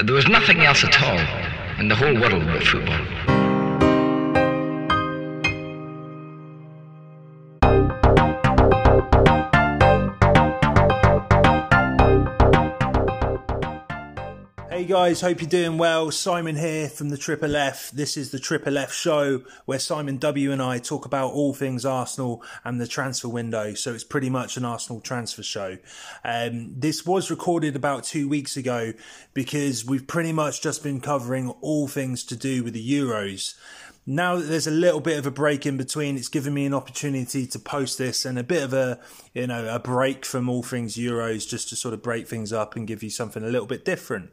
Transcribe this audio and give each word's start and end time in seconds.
There 0.00 0.14
was 0.14 0.28
nothing 0.28 0.64
else 0.64 0.84
at 0.84 1.02
all 1.02 1.18
in 1.78 1.88
the 1.88 1.94
whole 1.94 2.14
world 2.14 2.44
but 2.52 2.62
football. 2.62 3.31
Hey 14.82 14.88
guys, 14.88 15.20
hope 15.20 15.40
you're 15.40 15.48
doing 15.48 15.78
well. 15.78 16.10
Simon 16.10 16.56
here 16.56 16.88
from 16.88 17.10
the 17.10 17.16
Triple 17.16 17.54
F. 17.54 17.92
This 17.92 18.16
is 18.16 18.32
the 18.32 18.40
Triple 18.40 18.76
F 18.76 18.92
show 18.92 19.42
where 19.64 19.78
Simon 19.78 20.16
W 20.16 20.50
and 20.50 20.60
I 20.60 20.80
talk 20.80 21.06
about 21.06 21.30
all 21.30 21.54
things 21.54 21.86
Arsenal 21.86 22.42
and 22.64 22.80
the 22.80 22.88
transfer 22.88 23.28
window. 23.28 23.74
So 23.74 23.94
it's 23.94 24.02
pretty 24.02 24.28
much 24.28 24.56
an 24.56 24.64
Arsenal 24.64 25.00
transfer 25.00 25.44
show. 25.44 25.78
Um, 26.24 26.74
this 26.76 27.06
was 27.06 27.30
recorded 27.30 27.76
about 27.76 28.02
two 28.02 28.28
weeks 28.28 28.56
ago 28.56 28.92
because 29.34 29.84
we've 29.86 30.08
pretty 30.08 30.32
much 30.32 30.60
just 30.60 30.82
been 30.82 31.00
covering 31.00 31.50
all 31.60 31.86
things 31.86 32.24
to 32.24 32.34
do 32.34 32.64
with 32.64 32.72
the 32.72 32.84
Euros 32.84 33.54
now 34.04 34.36
that 34.36 34.46
there's 34.46 34.66
a 34.66 34.72
little 34.72 35.00
bit 35.00 35.18
of 35.18 35.26
a 35.26 35.30
break 35.30 35.64
in 35.64 35.76
between, 35.76 36.16
it's 36.16 36.28
given 36.28 36.52
me 36.52 36.66
an 36.66 36.74
opportunity 36.74 37.46
to 37.46 37.58
post 37.58 37.98
this 37.98 38.24
and 38.24 38.36
a 38.36 38.42
bit 38.42 38.62
of 38.62 38.72
a, 38.72 38.98
you 39.32 39.46
know, 39.46 39.72
a 39.72 39.78
break 39.78 40.24
from 40.24 40.48
all 40.48 40.62
things 40.62 40.96
Euros 40.96 41.48
just 41.48 41.68
to 41.68 41.76
sort 41.76 41.94
of 41.94 42.02
break 42.02 42.26
things 42.26 42.52
up 42.52 42.74
and 42.74 42.88
give 42.88 43.02
you 43.02 43.10
something 43.10 43.44
a 43.44 43.48
little 43.48 43.66
bit 43.66 43.84
different. 43.84 44.30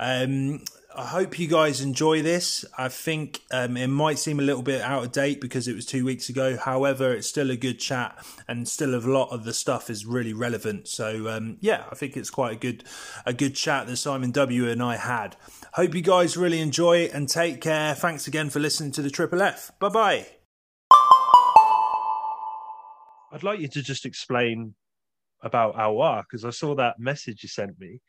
Um, 0.00 0.62
I 0.96 1.04
hope 1.04 1.38
you 1.38 1.46
guys 1.46 1.82
enjoy 1.82 2.22
this. 2.22 2.64
I 2.76 2.88
think 2.88 3.42
um, 3.52 3.76
it 3.76 3.88
might 3.88 4.18
seem 4.18 4.40
a 4.40 4.42
little 4.42 4.62
bit 4.62 4.80
out 4.80 5.04
of 5.04 5.12
date 5.12 5.40
because 5.40 5.68
it 5.68 5.74
was 5.74 5.84
two 5.84 6.06
weeks 6.06 6.30
ago. 6.30 6.56
However, 6.56 7.12
it's 7.12 7.28
still 7.28 7.50
a 7.50 7.56
good 7.56 7.78
chat, 7.78 8.18
and 8.48 8.66
still 8.66 8.94
a 8.94 8.98
lot 8.98 9.30
of 9.30 9.44
the 9.44 9.52
stuff 9.52 9.90
is 9.90 10.06
really 10.06 10.32
relevant. 10.32 10.88
So 10.88 11.28
um, 11.28 11.58
yeah, 11.60 11.84
I 11.92 11.94
think 11.94 12.16
it's 12.16 12.30
quite 12.30 12.54
a 12.54 12.56
good 12.56 12.84
a 13.26 13.34
good 13.34 13.54
chat 13.54 13.86
that 13.86 13.98
Simon 13.98 14.30
W 14.30 14.68
and 14.68 14.82
I 14.82 14.96
had. 14.96 15.36
Hope 15.74 15.94
you 15.94 16.00
guys 16.00 16.36
really 16.36 16.60
enjoy 16.60 16.98
it 16.98 17.12
and 17.12 17.28
take 17.28 17.60
care. 17.60 17.94
Thanks 17.94 18.26
again 18.26 18.48
for 18.48 18.58
listening 18.58 18.90
to 18.92 19.02
the 19.02 19.10
Triple 19.10 19.42
F. 19.42 19.70
Bye 19.78 19.90
bye. 19.90 20.26
I'd 23.32 23.44
like 23.44 23.60
you 23.60 23.68
to 23.68 23.82
just 23.82 24.06
explain 24.06 24.74
about 25.42 25.76
Aouar 25.76 26.22
because 26.22 26.44
I 26.44 26.50
saw 26.50 26.74
that 26.76 26.98
message 26.98 27.42
you 27.42 27.48
sent 27.48 27.78
me 27.78 28.00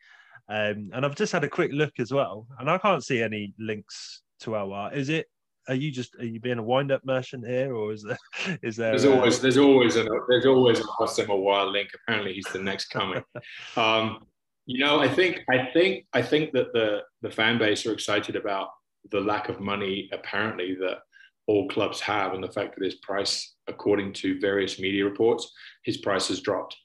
um, 0.48 0.90
and 0.92 1.04
I've 1.04 1.14
just 1.14 1.32
had 1.32 1.44
a 1.44 1.48
quick 1.48 1.70
look 1.72 1.92
as 1.98 2.12
well, 2.12 2.46
and 2.58 2.70
I 2.70 2.78
can't 2.78 3.04
see 3.04 3.22
any 3.22 3.54
links 3.58 4.22
to 4.40 4.50
Aouar. 4.50 4.94
Is 4.94 5.08
it? 5.08 5.26
Are 5.68 5.74
you 5.74 5.92
just 5.92 6.16
are 6.16 6.24
you 6.24 6.40
being 6.40 6.58
a 6.58 6.62
wind 6.62 6.90
up 6.90 7.02
merchant 7.04 7.46
here, 7.46 7.74
or 7.74 7.92
is 7.92 8.02
there 8.02 8.18
is 8.62 8.76
there? 8.76 8.90
There's 8.90 9.04
always 9.04 9.40
there's 9.40 9.58
always 9.58 9.96
a 9.96 10.06
there's 10.28 10.46
always 10.46 10.80
a 10.80 10.84
Houssem 10.84 11.26
Aouar 11.26 11.70
link. 11.70 11.90
Apparently, 11.94 12.34
he's 12.34 12.52
the 12.52 12.62
next 12.62 12.86
coming. 12.86 13.22
um, 13.76 14.18
you 14.66 14.84
know, 14.84 15.00
I 15.00 15.08
think 15.08 15.42
I 15.50 15.68
think 15.72 16.06
I 16.12 16.22
think 16.22 16.52
that 16.52 16.72
the 16.72 17.02
the 17.22 17.30
fan 17.30 17.58
base 17.58 17.86
are 17.86 17.92
excited 17.92 18.36
about 18.36 18.68
the 19.10 19.20
lack 19.20 19.48
of 19.48 19.60
money 19.60 20.08
apparently 20.12 20.74
that 20.76 20.98
all 21.46 21.68
clubs 21.68 22.00
have, 22.00 22.34
and 22.34 22.42
the 22.42 22.52
fact 22.52 22.76
that 22.76 22.84
his 22.84 22.96
price, 22.96 23.54
according 23.66 24.12
to 24.14 24.40
various 24.40 24.78
media 24.78 25.04
reports, 25.04 25.52
his 25.84 25.98
price 25.98 26.28
has 26.28 26.40
dropped. 26.40 26.76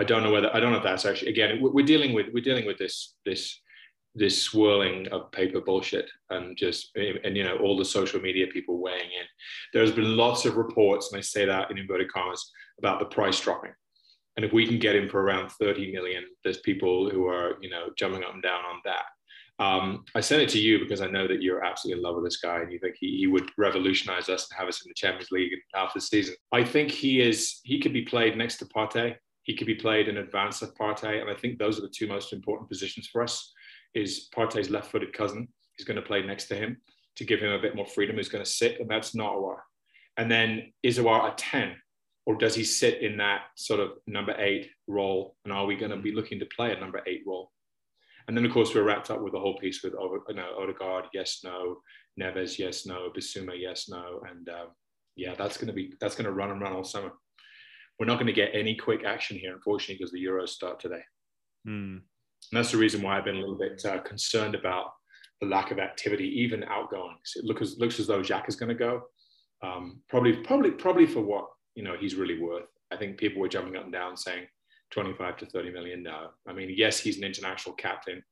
I 0.00 0.04
don't 0.04 0.22
know 0.22 0.32
whether 0.32 0.54
I 0.56 0.60
don't 0.60 0.72
know 0.72 0.78
if 0.78 0.82
that's 0.82 1.04
actually 1.04 1.30
again 1.30 1.58
we're 1.60 1.84
dealing 1.84 2.14
with 2.14 2.28
we're 2.32 2.42
dealing 2.42 2.64
with 2.64 2.78
this 2.78 3.16
this 3.26 3.60
this 4.14 4.42
swirling 4.42 5.06
of 5.08 5.30
paper 5.30 5.60
bullshit 5.60 6.10
and 6.30 6.56
just 6.56 6.90
and 6.96 7.36
you 7.36 7.44
know 7.44 7.58
all 7.58 7.76
the 7.76 7.84
social 7.84 8.18
media 8.18 8.46
people 8.46 8.78
weighing 8.78 9.10
in. 9.20 9.26
There's 9.74 9.92
been 9.92 10.16
lots 10.16 10.46
of 10.46 10.56
reports, 10.56 11.12
and 11.12 11.18
I 11.18 11.20
say 11.20 11.44
that 11.44 11.70
in 11.70 11.76
inverted 11.76 12.10
commas, 12.10 12.50
about 12.78 12.98
the 12.98 13.04
price 13.06 13.38
dropping. 13.38 13.72
And 14.36 14.44
if 14.46 14.54
we 14.54 14.66
can 14.66 14.78
get 14.78 14.96
him 14.96 15.06
for 15.06 15.20
around 15.20 15.50
30 15.50 15.92
million, 15.92 16.24
there's 16.44 16.60
people 16.60 17.10
who 17.10 17.26
are 17.26 17.58
you 17.60 17.68
know 17.68 17.88
jumping 17.98 18.24
up 18.24 18.32
and 18.32 18.42
down 18.42 18.62
on 18.64 18.80
that. 18.86 19.04
Um, 19.62 20.04
I 20.14 20.22
sent 20.22 20.40
it 20.40 20.48
to 20.50 20.58
you 20.58 20.78
because 20.78 21.02
I 21.02 21.08
know 21.08 21.28
that 21.28 21.42
you're 21.42 21.62
absolutely 21.62 22.00
in 22.00 22.04
love 22.06 22.14
with 22.14 22.24
this 22.24 22.38
guy 22.38 22.60
and 22.60 22.72
you 22.72 22.78
think 22.78 22.96
he, 22.98 23.18
he 23.18 23.26
would 23.26 23.50
revolutionize 23.58 24.30
us 24.30 24.48
and 24.48 24.58
have 24.58 24.68
us 24.68 24.82
in 24.82 24.88
the 24.88 24.94
Champions 24.94 25.30
League 25.30 25.52
after 25.74 25.98
the 25.98 26.06
season. 26.06 26.34
I 26.52 26.64
think 26.64 26.90
he 26.90 27.20
is 27.20 27.60
he 27.64 27.78
could 27.78 27.92
be 27.92 28.00
played 28.00 28.38
next 28.38 28.56
to 28.56 28.64
Partey 28.64 29.16
he 29.42 29.56
could 29.56 29.66
be 29.66 29.74
played 29.74 30.08
in 30.08 30.18
advance 30.18 30.62
of 30.62 30.74
Partey, 30.74 31.20
and 31.20 31.30
I 31.30 31.34
think 31.34 31.58
those 31.58 31.78
are 31.78 31.82
the 31.82 31.88
two 31.88 32.06
most 32.06 32.32
important 32.32 32.68
positions 32.68 33.08
for 33.08 33.22
us. 33.22 33.52
Is 33.94 34.28
Partey's 34.34 34.70
left-footed 34.70 35.12
cousin 35.12 35.48
who's 35.76 35.86
going 35.86 35.96
to 35.96 36.02
play 36.02 36.22
next 36.22 36.46
to 36.46 36.54
him 36.54 36.76
to 37.16 37.24
give 37.24 37.40
him 37.40 37.52
a 37.52 37.58
bit 37.60 37.74
more 37.74 37.86
freedom, 37.86 38.16
who's 38.16 38.28
going 38.28 38.44
to 38.44 38.50
sit, 38.50 38.80
and 38.80 38.88
that's 38.88 39.14
not 39.14 39.32
Aouar. 39.32 39.56
And 40.16 40.30
then 40.30 40.72
is 40.82 40.98
Aouar 40.98 41.32
a 41.32 41.34
ten, 41.36 41.76
or 42.26 42.36
does 42.36 42.54
he 42.54 42.64
sit 42.64 43.02
in 43.02 43.16
that 43.16 43.42
sort 43.56 43.80
of 43.80 43.92
number 44.06 44.34
eight 44.38 44.70
role? 44.86 45.36
And 45.44 45.52
are 45.52 45.66
we 45.66 45.76
going 45.76 45.90
to 45.90 45.96
be 45.96 46.12
looking 46.12 46.38
to 46.38 46.46
play 46.46 46.72
a 46.72 46.78
number 46.78 47.02
eight 47.06 47.22
role? 47.26 47.50
And 48.28 48.36
then, 48.36 48.44
of 48.44 48.52
course, 48.52 48.74
we're 48.74 48.84
wrapped 48.84 49.10
up 49.10 49.22
with 49.22 49.32
the 49.32 49.40
whole 49.40 49.58
piece 49.58 49.82
with 49.82 49.94
you 49.94 50.34
know, 50.34 50.56
Odegaard, 50.58 51.06
yes, 51.12 51.40
no, 51.42 51.78
Neves, 52.20 52.58
yes, 52.58 52.86
no, 52.86 53.10
Bissouma, 53.16 53.58
yes, 53.58 53.88
no, 53.88 54.20
and 54.30 54.48
um, 54.50 54.68
yeah, 55.16 55.34
that's 55.36 55.56
going 55.56 55.66
to 55.66 55.72
be 55.72 55.94
that's 56.00 56.14
going 56.14 56.26
to 56.26 56.32
run 56.32 56.50
and 56.50 56.60
run 56.60 56.72
all 56.72 56.84
summer 56.84 57.12
we're 58.00 58.06
not 58.06 58.14
going 58.14 58.26
to 58.26 58.32
get 58.32 58.50
any 58.54 58.74
quick 58.74 59.04
action 59.04 59.36
here, 59.36 59.52
unfortunately, 59.52 59.96
because 59.96 60.10
the 60.10 60.24
Euros 60.24 60.48
start 60.48 60.80
today. 60.80 61.02
Mm. 61.68 62.00
And 62.00 62.02
that's 62.50 62.72
the 62.72 62.78
reason 62.78 63.02
why 63.02 63.18
I've 63.18 63.26
been 63.26 63.36
a 63.36 63.40
little 63.40 63.58
bit 63.58 63.84
uh, 63.84 64.00
concerned 64.00 64.54
about 64.54 64.86
the 65.42 65.46
lack 65.46 65.70
of 65.70 65.78
activity, 65.78 66.24
even 66.40 66.64
outgoings. 66.64 67.34
It 67.36 67.44
looks, 67.44 67.76
looks 67.76 68.00
as 68.00 68.06
though 68.06 68.22
Jack 68.22 68.48
is 68.48 68.56
going 68.56 68.70
to 68.70 68.74
go. 68.74 69.02
Um, 69.62 70.00
probably, 70.08 70.38
probably, 70.38 70.70
probably 70.70 71.06
for 71.06 71.20
what 71.20 71.46
you 71.74 71.82
know 71.82 71.94
he's 72.00 72.14
really 72.14 72.40
worth. 72.40 72.64
I 72.90 72.96
think 72.96 73.18
people 73.18 73.40
were 73.42 73.48
jumping 73.48 73.76
up 73.76 73.84
and 73.84 73.92
down 73.92 74.16
saying 74.16 74.46
25 74.92 75.36
to 75.36 75.46
30 75.46 75.70
million. 75.70 76.02
No, 76.02 76.28
I 76.48 76.54
mean, 76.54 76.72
yes, 76.74 76.98
he's 76.98 77.18
an 77.18 77.24
international 77.24 77.74
captain. 77.74 78.22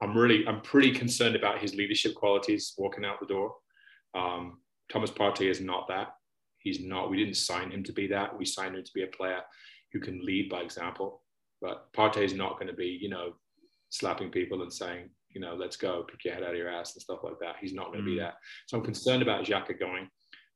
I'm 0.00 0.16
really, 0.16 0.46
I'm 0.46 0.60
pretty 0.60 0.92
concerned 0.92 1.34
about 1.34 1.58
his 1.58 1.74
leadership 1.74 2.14
qualities 2.14 2.74
walking 2.78 3.04
out 3.04 3.18
the 3.20 3.26
door. 3.26 3.54
Um, 4.14 4.58
Thomas 4.90 5.10
Partey 5.10 5.50
is 5.50 5.60
not 5.60 5.88
that. 5.88 6.13
He's 6.64 6.80
not. 6.80 7.10
We 7.10 7.18
didn't 7.18 7.36
sign 7.36 7.70
him 7.70 7.84
to 7.84 7.92
be 7.92 8.06
that. 8.08 8.36
We 8.36 8.44
signed 8.44 8.74
him 8.74 8.82
to 8.82 8.92
be 8.94 9.04
a 9.04 9.16
player 9.16 9.40
who 9.92 10.00
can 10.00 10.24
lead 10.24 10.48
by 10.48 10.62
example. 10.62 11.22
But 11.60 11.92
Partey 11.92 12.24
is 12.24 12.34
not 12.34 12.54
going 12.54 12.66
to 12.66 12.74
be, 12.74 12.98
you 13.00 13.08
know, 13.08 13.34
slapping 13.90 14.30
people 14.30 14.62
and 14.62 14.72
saying, 14.72 15.10
you 15.30 15.40
know, 15.40 15.54
let's 15.54 15.76
go, 15.76 16.04
pick 16.10 16.24
your 16.24 16.34
head 16.34 16.42
out 16.42 16.50
of 16.50 16.56
your 16.56 16.70
ass 16.70 16.94
and 16.94 17.02
stuff 17.02 17.20
like 17.22 17.38
that. 17.40 17.56
He's 17.60 17.74
not 17.74 17.92
going 17.92 18.04
to 18.04 18.10
mm. 18.10 18.14
be 18.14 18.18
that. 18.18 18.34
So 18.66 18.78
I'm 18.78 18.84
concerned 18.84 19.22
about 19.22 19.44
Xhaka 19.44 19.78
going, 19.78 20.08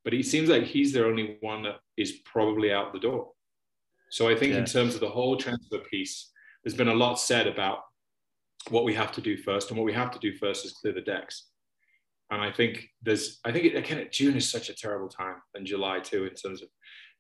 but 0.03 0.13
he 0.13 0.23
seems 0.23 0.49
like 0.49 0.65
he's 0.65 0.93
the 0.93 1.05
only 1.05 1.37
one 1.41 1.63
that 1.65 1.77
is 1.97 2.21
probably 2.25 2.73
out 2.73 2.93
the 2.93 2.99
door. 2.99 3.31
So 4.11 4.29
I 4.29 4.35
think 4.35 4.53
yeah. 4.53 4.61
in 4.61 4.65
terms 4.65 4.95
of 4.95 5.01
the 5.01 5.09
whole 5.09 5.37
transfer 5.37 5.79
piece, 5.91 6.31
there's 6.65 6.77
been 6.77 6.89
a 6.89 6.95
lot 6.95 7.21
said 7.21 7.47
about 7.47 7.81
what 8.71 8.85
we 8.85 8.95
have 8.95 9.13
to 9.13 9.21
do 9.21 9.37
first, 9.37 9.71
and 9.71 9.79
what 9.79 9.85
we 9.85 9.93
have 9.93 10.11
to 10.11 10.19
do 10.19 10.37
first 10.37 10.65
is 10.65 10.73
clear 10.73 10.95
the 10.95 11.01
decks. 11.01 11.49
And 12.31 12.43
I 12.43 12.53
think 12.53 12.89
there's, 13.03 13.41
I 13.45 13.53
think 13.53 13.65
it, 13.67 13.77
again, 13.77 14.07
June 14.11 14.37
is 14.37 14.51
such 14.51 14.69
a 14.69 14.75
terrible 14.75 15.09
time, 15.09 15.37
and 15.55 15.67
July 15.67 16.01
too, 16.01 16.25
in 16.25 16.35
terms 16.35 16.63
of 16.63 16.69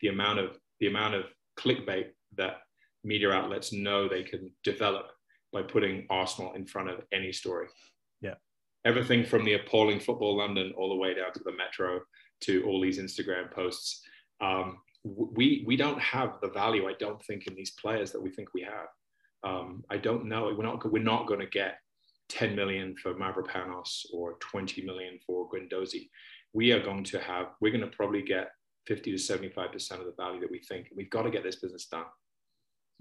the 0.00 0.08
amount 0.08 0.38
of 0.38 0.58
the 0.80 0.86
amount 0.86 1.14
of 1.14 1.24
clickbait 1.58 2.08
that 2.36 2.58
media 3.04 3.30
outlets 3.30 3.72
know 3.72 4.08
they 4.08 4.22
can 4.22 4.50
develop 4.64 5.06
by 5.52 5.62
putting 5.62 6.06
Arsenal 6.10 6.52
in 6.54 6.66
front 6.66 6.90
of 6.90 7.00
any 7.12 7.32
story. 7.32 7.68
Yeah, 8.20 8.34
everything 8.84 9.24
from 9.24 9.44
the 9.44 9.54
appalling 9.54 10.00
football 10.00 10.36
London 10.36 10.72
all 10.76 10.90
the 10.90 10.96
way 10.96 11.14
down 11.14 11.32
to 11.32 11.40
the 11.44 11.56
Metro 11.56 12.00
to 12.42 12.64
all 12.64 12.80
these 12.80 12.98
Instagram 12.98 13.50
posts. 13.50 14.02
Um, 14.40 14.78
we 15.04 15.64
we 15.66 15.76
don't 15.76 16.00
have 16.00 16.34
the 16.42 16.50
value, 16.50 16.86
I 16.86 16.94
don't 16.98 17.22
think, 17.24 17.46
in 17.46 17.54
these 17.54 17.70
players 17.70 18.12
that 18.12 18.22
we 18.22 18.30
think 18.30 18.52
we 18.52 18.62
have. 18.62 18.88
Um, 19.42 19.84
I 19.88 19.96
don't 19.96 20.26
know. 20.26 20.52
We're 20.56 20.64
not 20.64 20.92
we're 20.92 21.02
not 21.02 21.26
going 21.26 21.40
to 21.40 21.46
get 21.46 21.78
10 22.28 22.54
million 22.54 22.94
for 22.96 23.14
Mavropanos 23.14 24.04
or 24.12 24.34
20 24.40 24.82
million 24.84 25.18
for 25.26 25.48
Guendouzi, 25.50 26.08
we 26.52 26.72
are 26.72 26.82
going 26.82 27.04
to 27.04 27.18
have, 27.18 27.46
we're 27.60 27.72
going 27.72 27.88
to 27.88 27.96
probably 27.96 28.22
get 28.22 28.50
50 28.86 29.16
to 29.16 29.18
75% 29.18 29.92
of 29.92 30.06
the 30.06 30.14
value 30.16 30.40
that 30.40 30.50
we 30.50 30.60
think. 30.60 30.88
We've 30.96 31.10
got 31.10 31.22
to 31.22 31.30
get 31.30 31.42
this 31.42 31.56
business 31.56 31.86
done. 31.86 32.04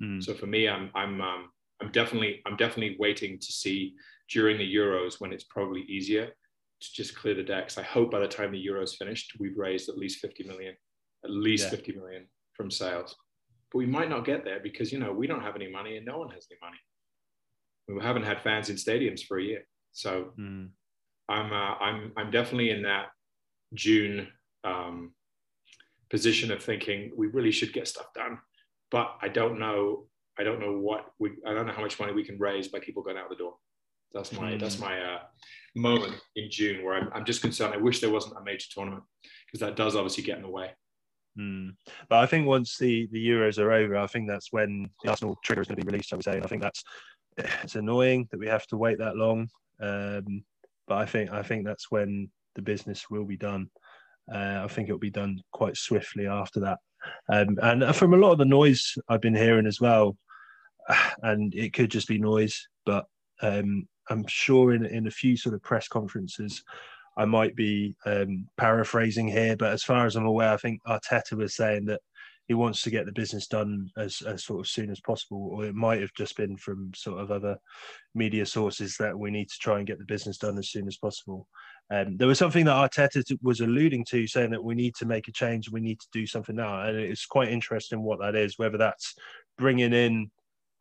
Mm. 0.01 0.23
So 0.23 0.33
for 0.33 0.47
me, 0.47 0.67
I'm, 0.67 0.91
I'm, 0.95 1.21
um, 1.21 1.49
I'm 1.81 1.91
definitely, 1.91 2.41
I'm 2.45 2.57
definitely 2.57 2.97
waiting 2.99 3.39
to 3.39 3.51
see 3.51 3.95
during 4.29 4.57
the 4.57 4.75
Euros 4.75 5.19
when 5.19 5.31
it's 5.31 5.45
probably 5.45 5.81
easier 5.81 6.27
to 6.27 6.93
just 6.93 7.15
clear 7.15 7.33
the 7.33 7.43
decks. 7.43 7.77
I 7.77 7.83
hope 7.83 8.11
by 8.11 8.19
the 8.19 8.27
time 8.27 8.51
the 8.51 8.65
Euros 8.65 8.95
finished, 8.97 9.33
we've 9.39 9.57
raised 9.57 9.89
at 9.89 9.97
least 9.97 10.19
50 10.19 10.43
million, 10.43 10.75
at 11.23 11.31
least 11.31 11.65
yeah. 11.65 11.71
50 11.71 11.93
million 11.93 12.27
from 12.53 12.69
sales. 12.69 13.15
But 13.71 13.79
we 13.79 13.85
might 13.85 14.09
not 14.09 14.25
get 14.25 14.43
there 14.43 14.59
because, 14.61 14.91
you 14.91 14.99
know, 14.99 15.11
we 15.11 15.27
don't 15.27 15.41
have 15.41 15.55
any 15.55 15.69
money 15.69 15.97
and 15.97 16.05
no 16.05 16.17
one 16.17 16.29
has 16.31 16.47
any 16.51 16.59
money 16.61 16.77
we 17.87 18.01
haven't 18.01 18.23
had 18.23 18.41
fans 18.41 18.69
in 18.69 18.75
stadiums 18.75 19.23
for 19.23 19.37
a 19.37 19.43
year. 19.43 19.61
So 19.93 20.31
mm. 20.37 20.69
I'm 21.29 21.51
uh, 21.51 21.75
I'm 21.75 22.11
I'm 22.17 22.31
definitely 22.31 22.69
in 22.69 22.83
that 22.83 23.07
June 23.73 24.27
um, 24.63 25.13
position 26.09 26.51
of 26.51 26.63
thinking 26.63 27.11
we 27.15 27.27
really 27.27 27.51
should 27.51 27.73
get 27.73 27.87
stuff 27.87 28.07
done, 28.13 28.39
but 28.91 29.15
I 29.21 29.27
don't 29.27 29.59
know 29.59 30.07
I 30.39 30.43
don't 30.43 30.59
know 30.59 30.77
what 30.77 31.05
we 31.19 31.31
I 31.45 31.53
don't 31.53 31.67
know 31.67 31.73
how 31.73 31.81
much 31.81 31.99
money 31.99 32.13
we 32.13 32.23
can 32.23 32.37
raise 32.37 32.67
by 32.67 32.79
people 32.79 33.03
going 33.03 33.17
out 33.17 33.29
the 33.29 33.35
door. 33.35 33.55
That's 34.13 34.31
my 34.33 34.53
mm. 34.53 34.59
that's 34.59 34.79
my 34.79 34.99
uh, 34.99 35.19
moment 35.75 36.15
in 36.35 36.49
June 36.49 36.83
where 36.83 36.95
I'm, 36.95 37.09
I'm 37.13 37.25
just 37.25 37.41
concerned. 37.41 37.73
I 37.73 37.77
wish 37.77 37.99
there 37.99 38.09
wasn't 38.09 38.37
a 38.37 38.43
major 38.43 38.67
tournament 38.71 39.03
because 39.45 39.65
that 39.65 39.75
does 39.75 39.95
obviously 39.95 40.23
get 40.23 40.37
in 40.37 40.43
the 40.43 40.49
way. 40.49 40.71
Mm. 41.37 41.75
But 42.09 42.19
I 42.19 42.25
think 42.25 42.47
once 42.47 42.77
the, 42.77 43.07
the 43.11 43.25
Euros 43.25 43.59
are 43.59 43.71
over, 43.71 43.95
I 43.97 44.07
think 44.07 44.27
that's 44.27 44.51
when 44.51 44.89
the 45.03 45.09
Arsenal 45.09 45.37
trigger 45.43 45.61
is 45.61 45.67
going 45.67 45.77
to 45.77 45.85
be 45.85 45.91
released. 45.91 46.11
I 46.11 46.15
would 46.15 46.25
say, 46.25 46.35
and 46.35 46.43
I 46.43 46.47
think 46.47 46.61
that's 46.61 46.83
it's 47.37 47.75
annoying 47.75 48.27
that 48.31 48.39
we 48.39 48.47
have 48.47 48.67
to 48.67 48.77
wait 48.77 48.97
that 48.99 49.15
long. 49.15 49.49
Um, 49.79 50.43
but 50.87 50.97
I 50.97 51.05
think 51.05 51.31
I 51.31 51.43
think 51.43 51.65
that's 51.65 51.91
when 51.91 52.29
the 52.55 52.61
business 52.61 53.09
will 53.09 53.25
be 53.25 53.37
done. 53.37 53.69
Uh, 54.31 54.61
I 54.63 54.67
think 54.67 54.87
it'll 54.87 54.99
be 54.99 55.09
done 55.09 55.41
quite 55.51 55.77
swiftly 55.77 56.27
after 56.27 56.59
that. 56.61 56.79
Um, 57.31 57.57
and 57.61 57.95
from 57.95 58.13
a 58.13 58.17
lot 58.17 58.31
of 58.31 58.37
the 58.39 58.45
noise 58.45 58.95
I've 59.07 59.21
been 59.21 59.35
hearing 59.35 59.67
as 59.67 59.79
well, 59.79 60.17
and 61.21 61.53
it 61.53 61.73
could 61.73 61.91
just 61.91 62.07
be 62.07 62.17
noise, 62.17 62.67
but 62.85 63.05
um, 63.41 63.87
I'm 64.09 64.25
sure 64.27 64.73
in 64.73 64.85
in 64.85 65.07
a 65.07 65.11
few 65.11 65.37
sort 65.37 65.55
of 65.55 65.61
press 65.61 65.87
conferences, 65.87 66.63
I 67.17 67.25
might 67.25 67.55
be 67.55 67.95
um, 68.05 68.47
paraphrasing 68.57 69.27
here, 69.27 69.55
but 69.57 69.73
as 69.73 69.83
far 69.83 70.05
as 70.05 70.15
I'm 70.15 70.25
aware, 70.25 70.53
I 70.53 70.57
think 70.57 70.81
Arteta 70.87 71.33
was 71.33 71.55
saying 71.55 71.85
that 71.85 72.01
he 72.47 72.53
wants 72.53 72.81
to 72.81 72.89
get 72.89 73.05
the 73.05 73.11
business 73.11 73.47
done 73.47 73.89
as, 73.97 74.21
as 74.21 74.45
sort 74.45 74.61
of 74.61 74.67
soon 74.67 74.89
as 74.89 75.01
possible, 75.01 75.49
or 75.51 75.65
it 75.65 75.75
might 75.75 75.99
have 75.99 76.13
just 76.15 76.37
been 76.37 76.55
from 76.55 76.91
sort 76.95 77.19
of 77.19 77.29
other 77.29 77.57
media 78.15 78.45
sources 78.45 78.95
that 78.97 79.17
we 79.17 79.31
need 79.31 79.49
to 79.49 79.57
try 79.59 79.77
and 79.77 79.87
get 79.87 79.99
the 79.99 80.05
business 80.05 80.37
done 80.37 80.57
as 80.57 80.69
soon 80.69 80.87
as 80.87 80.97
possible. 80.97 81.47
Um, 81.91 82.15
there 82.17 82.27
was 82.27 82.39
something 82.39 82.65
that 82.65 82.91
Arteta 82.91 83.37
was 83.41 83.59
alluding 83.59 84.05
to, 84.05 84.27
saying 84.27 84.51
that 84.51 84.63
we 84.63 84.75
need 84.75 84.95
to 84.95 85.05
make 85.05 85.27
a 85.27 85.33
change, 85.33 85.69
we 85.69 85.81
need 85.81 85.99
to 85.99 86.07
do 86.13 86.25
something 86.25 86.55
now, 86.55 86.81
and 86.81 86.97
it's 86.97 87.25
quite 87.25 87.49
interesting 87.49 88.01
what 88.01 88.19
that 88.19 88.35
is. 88.35 88.57
Whether 88.57 88.77
that's 88.77 89.15
bringing 89.57 89.93
in 89.93 90.31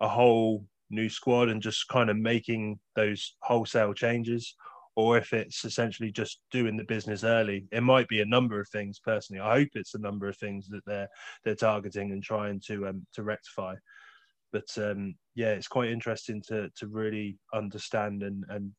a 0.00 0.08
whole 0.08 0.64
new 0.90 1.08
squad 1.08 1.48
and 1.48 1.60
just 1.60 1.88
kind 1.88 2.10
of 2.10 2.16
making 2.16 2.78
those 2.94 3.34
wholesale 3.40 3.92
changes, 3.92 4.54
or 4.96 5.18
if 5.18 5.34
it's 5.34 5.64
essentially 5.64 6.10
just 6.10 6.40
doing 6.50 6.76
the 6.76 6.84
business 6.84 7.22
early. 7.22 7.66
It 7.70 7.82
might 7.82 8.08
be 8.08 8.22
a 8.22 8.26
number 8.26 8.58
of 8.58 8.68
things. 8.70 8.98
Personally, 8.98 9.40
I 9.40 9.58
hope 9.58 9.68
it's 9.74 9.94
a 9.94 10.00
number 10.00 10.26
of 10.26 10.36
things 10.38 10.68
that 10.68 10.84
they're 10.86 11.08
they're 11.44 11.54
targeting 11.54 12.12
and 12.12 12.22
trying 12.22 12.60
to 12.66 12.88
um, 12.88 13.06
to 13.14 13.22
rectify. 13.22 13.74
But 14.52 14.66
um, 14.78 15.14
yeah, 15.34 15.50
it's 15.50 15.68
quite 15.68 15.90
interesting 15.90 16.42
to 16.48 16.70
to 16.76 16.86
really 16.88 17.38
understand 17.54 18.22
and 18.22 18.44
and 18.48 18.72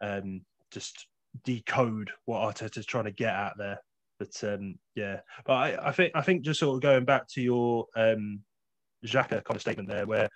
um, 0.00 0.40
just 0.72 1.06
decode 1.44 2.10
what 2.24 2.40
Arteta's 2.40 2.86
trying 2.86 3.04
to 3.04 3.12
get 3.12 3.34
at 3.34 3.52
there. 3.58 3.78
But 4.18 4.42
um, 4.42 4.76
yeah, 4.94 5.20
but 5.44 5.52
I, 5.52 5.88
I 5.88 5.92
think 5.92 6.12
I 6.14 6.22
think 6.22 6.44
just 6.44 6.60
sort 6.60 6.76
of 6.76 6.82
going 6.82 7.04
back 7.04 7.28
to 7.34 7.42
your 7.42 7.86
um, 7.94 8.40
Xhaka 9.04 9.44
kind 9.44 9.56
of 9.56 9.60
statement 9.60 9.90
there, 9.90 10.06
where 10.06 10.30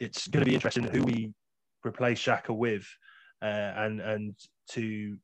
it's 0.00 0.26
going 0.26 0.44
to 0.44 0.50
be 0.50 0.56
interesting 0.56 0.82
who 0.82 1.04
we 1.04 1.32
replace 1.86 2.20
Xhaka 2.20 2.50
with 2.56 2.84
and 3.46 4.00
and 4.00 4.34
to 4.70 5.16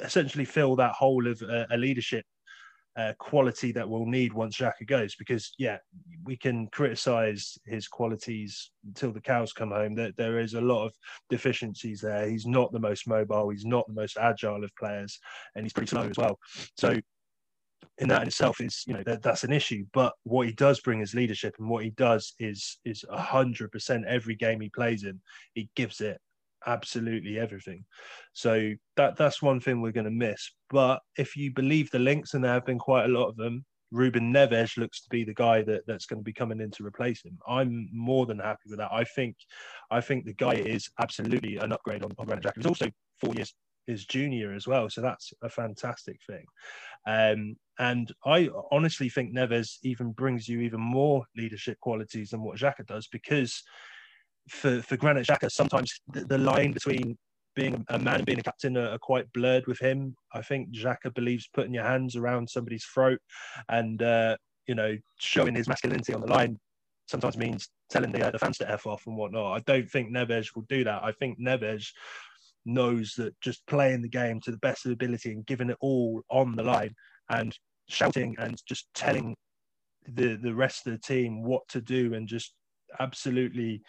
essentially 0.00 0.44
fill 0.44 0.76
that 0.76 0.92
hole 0.92 1.26
of 1.26 1.40
uh, 1.42 1.66
a 1.70 1.76
leadership 1.76 2.24
uh, 2.96 3.12
quality 3.18 3.72
that 3.72 3.88
we'll 3.88 4.06
need 4.06 4.32
once 4.32 4.56
Xhaka 4.56 4.86
goes. 4.86 5.16
Because 5.16 5.52
yeah, 5.58 5.78
we 6.24 6.36
can 6.36 6.68
criticise 6.68 7.58
his 7.66 7.88
qualities 7.88 8.70
until 8.86 9.12
the 9.12 9.20
cows 9.20 9.52
come 9.52 9.70
home. 9.70 9.94
That 9.94 10.16
there 10.16 10.38
is 10.38 10.54
a 10.54 10.60
lot 10.60 10.86
of 10.86 10.92
deficiencies 11.30 12.00
there. 12.00 12.28
He's 12.28 12.46
not 12.46 12.72
the 12.72 12.80
most 12.80 13.08
mobile. 13.08 13.50
He's 13.50 13.64
not 13.64 13.86
the 13.86 13.94
most 13.94 14.16
agile 14.16 14.64
of 14.64 14.70
players, 14.76 15.18
and 15.54 15.64
he's 15.64 15.72
pretty 15.72 15.90
slow 15.90 16.08
as 16.08 16.16
well. 16.16 16.38
So. 16.76 16.98
In 17.98 18.08
that 18.08 18.22
in 18.22 18.28
itself 18.28 18.60
is, 18.60 18.82
you 18.88 18.94
know, 18.94 19.04
that, 19.06 19.22
that's 19.22 19.44
an 19.44 19.52
issue. 19.52 19.84
But 19.92 20.14
what 20.24 20.48
he 20.48 20.52
does 20.52 20.80
bring 20.80 21.00
is 21.00 21.14
leadership, 21.14 21.54
and 21.60 21.68
what 21.68 21.84
he 21.84 21.90
does 21.90 22.34
is 22.40 22.78
is 22.84 23.04
a 23.08 23.20
hundred 23.20 23.70
percent 23.70 24.04
every 24.08 24.34
game 24.34 24.60
he 24.60 24.68
plays 24.68 25.04
in, 25.04 25.20
he 25.52 25.68
gives 25.76 26.00
it 26.00 26.18
absolutely 26.66 27.38
everything. 27.38 27.84
So 28.32 28.72
that 28.96 29.16
that's 29.16 29.42
one 29.42 29.60
thing 29.60 29.80
we're 29.80 29.92
going 29.92 30.04
to 30.04 30.10
miss. 30.10 30.50
But 30.70 31.00
if 31.16 31.36
you 31.36 31.52
believe 31.52 31.90
the 31.90 31.98
links, 31.98 32.34
and 32.34 32.44
there 32.44 32.52
have 32.52 32.66
been 32.66 32.78
quite 32.78 33.04
a 33.04 33.08
lot 33.08 33.28
of 33.28 33.36
them, 33.36 33.64
Ruben 33.90 34.32
Neves 34.32 34.76
looks 34.76 35.02
to 35.02 35.08
be 35.08 35.24
the 35.24 35.34
guy 35.34 35.62
that, 35.62 35.82
that's 35.86 36.06
going 36.06 36.18
to 36.18 36.24
be 36.24 36.32
coming 36.32 36.60
in 36.60 36.70
to 36.72 36.84
replace 36.84 37.24
him. 37.24 37.38
I'm 37.46 37.88
more 37.92 38.26
than 38.26 38.38
happy 38.40 38.68
with 38.68 38.78
that. 38.78 38.92
I 38.92 39.04
think 39.04 39.36
I 39.90 40.00
think 40.00 40.24
the 40.24 40.34
guy 40.34 40.54
is 40.54 40.88
absolutely 41.00 41.56
an 41.58 41.72
upgrade 41.72 42.02
on, 42.02 42.12
on 42.18 42.26
Granit 42.26 42.44
Xhaka. 42.44 42.56
He's 42.56 42.66
also 42.66 42.90
four 43.20 43.34
years 43.34 43.54
his 43.86 44.06
junior 44.06 44.52
as 44.52 44.66
well, 44.66 44.88
so 44.88 45.00
that's 45.00 45.32
a 45.42 45.48
fantastic 45.48 46.18
thing. 46.26 46.44
Um, 47.06 47.56
and 47.78 48.10
I 48.24 48.48
honestly 48.70 49.08
think 49.08 49.34
Neves 49.34 49.78
even 49.82 50.12
brings 50.12 50.48
you 50.48 50.60
even 50.60 50.80
more 50.80 51.24
leadership 51.36 51.78
qualities 51.80 52.30
than 52.30 52.42
what 52.42 52.58
Xhaka 52.58 52.86
does 52.86 53.08
because 53.08 53.62
for 54.48 54.82
for 54.82 54.96
Granit 54.96 55.26
Xhaka, 55.26 55.50
sometimes 55.50 56.00
the, 56.12 56.24
the, 56.24 56.38
line 56.38 56.72
between 56.72 57.16
being 57.54 57.84
a 57.88 57.98
man 57.98 58.16
and 58.16 58.26
being 58.26 58.38
a 58.38 58.42
captain 58.42 58.76
are, 58.76 58.90
are, 58.90 58.98
quite 58.98 59.32
blurred 59.32 59.66
with 59.66 59.78
him. 59.78 60.14
I 60.32 60.42
think 60.42 60.74
Xhaka 60.74 61.14
believes 61.14 61.48
putting 61.54 61.74
your 61.74 61.84
hands 61.84 62.16
around 62.16 62.50
somebody's 62.50 62.84
throat 62.84 63.20
and 63.68 64.02
uh, 64.02 64.36
you 64.66 64.74
know 64.74 64.96
showing 65.18 65.54
his 65.54 65.68
masculinity 65.68 66.14
on 66.14 66.20
the 66.20 66.26
line 66.26 66.58
sometimes 67.06 67.36
means 67.36 67.68
telling 67.90 68.12
the, 68.12 68.26
uh, 68.26 68.30
the 68.30 68.38
fans 68.38 68.58
to 68.58 68.70
f 68.70 68.86
off 68.86 69.06
and 69.06 69.16
whatnot. 69.16 69.56
I 69.56 69.60
don't 69.66 69.90
think 69.90 70.10
Neves 70.10 70.54
will 70.54 70.64
do 70.68 70.84
that. 70.84 71.02
I 71.02 71.12
think 71.12 71.38
Neves 71.38 71.88
knows 72.64 73.14
that 73.18 73.38
just 73.40 73.66
playing 73.66 74.02
the 74.02 74.08
game 74.08 74.40
to 74.40 74.50
the 74.50 74.58
best 74.58 74.86
of 74.86 74.92
ability 74.92 75.32
and 75.32 75.46
giving 75.46 75.70
it 75.70 75.76
all 75.80 76.22
on 76.30 76.56
the 76.56 76.62
line 76.62 76.94
and 77.28 77.56
shouting 77.88 78.34
and 78.38 78.56
just 78.66 78.88
telling 78.94 79.36
the 80.08 80.36
the 80.42 80.54
rest 80.54 80.86
of 80.86 80.92
the 80.92 80.98
team 80.98 81.42
what 81.42 81.66
to 81.68 81.80
do 81.80 82.14
and 82.14 82.28
just 82.28 82.54
absolutely 83.00 83.82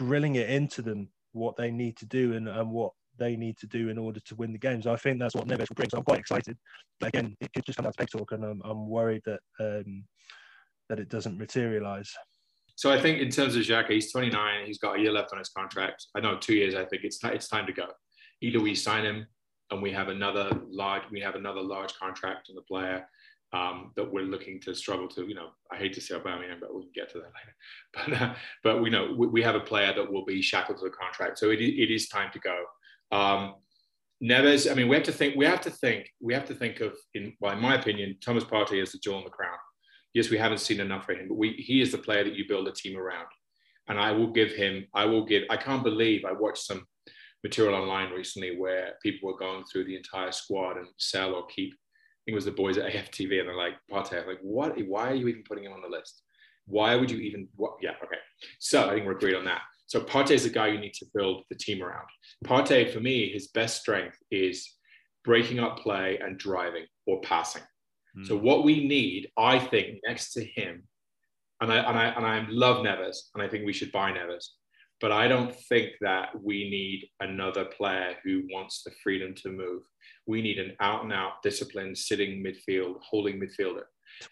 grilling 0.00 0.36
it 0.36 0.48
into 0.48 0.80
them 0.80 1.08
what 1.32 1.56
they 1.58 1.70
need 1.70 1.94
to 1.94 2.06
do 2.06 2.32
and, 2.32 2.48
and 2.48 2.70
what 2.70 2.92
they 3.18 3.36
need 3.36 3.58
to 3.58 3.66
do 3.66 3.90
in 3.90 3.98
order 3.98 4.18
to 4.18 4.34
win 4.34 4.50
the 4.50 4.58
games. 4.58 4.86
I 4.86 4.96
think 4.96 5.18
that's 5.18 5.34
what 5.34 5.46
Neves 5.46 5.68
will 5.68 5.76
bring. 5.76 5.90
So 5.90 5.98
I'm 5.98 6.04
quite 6.04 6.20
excited. 6.20 6.56
But 6.98 7.10
again, 7.10 7.36
it 7.38 7.52
could 7.52 7.66
just 7.66 7.76
come 7.76 7.86
out 7.86 7.92
to 7.92 7.98
peg 7.98 8.08
talk, 8.08 8.32
and 8.32 8.42
I'm, 8.42 8.62
I'm 8.64 8.88
worried 8.88 9.20
that 9.26 9.40
um, 9.60 10.04
that 10.88 10.98
it 10.98 11.10
doesn't 11.10 11.36
materialise. 11.36 12.10
So 12.76 12.90
I 12.90 12.98
think 12.98 13.20
in 13.20 13.28
terms 13.28 13.56
of 13.56 13.62
Xhaka, 13.62 13.90
he's 13.90 14.10
29. 14.10 14.66
He's 14.66 14.78
got 14.78 14.98
a 14.98 15.02
year 15.02 15.12
left 15.12 15.34
on 15.34 15.38
his 15.38 15.50
contract. 15.50 16.06
I 16.16 16.20
know 16.20 16.38
two 16.38 16.54
years. 16.54 16.74
I 16.74 16.86
think 16.86 17.04
it's 17.04 17.18
t- 17.18 17.28
it's 17.28 17.46
time 17.46 17.66
to 17.66 17.74
go. 17.74 17.88
Either 18.40 18.58
we 18.58 18.74
sign 18.74 19.04
him 19.04 19.26
and 19.70 19.82
we 19.82 19.92
have 19.92 20.08
another 20.08 20.50
large 20.70 21.02
we 21.10 21.20
have 21.20 21.34
another 21.34 21.60
large 21.60 21.92
contract 21.98 22.48
on 22.48 22.54
the 22.56 22.62
player, 22.62 23.06
um, 23.52 23.92
that 23.96 24.12
we're 24.12 24.24
looking 24.24 24.60
to 24.60 24.74
struggle 24.74 25.08
to, 25.08 25.26
you 25.26 25.34
know, 25.34 25.48
I 25.72 25.76
hate 25.76 25.92
to 25.94 26.00
say 26.00 26.14
Aubameyang, 26.14 26.60
but 26.60 26.74
we 26.74 26.82
can 26.82 26.92
get 26.94 27.10
to 27.12 27.18
that 27.18 27.24
later. 27.24 27.54
But, 27.92 28.22
uh, 28.22 28.34
but 28.62 28.82
we 28.82 28.90
know 28.90 29.14
we, 29.16 29.26
we, 29.26 29.42
have 29.42 29.56
a 29.56 29.60
player 29.60 29.92
that 29.92 30.12
will 30.12 30.24
be 30.24 30.40
shackled 30.40 30.78
to 30.78 30.84
the 30.84 30.90
contract. 30.90 31.38
So 31.38 31.50
it, 31.50 31.60
it 31.60 31.92
is 31.92 32.08
time 32.08 32.30
to 32.32 32.38
go. 32.38 32.64
Um, 33.10 33.54
Neves, 34.22 34.70
I 34.70 34.74
mean, 34.74 34.88
we 34.88 34.94
have 34.94 35.04
to 35.04 35.12
think, 35.12 35.34
we 35.36 35.46
have 35.46 35.62
to 35.62 35.70
think, 35.70 36.08
we 36.20 36.34
have 36.34 36.44
to 36.46 36.54
think 36.54 36.80
of, 36.80 36.94
in, 37.14 37.32
well, 37.40 37.52
in 37.52 37.60
my 37.60 37.74
opinion, 37.74 38.16
Thomas 38.22 38.44
Partey 38.44 38.80
is 38.80 38.92
the 38.92 38.98
jewel 38.98 39.18
in 39.18 39.24
the 39.24 39.30
crown. 39.30 39.56
Yes, 40.14 40.30
we 40.30 40.38
haven't 40.38 40.58
seen 40.58 40.80
enough 40.80 41.06
for 41.06 41.12
him, 41.12 41.28
but 41.28 41.38
we, 41.38 41.52
he 41.52 41.80
is 41.80 41.90
the 41.90 41.98
player 41.98 42.22
that 42.22 42.34
you 42.34 42.46
build 42.46 42.68
a 42.68 42.72
team 42.72 42.96
around. 42.96 43.26
And 43.88 43.98
I 43.98 44.12
will 44.12 44.30
give 44.30 44.52
him, 44.52 44.86
I 44.94 45.06
will 45.06 45.24
give, 45.24 45.44
I 45.50 45.56
can't 45.56 45.82
believe 45.82 46.24
I 46.24 46.32
watched 46.32 46.64
some 46.64 46.86
material 47.42 47.74
online 47.74 48.12
recently 48.12 48.56
where 48.56 48.92
people 49.02 49.28
were 49.28 49.38
going 49.38 49.64
through 49.64 49.84
the 49.84 49.96
entire 49.96 50.32
squad 50.32 50.76
and 50.76 50.86
sell 50.98 51.34
or 51.34 51.46
keep 51.46 51.74
think 52.24 52.32
it 52.32 52.34
was 52.34 52.44
the 52.44 52.52
boys 52.52 52.78
at 52.78 52.92
AFTV, 52.92 53.40
and 53.40 53.48
they're 53.48 53.56
like, 53.56 53.74
Partey, 53.90 54.26
like, 54.26 54.38
what? 54.42 54.76
Why 54.86 55.10
are 55.10 55.14
you 55.14 55.28
even 55.28 55.42
putting 55.48 55.64
him 55.64 55.72
on 55.72 55.82
the 55.82 55.88
list? 55.88 56.22
Why 56.66 56.94
would 56.94 57.10
you 57.10 57.18
even? 57.18 57.48
What? 57.56 57.76
Yeah, 57.80 57.92
okay. 58.04 58.18
So 58.58 58.88
I 58.88 58.94
think 58.94 59.06
we're 59.06 59.12
agreed 59.12 59.36
on 59.36 59.44
that. 59.46 59.62
So 59.86 60.00
Partey 60.00 60.32
is 60.32 60.44
the 60.44 60.50
guy 60.50 60.68
you 60.68 60.78
need 60.78 60.94
to 60.94 61.06
build 61.14 61.42
the 61.50 61.56
team 61.56 61.82
around. 61.82 62.06
Partey, 62.44 62.92
for 62.92 63.00
me, 63.00 63.32
his 63.32 63.48
best 63.48 63.80
strength 63.80 64.16
is 64.30 64.76
breaking 65.24 65.58
up 65.58 65.78
play 65.78 66.18
and 66.22 66.38
driving 66.38 66.86
or 67.06 67.20
passing. 67.22 67.62
Mm. 68.16 68.26
So 68.26 68.36
what 68.36 68.64
we 68.64 68.86
need, 68.86 69.28
I 69.36 69.58
think, 69.58 69.98
next 70.06 70.32
to 70.34 70.44
him, 70.44 70.84
and 71.60 71.72
I 71.72 71.78
and 71.78 71.98
I 71.98 72.04
and 72.06 72.26
I 72.26 72.46
love 72.48 72.84
Neves, 72.84 73.16
and 73.34 73.42
I 73.42 73.48
think 73.48 73.66
we 73.66 73.72
should 73.72 73.92
buy 73.92 74.12
Neves. 74.12 74.46
but 75.00 75.12
I 75.12 75.28
don't 75.28 75.54
think 75.68 75.92
that 76.02 76.28
we 76.40 76.68
need 76.68 77.08
another 77.20 77.64
player 77.64 78.14
who 78.22 78.42
wants 78.52 78.82
the 78.82 78.92
freedom 79.02 79.34
to 79.36 79.48
move 79.50 79.82
we 80.26 80.42
need 80.42 80.58
an 80.58 80.76
out 80.80 81.04
and 81.04 81.12
out 81.12 81.42
disciplined 81.42 81.96
sitting 81.96 82.44
midfield, 82.44 82.96
holding 83.02 83.40
midfielder. 83.40 83.84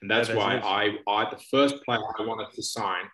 And 0.02 0.10
that's 0.10 0.28
why 0.28 0.58
I, 0.58 0.98
I, 1.10 1.30
the 1.30 1.40
first 1.50 1.82
player 1.84 2.00
I 2.18 2.22
wanted 2.22 2.52
to 2.54 2.62
sign, 2.62 3.04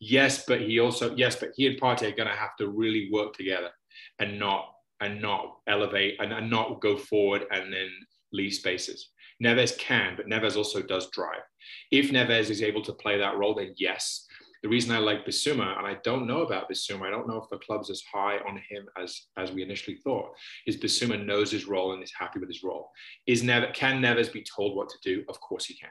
yes, 0.00 0.44
but 0.46 0.60
he 0.60 0.80
also, 0.80 1.14
yes, 1.14 1.36
but 1.36 1.50
he 1.56 1.66
and 1.66 1.80
Partey 1.80 2.12
are 2.12 2.16
going 2.16 2.28
to 2.28 2.34
have 2.34 2.56
to 2.58 2.68
really 2.68 3.10
work 3.12 3.34
together 3.34 3.70
and 4.18 4.38
not, 4.38 4.72
and 5.00 5.20
not 5.20 5.58
elevate 5.66 6.16
and, 6.20 6.32
and 6.32 6.48
not 6.48 6.80
go 6.80 6.96
forward 6.96 7.44
and 7.50 7.72
then 7.72 7.90
leave 8.32 8.54
spaces. 8.54 9.10
Neves 9.42 9.76
can, 9.76 10.14
but 10.16 10.26
Neves 10.26 10.56
also 10.56 10.80
does 10.80 11.10
drive. 11.10 11.42
If 11.90 12.10
Neves 12.10 12.50
is 12.50 12.62
able 12.62 12.82
to 12.82 12.92
play 12.92 13.18
that 13.18 13.36
role, 13.36 13.54
then 13.54 13.74
yes, 13.76 14.26
the 14.62 14.68
reason 14.68 14.92
I 14.92 14.98
like 14.98 15.26
Bissouma, 15.26 15.76
and 15.76 15.86
I 15.86 15.98
don't 16.04 16.26
know 16.26 16.42
about 16.42 16.70
Bissouma, 16.70 17.06
I 17.06 17.10
don't 17.10 17.28
know 17.28 17.36
if 17.42 17.48
the 17.50 17.58
club's 17.58 17.90
as 17.90 18.02
high 18.12 18.38
on 18.38 18.60
him 18.68 18.86
as 19.00 19.22
as 19.36 19.50
we 19.50 19.62
initially 19.62 19.96
thought, 19.96 20.30
is 20.66 20.76
Bissouma 20.76 21.24
knows 21.24 21.50
his 21.50 21.66
role 21.66 21.92
and 21.92 22.02
is 22.02 22.12
happy 22.16 22.38
with 22.38 22.48
his 22.48 22.62
role. 22.62 22.90
Is 23.26 23.42
Neves 23.42 23.74
can 23.74 24.00
Neves 24.00 24.32
be 24.32 24.44
told 24.44 24.76
what 24.76 24.88
to 24.90 24.98
do? 25.02 25.24
Of 25.28 25.40
course 25.40 25.66
he 25.66 25.74
can. 25.74 25.90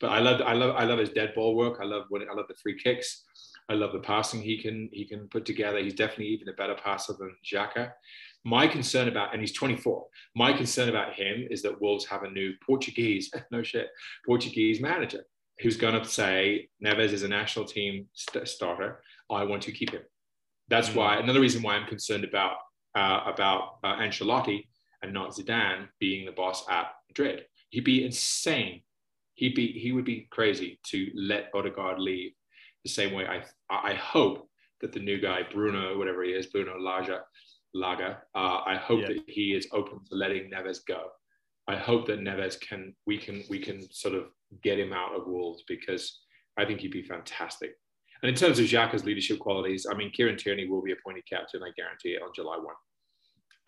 But 0.00 0.10
I 0.10 0.20
love 0.20 0.40
I 0.40 0.52
love 0.52 0.76
I 0.76 0.84
love 0.84 1.00
his 1.00 1.10
dead 1.10 1.34
ball 1.34 1.56
work. 1.56 1.78
I 1.80 1.84
love 1.84 2.04
I 2.12 2.34
love 2.34 2.46
the 2.48 2.54
free 2.62 2.78
kicks. 2.78 3.24
I 3.68 3.74
love 3.74 3.92
the 3.92 4.00
passing 4.00 4.40
he 4.40 4.58
can 4.58 4.88
he 4.92 5.04
can 5.04 5.28
put 5.28 5.44
together. 5.44 5.78
He's 5.78 5.94
definitely 5.94 6.28
even 6.28 6.48
a 6.48 6.52
better 6.52 6.76
passer 6.76 7.14
than 7.18 7.34
Xhaka. 7.44 7.92
My 8.44 8.66
concern 8.66 9.06
about, 9.06 9.32
and 9.32 9.40
he's 9.40 9.52
24. 9.52 10.04
My 10.34 10.52
concern 10.52 10.88
about 10.88 11.14
him 11.14 11.46
is 11.48 11.62
that 11.62 11.80
Wolves 11.80 12.04
have 12.06 12.24
a 12.24 12.30
new 12.30 12.54
Portuguese, 12.66 13.30
no 13.52 13.62
shit, 13.62 13.88
Portuguese 14.26 14.80
manager 14.80 15.24
who's 15.60 15.76
going 15.76 16.00
to 16.00 16.08
say 16.08 16.68
Neves 16.84 17.12
is 17.12 17.22
a 17.22 17.28
national 17.28 17.64
team 17.64 18.06
st- 18.12 18.48
starter. 18.48 19.02
I 19.30 19.44
want 19.44 19.62
to 19.62 19.72
keep 19.72 19.90
him. 19.90 20.02
That's 20.68 20.90
mm. 20.90 20.96
why 20.96 21.16
another 21.16 21.40
reason 21.40 21.62
why 21.62 21.74
I'm 21.74 21.86
concerned 21.86 22.24
about 22.24 22.56
uh, 22.94 23.20
about 23.26 23.78
uh, 23.84 23.96
Ancelotti 23.96 24.66
and 25.02 25.12
not 25.12 25.30
Zidane 25.30 25.88
being 25.98 26.26
the 26.26 26.32
boss 26.32 26.64
at 26.70 26.88
Madrid. 27.08 27.44
He'd 27.70 27.84
be 27.84 28.04
insane. 28.04 28.82
He'd 29.34 29.54
be 29.54 29.72
he 29.72 29.92
would 29.92 30.04
be 30.04 30.28
crazy 30.30 30.78
to 30.88 31.10
let 31.14 31.50
Odegaard 31.54 31.98
leave 31.98 32.32
the 32.84 32.90
same 32.90 33.12
way. 33.12 33.26
I 33.26 33.42
I 33.70 33.94
hope 33.94 34.48
that 34.80 34.92
the 34.92 35.00
new 35.00 35.20
guy 35.20 35.40
Bruno, 35.50 35.96
whatever 35.98 36.22
he 36.22 36.32
is, 36.32 36.46
Bruno 36.46 36.78
Lage, 36.78 37.18
Laga, 37.74 38.18
uh, 38.34 38.60
I 38.66 38.76
hope 38.76 39.00
yeah. 39.02 39.08
that 39.08 39.22
he 39.26 39.54
is 39.54 39.66
open 39.72 40.00
to 40.08 40.14
letting 40.14 40.50
Neves 40.50 40.84
go. 40.86 41.08
I 41.68 41.76
hope 41.76 42.06
that 42.06 42.20
Neves 42.20 42.60
can 42.60 42.94
we 43.06 43.18
can 43.18 43.44
we 43.48 43.58
can 43.58 43.82
sort 43.92 44.14
of 44.14 44.24
get 44.62 44.78
him 44.78 44.92
out 44.92 45.14
of 45.14 45.26
Wolves 45.26 45.62
because 45.68 46.20
I 46.58 46.64
think 46.64 46.80
he'd 46.80 46.90
be 46.90 47.02
fantastic. 47.02 47.72
And 48.22 48.28
in 48.28 48.36
terms 48.36 48.58
of 48.58 48.66
Xhaka's 48.66 49.04
leadership 49.04 49.40
qualities, 49.40 49.86
I 49.90 49.94
mean, 49.94 50.10
Kieran 50.12 50.36
Tierney 50.36 50.68
will 50.68 50.82
be 50.82 50.92
appointed 50.92 51.24
captain, 51.28 51.62
I 51.62 51.70
guarantee 51.76 52.10
it, 52.10 52.22
on 52.22 52.30
July 52.34 52.56
1. 52.56 52.74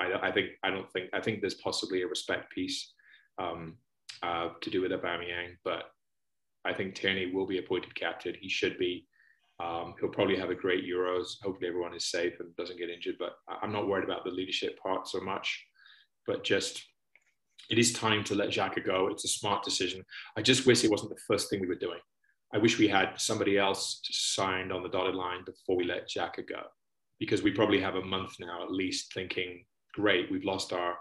I, 0.01 0.29
I 0.29 0.33
think, 0.33 0.51
I 0.63 0.71
don't 0.71 0.91
think, 0.93 1.11
I 1.13 1.21
think 1.21 1.41
there's 1.41 1.55
possibly 1.55 2.03
a 2.03 2.07
respect 2.07 2.53
piece 2.53 2.93
um, 3.39 3.77
uh, 4.23 4.51
to 4.61 4.71
do 4.71 4.81
with 4.81 4.93
Aubameyang, 4.93 5.57
but 5.65 5.91
I 6.65 6.73
think 6.73 6.95
Tierney 6.95 7.33
will 7.33 7.47
be 7.47 7.59
appointed 7.59 7.95
captain. 7.95 8.35
He 8.41 8.49
should 8.49 8.79
be. 8.79 9.07
Um, 9.63 9.95
he'll 10.01 10.09
probably 10.09 10.37
have 10.37 10.51
a 10.51 10.55
great 10.55 10.85
Euros. 10.85 11.35
Hopefully, 11.43 11.69
everyone 11.69 11.95
is 11.95 12.11
safe 12.11 12.35
and 12.41 12.55
doesn't 12.57 12.79
get 12.79 12.91
injured. 12.91 13.17
But 13.19 13.33
I'm 13.63 13.73
not 13.73 13.87
worried 13.87 14.05
about 14.05 14.25
the 14.25 14.31
leadership 14.31 14.79
part 14.81 15.07
so 15.07 15.21
much. 15.21 15.65
But 16.27 16.43
just, 16.43 16.83
it 17.71 17.79
is 17.79 17.93
time 17.93 18.25
to 18.25 18.35
let 18.35 18.51
Xhaka 18.51 18.85
go. 18.85 19.09
It's 19.09 19.25
a 19.25 19.29
smart 19.29 19.63
decision. 19.63 20.05
I 20.37 20.43
just 20.43 20.67
wish 20.67 20.85
it 20.85 20.91
wasn't 20.91 21.11
the 21.11 21.23
first 21.27 21.49
thing 21.49 21.61
we 21.61 21.69
were 21.69 21.75
doing. 21.75 22.01
I 22.53 22.59
wish 22.59 22.79
we 22.79 22.89
had 22.89 23.15
somebody 23.17 23.59
else 23.59 24.01
signed 24.05 24.73
on 24.73 24.83
the 24.83 24.89
dotted 24.89 25.15
line 25.15 25.45
before 25.45 25.77
we 25.77 25.85
let 25.85 26.09
Xhaka 26.09 26.49
go, 26.49 26.63
because 27.19 27.43
we 27.43 27.51
probably 27.51 27.81
have 27.81 27.97
a 27.97 28.05
month 28.05 28.35
now 28.39 28.63
at 28.63 28.71
least 28.71 29.13
thinking, 29.13 29.65
great, 29.93 30.31
we've 30.31 30.45
lost 30.45 30.73
our 30.73 30.97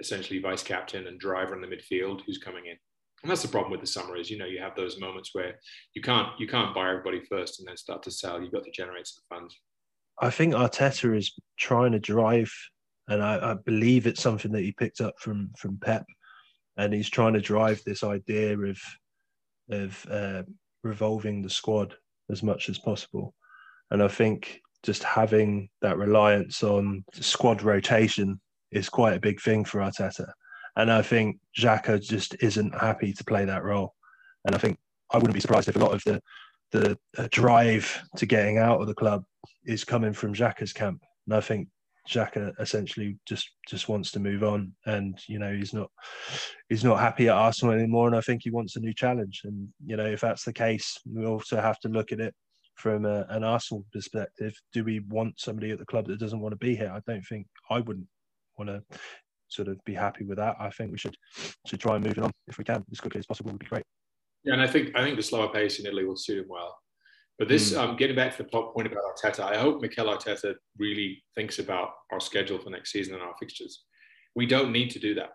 essentially 0.00 0.40
vice 0.40 0.62
captain 0.62 1.06
and 1.06 1.20
driver 1.20 1.54
in 1.54 1.60
the 1.60 1.76
midfield 1.76 2.20
who's 2.26 2.38
coming 2.38 2.66
in. 2.66 2.76
And 3.22 3.30
that's 3.30 3.42
the 3.42 3.48
problem 3.48 3.70
with 3.70 3.80
the 3.80 3.86
summer 3.86 4.16
is, 4.16 4.30
you 4.30 4.36
know, 4.36 4.44
you 4.44 4.60
have 4.60 4.76
those 4.76 5.00
moments 5.00 5.30
where 5.32 5.54
you 5.94 6.02
can't 6.02 6.28
you 6.38 6.46
can't 6.46 6.74
buy 6.74 6.90
everybody 6.90 7.22
first 7.24 7.58
and 7.58 7.66
then 7.66 7.76
start 7.76 8.02
to 8.02 8.10
sell. 8.10 8.38
You've 8.42 8.52
got 8.52 8.64
to 8.64 8.70
generate 8.70 9.06
some 9.06 9.22
funds. 9.30 9.58
I 10.20 10.28
think 10.28 10.52
Arteta 10.52 11.16
is 11.16 11.32
trying 11.58 11.92
to 11.92 11.98
drive, 11.98 12.52
and 13.08 13.22
I, 13.22 13.52
I 13.52 13.54
believe 13.54 14.06
it's 14.06 14.22
something 14.22 14.52
that 14.52 14.62
he 14.62 14.72
picked 14.72 15.00
up 15.00 15.14
from 15.18 15.50
from 15.56 15.78
Pep, 15.78 16.04
and 16.76 16.92
he's 16.92 17.10
trying 17.10 17.34
to 17.34 17.40
drive 17.40 17.82
this 17.84 18.02
idea 18.02 18.58
of 18.58 18.78
of 19.70 20.06
uh, 20.10 20.42
revolving 20.82 21.42
the 21.42 21.50
squad 21.50 21.94
as 22.30 22.42
much 22.42 22.68
as 22.68 22.78
possible. 22.78 23.34
And 23.90 24.02
I 24.02 24.08
think 24.08 24.60
just 24.82 25.02
having 25.02 25.68
that 25.80 25.98
reliance 25.98 26.62
on 26.62 27.04
squad 27.14 27.62
rotation 27.62 28.40
is 28.70 28.88
quite 28.88 29.14
a 29.14 29.20
big 29.20 29.40
thing 29.40 29.64
for 29.64 29.80
Arteta. 29.80 30.26
And 30.76 30.90
I 30.90 31.02
think 31.02 31.38
Xhaka 31.58 32.02
just 32.02 32.36
isn't 32.40 32.78
happy 32.78 33.12
to 33.12 33.24
play 33.24 33.44
that 33.44 33.64
role. 33.64 33.94
And 34.44 34.54
I 34.54 34.58
think 34.58 34.76
I 35.12 35.16
wouldn't 35.16 35.34
be 35.34 35.40
surprised 35.40 35.68
if 35.68 35.76
a 35.76 35.80
lot 35.80 35.94
of 35.94 36.02
the 36.04 36.20
the 36.72 36.98
uh, 37.16 37.28
drive 37.30 38.02
to 38.16 38.26
getting 38.26 38.58
out 38.58 38.80
of 38.80 38.88
the 38.88 38.94
club 38.94 39.22
is 39.64 39.84
coming 39.84 40.12
from 40.12 40.34
Xhaka's 40.34 40.72
camp. 40.72 41.00
And 41.26 41.36
I 41.36 41.40
think 41.40 41.68
Xhaka 42.08 42.52
essentially 42.60 43.16
just 43.26 43.50
just 43.66 43.88
wants 43.88 44.10
to 44.12 44.20
move 44.20 44.44
on, 44.44 44.72
and 44.86 45.18
you 45.26 45.38
know 45.38 45.54
he's 45.54 45.72
not 45.72 45.90
he's 46.68 46.84
not 46.84 47.00
happy 47.00 47.28
at 47.28 47.36
Arsenal 47.36 47.74
anymore, 47.74 48.06
and 48.06 48.16
I 48.16 48.20
think 48.20 48.42
he 48.44 48.50
wants 48.50 48.76
a 48.76 48.80
new 48.80 48.92
challenge. 48.92 49.42
And 49.44 49.68
you 49.84 49.96
know 49.96 50.06
if 50.06 50.20
that's 50.20 50.44
the 50.44 50.52
case, 50.52 50.98
we 51.10 51.24
also 51.24 51.60
have 51.60 51.78
to 51.80 51.88
look 51.88 52.12
at 52.12 52.20
it 52.20 52.34
from 52.76 53.06
a, 53.06 53.24
an 53.30 53.44
Arsenal 53.44 53.86
perspective. 53.92 54.52
Do 54.72 54.84
we 54.84 55.00
want 55.08 55.40
somebody 55.40 55.70
at 55.70 55.78
the 55.78 55.86
club 55.86 56.06
that 56.08 56.20
doesn't 56.20 56.40
want 56.40 56.52
to 56.52 56.56
be 56.56 56.76
here? 56.76 56.92
I 56.94 57.00
don't 57.10 57.24
think 57.24 57.46
I 57.70 57.80
wouldn't 57.80 58.08
want 58.58 58.68
to 58.68 58.82
sort 59.48 59.68
of 59.68 59.82
be 59.84 59.94
happy 59.94 60.24
with 60.24 60.38
that. 60.38 60.56
I 60.58 60.70
think 60.70 60.92
we 60.92 60.98
should 60.98 61.16
should 61.66 61.80
try 61.80 61.96
and 61.96 62.04
move 62.04 62.18
it 62.18 62.24
on 62.24 62.30
if 62.48 62.58
we 62.58 62.64
can 62.64 62.84
as 62.92 63.00
quickly 63.00 63.20
as 63.20 63.26
possible. 63.26 63.50
Would 63.52 63.60
be 63.60 63.66
great. 63.66 63.84
Yeah, 64.44 64.54
and 64.54 64.62
I 64.62 64.66
think 64.66 64.94
I 64.94 65.02
think 65.02 65.16
the 65.16 65.22
slower 65.22 65.48
pace 65.48 65.78
in 65.78 65.86
Italy 65.86 66.04
will 66.04 66.16
suit 66.16 66.38
him 66.38 66.46
well. 66.48 66.76
But 67.38 67.48
this, 67.48 67.72
mm. 67.72 67.78
um, 67.78 67.96
getting 67.96 68.16
back 68.16 68.36
to 68.36 68.42
the 68.42 68.48
point 68.48 68.86
about 68.86 69.02
Arteta, 69.16 69.40
I 69.40 69.56
hope 69.56 69.82
Mikel 69.82 70.06
Arteta 70.06 70.54
really 70.78 71.22
thinks 71.34 71.58
about 71.58 71.90
our 72.12 72.20
schedule 72.20 72.58
for 72.58 72.70
next 72.70 72.92
season 72.92 73.14
and 73.14 73.22
our 73.22 73.34
fixtures. 73.38 73.84
We 74.36 74.46
don't 74.46 74.72
need 74.72 74.90
to 74.90 74.98
do 74.98 75.14
that. 75.14 75.30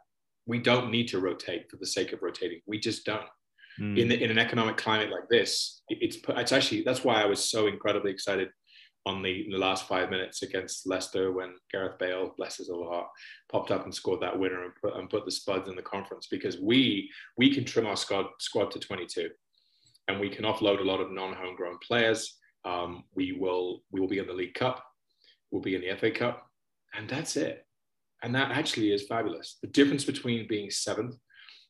We 0.45 0.59
don't 0.59 0.91
need 0.91 1.07
to 1.09 1.19
rotate 1.19 1.69
for 1.69 1.77
the 1.77 1.85
sake 1.85 2.13
of 2.13 2.21
rotating. 2.21 2.61
We 2.67 2.79
just 2.79 3.05
don't. 3.05 3.25
Mm. 3.79 3.97
In, 3.97 4.07
the, 4.09 4.23
in 4.23 4.31
an 4.31 4.39
economic 4.39 4.77
climate 4.77 5.09
like 5.09 5.29
this, 5.29 5.81
it's 5.89 6.17
it's 6.29 6.51
actually 6.51 6.83
that's 6.83 7.03
why 7.03 7.21
I 7.21 7.25
was 7.25 7.49
so 7.49 7.67
incredibly 7.67 8.11
excited 8.11 8.49
on 9.05 9.21
the, 9.21 9.47
the 9.49 9.57
last 9.57 9.87
five 9.87 10.09
minutes 10.09 10.43
against 10.43 10.87
Leicester 10.87 11.31
when 11.31 11.55
Gareth 11.71 11.97
Bale, 11.97 12.33
bless 12.37 12.57
his 12.57 12.69
little 12.69 12.89
heart, 12.89 13.07
popped 13.49 13.71
up 13.71 13.85
and 13.85 13.95
scored 13.95 14.21
that 14.21 14.37
winner 14.37 14.63
and 14.63 14.73
put, 14.81 14.95
and 14.97 15.09
put 15.09 15.25
the 15.25 15.31
Spuds 15.31 15.69
in 15.69 15.75
the 15.75 15.81
conference 15.81 16.27
because 16.29 16.59
we 16.59 17.09
we 17.37 17.53
can 17.53 17.63
trim 17.65 17.85
our 17.85 17.95
squad 17.95 18.25
squad 18.39 18.71
to 18.71 18.79
22 18.79 19.29
and 20.09 20.19
we 20.19 20.29
can 20.29 20.43
offload 20.43 20.79
a 20.79 20.83
lot 20.83 20.99
of 20.99 21.11
non-homegrown 21.11 21.77
players. 21.87 22.37
Um, 22.65 23.03
we 23.15 23.31
will 23.31 23.83
we 23.91 24.01
will 24.01 24.07
be 24.07 24.17
in 24.17 24.27
the 24.27 24.33
League 24.33 24.55
Cup, 24.55 24.83
we'll 25.51 25.61
be 25.61 25.75
in 25.75 25.81
the 25.81 25.95
FA 25.95 26.11
Cup, 26.11 26.45
and 26.95 27.07
that's 27.07 27.37
it. 27.37 27.65
And 28.23 28.35
that 28.35 28.51
actually 28.51 28.91
is 28.91 29.07
fabulous. 29.07 29.57
The 29.61 29.69
difference 29.69 30.03
between 30.03 30.47
being 30.49 30.69
seventh 30.69 31.15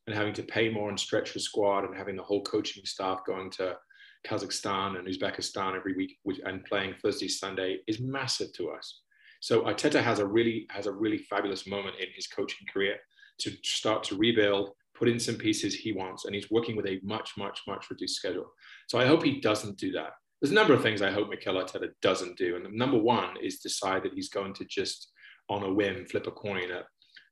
and 0.08 0.16
having 0.16 0.34
to 0.34 0.42
pay 0.42 0.70
more 0.70 0.90
and 0.90 1.00
stretch 1.00 1.34
the 1.34 1.40
squad 1.40 1.84
and 1.84 1.96
having 1.96 2.16
the 2.16 2.24
whole 2.24 2.42
coaching 2.44 2.84
staff 2.86 3.20
going 3.28 3.52
to 3.52 3.78
Kazakhstan 4.26 4.98
and 4.98 5.08
Uzbekistan 5.08 5.76
every 5.76 5.94
week 5.96 6.18
and 6.46 6.66
playing 6.66 6.96
Thursday, 7.04 7.28
Sunday 7.28 7.80
is 7.88 8.00
massive 8.00 8.52
to 8.54 8.72
us. 8.72 9.02
So 9.42 9.62
Arteta 9.62 10.02
has 10.02 10.20
a 10.20 10.26
really 10.26 10.66
has 10.72 10.88
a 10.88 10.92
really 10.92 11.20
fabulous 11.20 11.68
moment 11.68 11.98
in 12.00 12.08
his 12.16 12.26
coaching 12.26 12.66
career 12.74 12.96
to 13.40 13.52
start 13.64 14.04
to 14.06 14.16
rebuild 14.16 14.72
put 15.00 15.08
in 15.08 15.20
some 15.20 15.36
pieces 15.36 15.74
he 15.74 15.94
wants, 15.94 16.26
and 16.26 16.36
he's 16.36 16.52
working 16.52 16.76
with 16.76 16.86
a 16.86 17.00
much, 17.02 17.32
much, 17.38 17.62
much 17.68 17.90
reduced 17.90 18.18
schedule. 18.18 18.52
So 18.88 19.00
I 19.00 19.08
hope 19.08 19.24
he 19.24 19.40
doesn't 19.40 19.78
do 19.78 19.94
that. 19.94 20.12
There's 20.42 20.52
a 20.52 20.56
number 20.56 20.74
of 20.74 20.82
things 20.82 21.02
I 21.02 21.12
hope 21.12 21.30
Mikel 21.30 21.56
Arteta 21.56 21.90
doesn't 22.02 22.38
do. 22.38 22.58
And 22.58 22.74
number 22.74 22.98
one 22.98 23.36
is 23.42 23.60
decide 23.60 24.04
that 24.04 24.14
he's 24.14 24.30
going 24.30 24.54
to 24.56 24.66
just 24.66 25.12
on 25.50 25.64
a 25.64 25.74
whim 25.74 26.06
flip 26.06 26.28
a 26.28 26.32
coin 26.32 26.70
at 26.72 26.86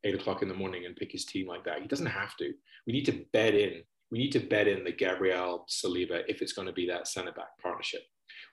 eight 0.04 0.16
o'clock 0.16 0.42
in 0.42 0.48
the 0.48 0.54
morning 0.54 0.86
and 0.86 0.96
pick 0.96 1.12
his 1.12 1.26
team 1.26 1.48
like 1.48 1.64
that. 1.66 1.82
He 1.82 1.88
doesn't 1.88 2.06
have 2.06 2.36
to. 2.38 2.52
We 2.86 2.94
need 2.94 3.06
to 3.06 3.26
bed 3.34 3.54
in. 3.54 3.84
We 4.12 4.20
need 4.20 4.32
to 4.32 4.40
bed 4.40 4.68
in 4.68 4.84
the 4.84 4.92
Gabriel 4.92 5.66
Saliba 5.70 6.24
if 6.28 6.42
it's 6.42 6.54
going 6.54 6.68
to 6.68 6.74
be 6.74 6.88
that 6.88 7.08
centre 7.08 7.34
back 7.34 7.58
partnership. 7.62 8.02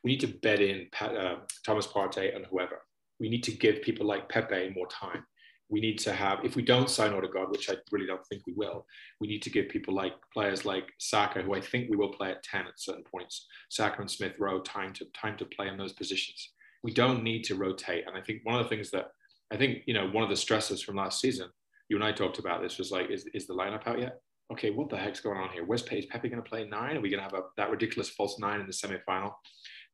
We 0.03 0.13
need 0.13 0.21
to 0.21 0.29
bed 0.43 0.61
in 0.61 0.89
uh, 1.01 1.37
Thomas 1.65 1.87
Partey 1.87 2.35
and 2.35 2.45
whoever. 2.47 2.81
We 3.21 3.29
need 3.29 3.45
to 3.45 3.53
give 3.53 3.83
people 3.83 4.07
like 4.07 4.29
Pepe 4.29 4.73
more 4.75 4.89
time 4.89 5.25
we 5.69 5.81
need 5.81 5.99
to 5.99 6.13
have, 6.13 6.45
if 6.45 6.57
we 6.57 6.63
don't 6.63 6.91
sign 6.91 7.13
Odegaard, 7.13 7.51
which 7.51 7.71
I 7.71 7.75
really 7.91 8.07
don't 8.07 8.25
think 8.27 8.43
we 8.47 8.53
will, 8.53 8.87
we 9.21 9.29
need 9.29 9.43
to 9.43 9.51
give 9.51 9.69
people 9.69 9.95
like 9.95 10.13
players 10.33 10.65
like 10.65 10.91
Saka, 10.99 11.43
who 11.43 11.55
I 11.55 11.61
think 11.61 11.91
we 11.91 11.97
will 11.97 12.13
play 12.13 12.31
at 12.31 12.43
10 12.43 12.67
at 12.67 12.79
certain 12.79 13.05
points, 13.05 13.47
Saka 13.71 14.01
and 14.01 14.11
Smith 14.11 14.35
Rowe, 14.39 14.61
time 14.61 14.93
to 14.95 15.07
time 15.15 15.37
to 15.39 15.45
play 15.45 15.69
in 15.69 15.77
those 15.77 15.93
positions. 15.93 16.51
We 16.83 16.93
don't 16.93 17.23
need 17.23 17.45
to 17.45 17.55
rotate. 17.55 18.07
And 18.07 18.17
I 18.17 18.21
think 18.21 18.41
one 18.45 18.57
of 18.57 18.63
the 18.63 18.69
things 18.69 18.91
that 18.91 19.07
I 19.53 19.57
think, 19.57 19.83
you 19.87 19.95
know, 19.95 20.09
one 20.09 20.25
of 20.25 20.31
the 20.31 20.37
stresses 20.37 20.83
from 20.83 20.97
last 20.97 21.21
season, 21.21 21.49
you 21.89 21.97
and 21.97 22.05
I 22.05 22.13
talked 22.13 22.39
about 22.39 22.63
this 22.63 22.79
was 22.79 22.91
like, 22.91 23.11
is, 23.11 23.27
is 23.35 23.47
the 23.47 23.55
lineup 23.55 23.87
out 23.87 24.01
yet? 24.01 24.21
Okay, 24.53 24.71
what 24.71 24.91
the 24.91 24.97
heck's 24.97 25.21
going 25.21 25.39
on 25.39 25.51
here? 25.51 25.65
Where's 25.65 25.83
Is 25.83 26.07
Pepe 26.07 26.29
going 26.29 26.43
to 26.43 26.49
play 26.49 26.67
nine? 26.67 26.97
Are 26.97 27.01
we 27.01 27.09
going 27.09 27.23
to 27.23 27.25
have 27.25 27.35
a, 27.35 27.45
that 27.57 27.71
ridiculous 27.71 28.11
false 28.11 28.39
nine 28.39 28.61
in 28.61 28.67
the 28.67 28.73
semi-final? 28.73 29.35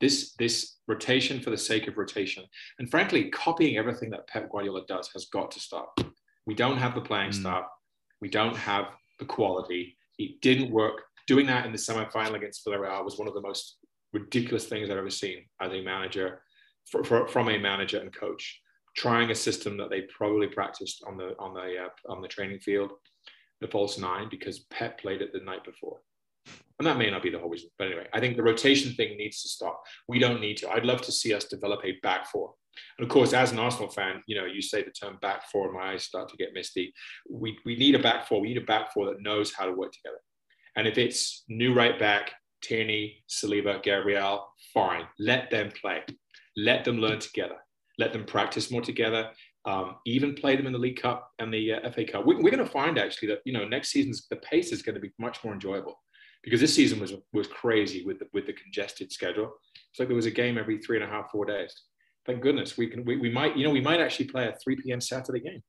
This, 0.01 0.33
this 0.39 0.77
rotation 0.87 1.39
for 1.39 1.51
the 1.51 1.57
sake 1.57 1.87
of 1.87 1.97
rotation, 1.97 2.43
and 2.79 2.89
frankly, 2.89 3.29
copying 3.29 3.77
everything 3.77 4.09
that 4.09 4.27
Pep 4.27 4.49
Guardiola 4.51 4.81
does 4.87 5.09
has 5.13 5.25
got 5.25 5.51
to 5.51 5.59
stop. 5.59 5.97
We 6.45 6.55
don't 6.55 6.77
have 6.77 6.95
the 6.95 7.01
playing 7.01 7.31
mm. 7.31 7.41
staff. 7.41 7.65
We 8.19 8.29
don't 8.29 8.57
have 8.57 8.85
the 9.19 9.25
quality. 9.25 9.95
It 10.17 10.41
didn't 10.41 10.71
work. 10.71 11.03
Doing 11.27 11.45
that 11.45 11.65
in 11.65 11.71
the 11.71 11.77
semi-final 11.77 12.35
against 12.35 12.65
Villarreal 12.65 13.05
was 13.05 13.17
one 13.17 13.27
of 13.27 13.35
the 13.35 13.41
most 13.41 13.77
ridiculous 14.11 14.65
things 14.65 14.89
I've 14.89 14.97
ever 14.97 15.09
seen 15.09 15.45
as 15.61 15.71
a 15.71 15.81
manager, 15.81 16.41
for, 16.89 17.03
for, 17.03 17.27
from 17.27 17.49
a 17.49 17.57
manager 17.57 17.99
and 17.99 18.13
coach. 18.13 18.59
Trying 18.97 19.31
a 19.31 19.35
system 19.35 19.77
that 19.77 19.89
they 19.89 20.01
probably 20.01 20.47
practiced 20.47 21.01
on 21.07 21.15
the 21.15 21.33
on 21.39 21.53
the 21.53 21.77
uh, 21.85 22.11
on 22.11 22.21
the 22.21 22.27
training 22.27 22.59
field, 22.59 22.91
the 23.61 23.67
false 23.69 23.97
nine, 23.97 24.27
because 24.29 24.65
Pep 24.69 24.99
played 24.99 25.21
it 25.21 25.31
the 25.31 25.39
night 25.39 25.63
before. 25.63 25.99
And 26.81 26.87
that 26.87 26.97
may 26.97 27.11
not 27.11 27.21
be 27.21 27.29
the 27.29 27.37
whole 27.37 27.49
reason. 27.49 27.69
But 27.77 27.87
anyway, 27.87 28.07
I 28.11 28.19
think 28.19 28.37
the 28.37 28.43
rotation 28.43 28.93
thing 28.93 29.15
needs 29.15 29.43
to 29.43 29.49
stop. 29.49 29.83
We 30.07 30.17
don't 30.17 30.41
need 30.41 30.57
to. 30.57 30.69
I'd 30.71 30.83
love 30.83 31.01
to 31.03 31.11
see 31.11 31.31
us 31.31 31.45
develop 31.45 31.81
a 31.85 31.99
back 32.01 32.25
four. 32.27 32.55
And 32.97 33.05
of 33.05 33.11
course, 33.11 33.33
as 33.33 33.51
an 33.51 33.59
Arsenal 33.59 33.89
fan, 33.89 34.23
you 34.25 34.35
know, 34.35 34.45
you 34.45 34.61
say 34.63 34.81
the 34.81 34.89
term 34.89 35.19
back 35.21 35.47
four, 35.51 35.67
and 35.67 35.75
my 35.75 35.91
eyes 35.91 36.05
start 36.05 36.29
to 36.29 36.37
get 36.37 36.55
misty. 36.55 36.91
We, 37.29 37.57
we 37.65 37.75
need 37.75 37.95
a 37.95 37.99
back 37.99 38.27
four. 38.27 38.41
We 38.41 38.47
need 38.47 38.57
a 38.57 38.65
back 38.65 38.93
four 38.93 39.05
that 39.07 39.21
knows 39.21 39.53
how 39.53 39.65
to 39.65 39.73
work 39.73 39.91
together. 39.91 40.17
And 40.75 40.87
if 40.87 40.97
it's 40.97 41.43
new 41.49 41.73
right 41.73 41.99
back, 41.99 42.31
Tierney, 42.63 43.23
Saliba, 43.29 43.83
Gabriel, 43.83 44.47
fine. 44.73 45.05
Let 45.19 45.51
them 45.51 45.71
play. 45.79 46.03
Let 46.57 46.83
them 46.83 46.97
learn 46.97 47.19
together. 47.19 47.57
Let 47.97 48.13
them 48.13 48.25
practice 48.25 48.71
more 48.71 48.81
together. 48.81 49.29
Um, 49.65 49.97
even 50.07 50.33
play 50.33 50.55
them 50.55 50.65
in 50.65 50.73
the 50.73 50.79
League 50.79 50.99
Cup 50.99 51.29
and 51.37 51.53
the 51.53 51.73
uh, 51.73 51.91
FA 51.91 52.05
Cup. 52.05 52.25
We, 52.25 52.35
we're 52.35 52.49
going 52.49 52.65
to 52.65 52.65
find 52.65 52.97
actually 52.97 53.27
that 53.27 53.41
you 53.45 53.53
know 53.53 53.67
next 53.67 53.89
season's 53.89 54.27
the 54.29 54.37
pace 54.37 54.71
is 54.71 54.81
going 54.81 54.95
to 54.95 55.01
be 55.01 55.11
much 55.19 55.43
more 55.43 55.53
enjoyable 55.53 55.99
because 56.43 56.59
this 56.59 56.73
season 56.73 56.99
was 56.99 57.13
was 57.33 57.47
crazy 57.47 58.05
with 58.05 58.19
the, 58.19 58.27
with 58.33 58.45
the 58.45 58.53
congested 58.53 59.11
schedule. 59.11 59.51
It's 59.91 59.99
like 59.99 60.07
there 60.07 60.15
was 60.15 60.25
a 60.25 60.31
game 60.31 60.57
every 60.57 60.77
three 60.77 60.97
and 60.97 61.05
a 61.05 61.07
half, 61.07 61.31
four 61.31 61.45
days. 61.45 61.73
Thank 62.25 62.41
goodness 62.41 62.77
we 62.77 62.87
can. 62.87 63.03
We, 63.03 63.17
we 63.17 63.29
might, 63.29 63.57
you 63.57 63.63
know, 63.63 63.71
we 63.71 63.81
might 63.81 63.99
actually 63.99 64.27
play 64.27 64.47
a 64.47 64.53
3 64.53 64.75
p.m. 64.77 65.01
Saturday 65.01 65.39
game. 65.39 65.61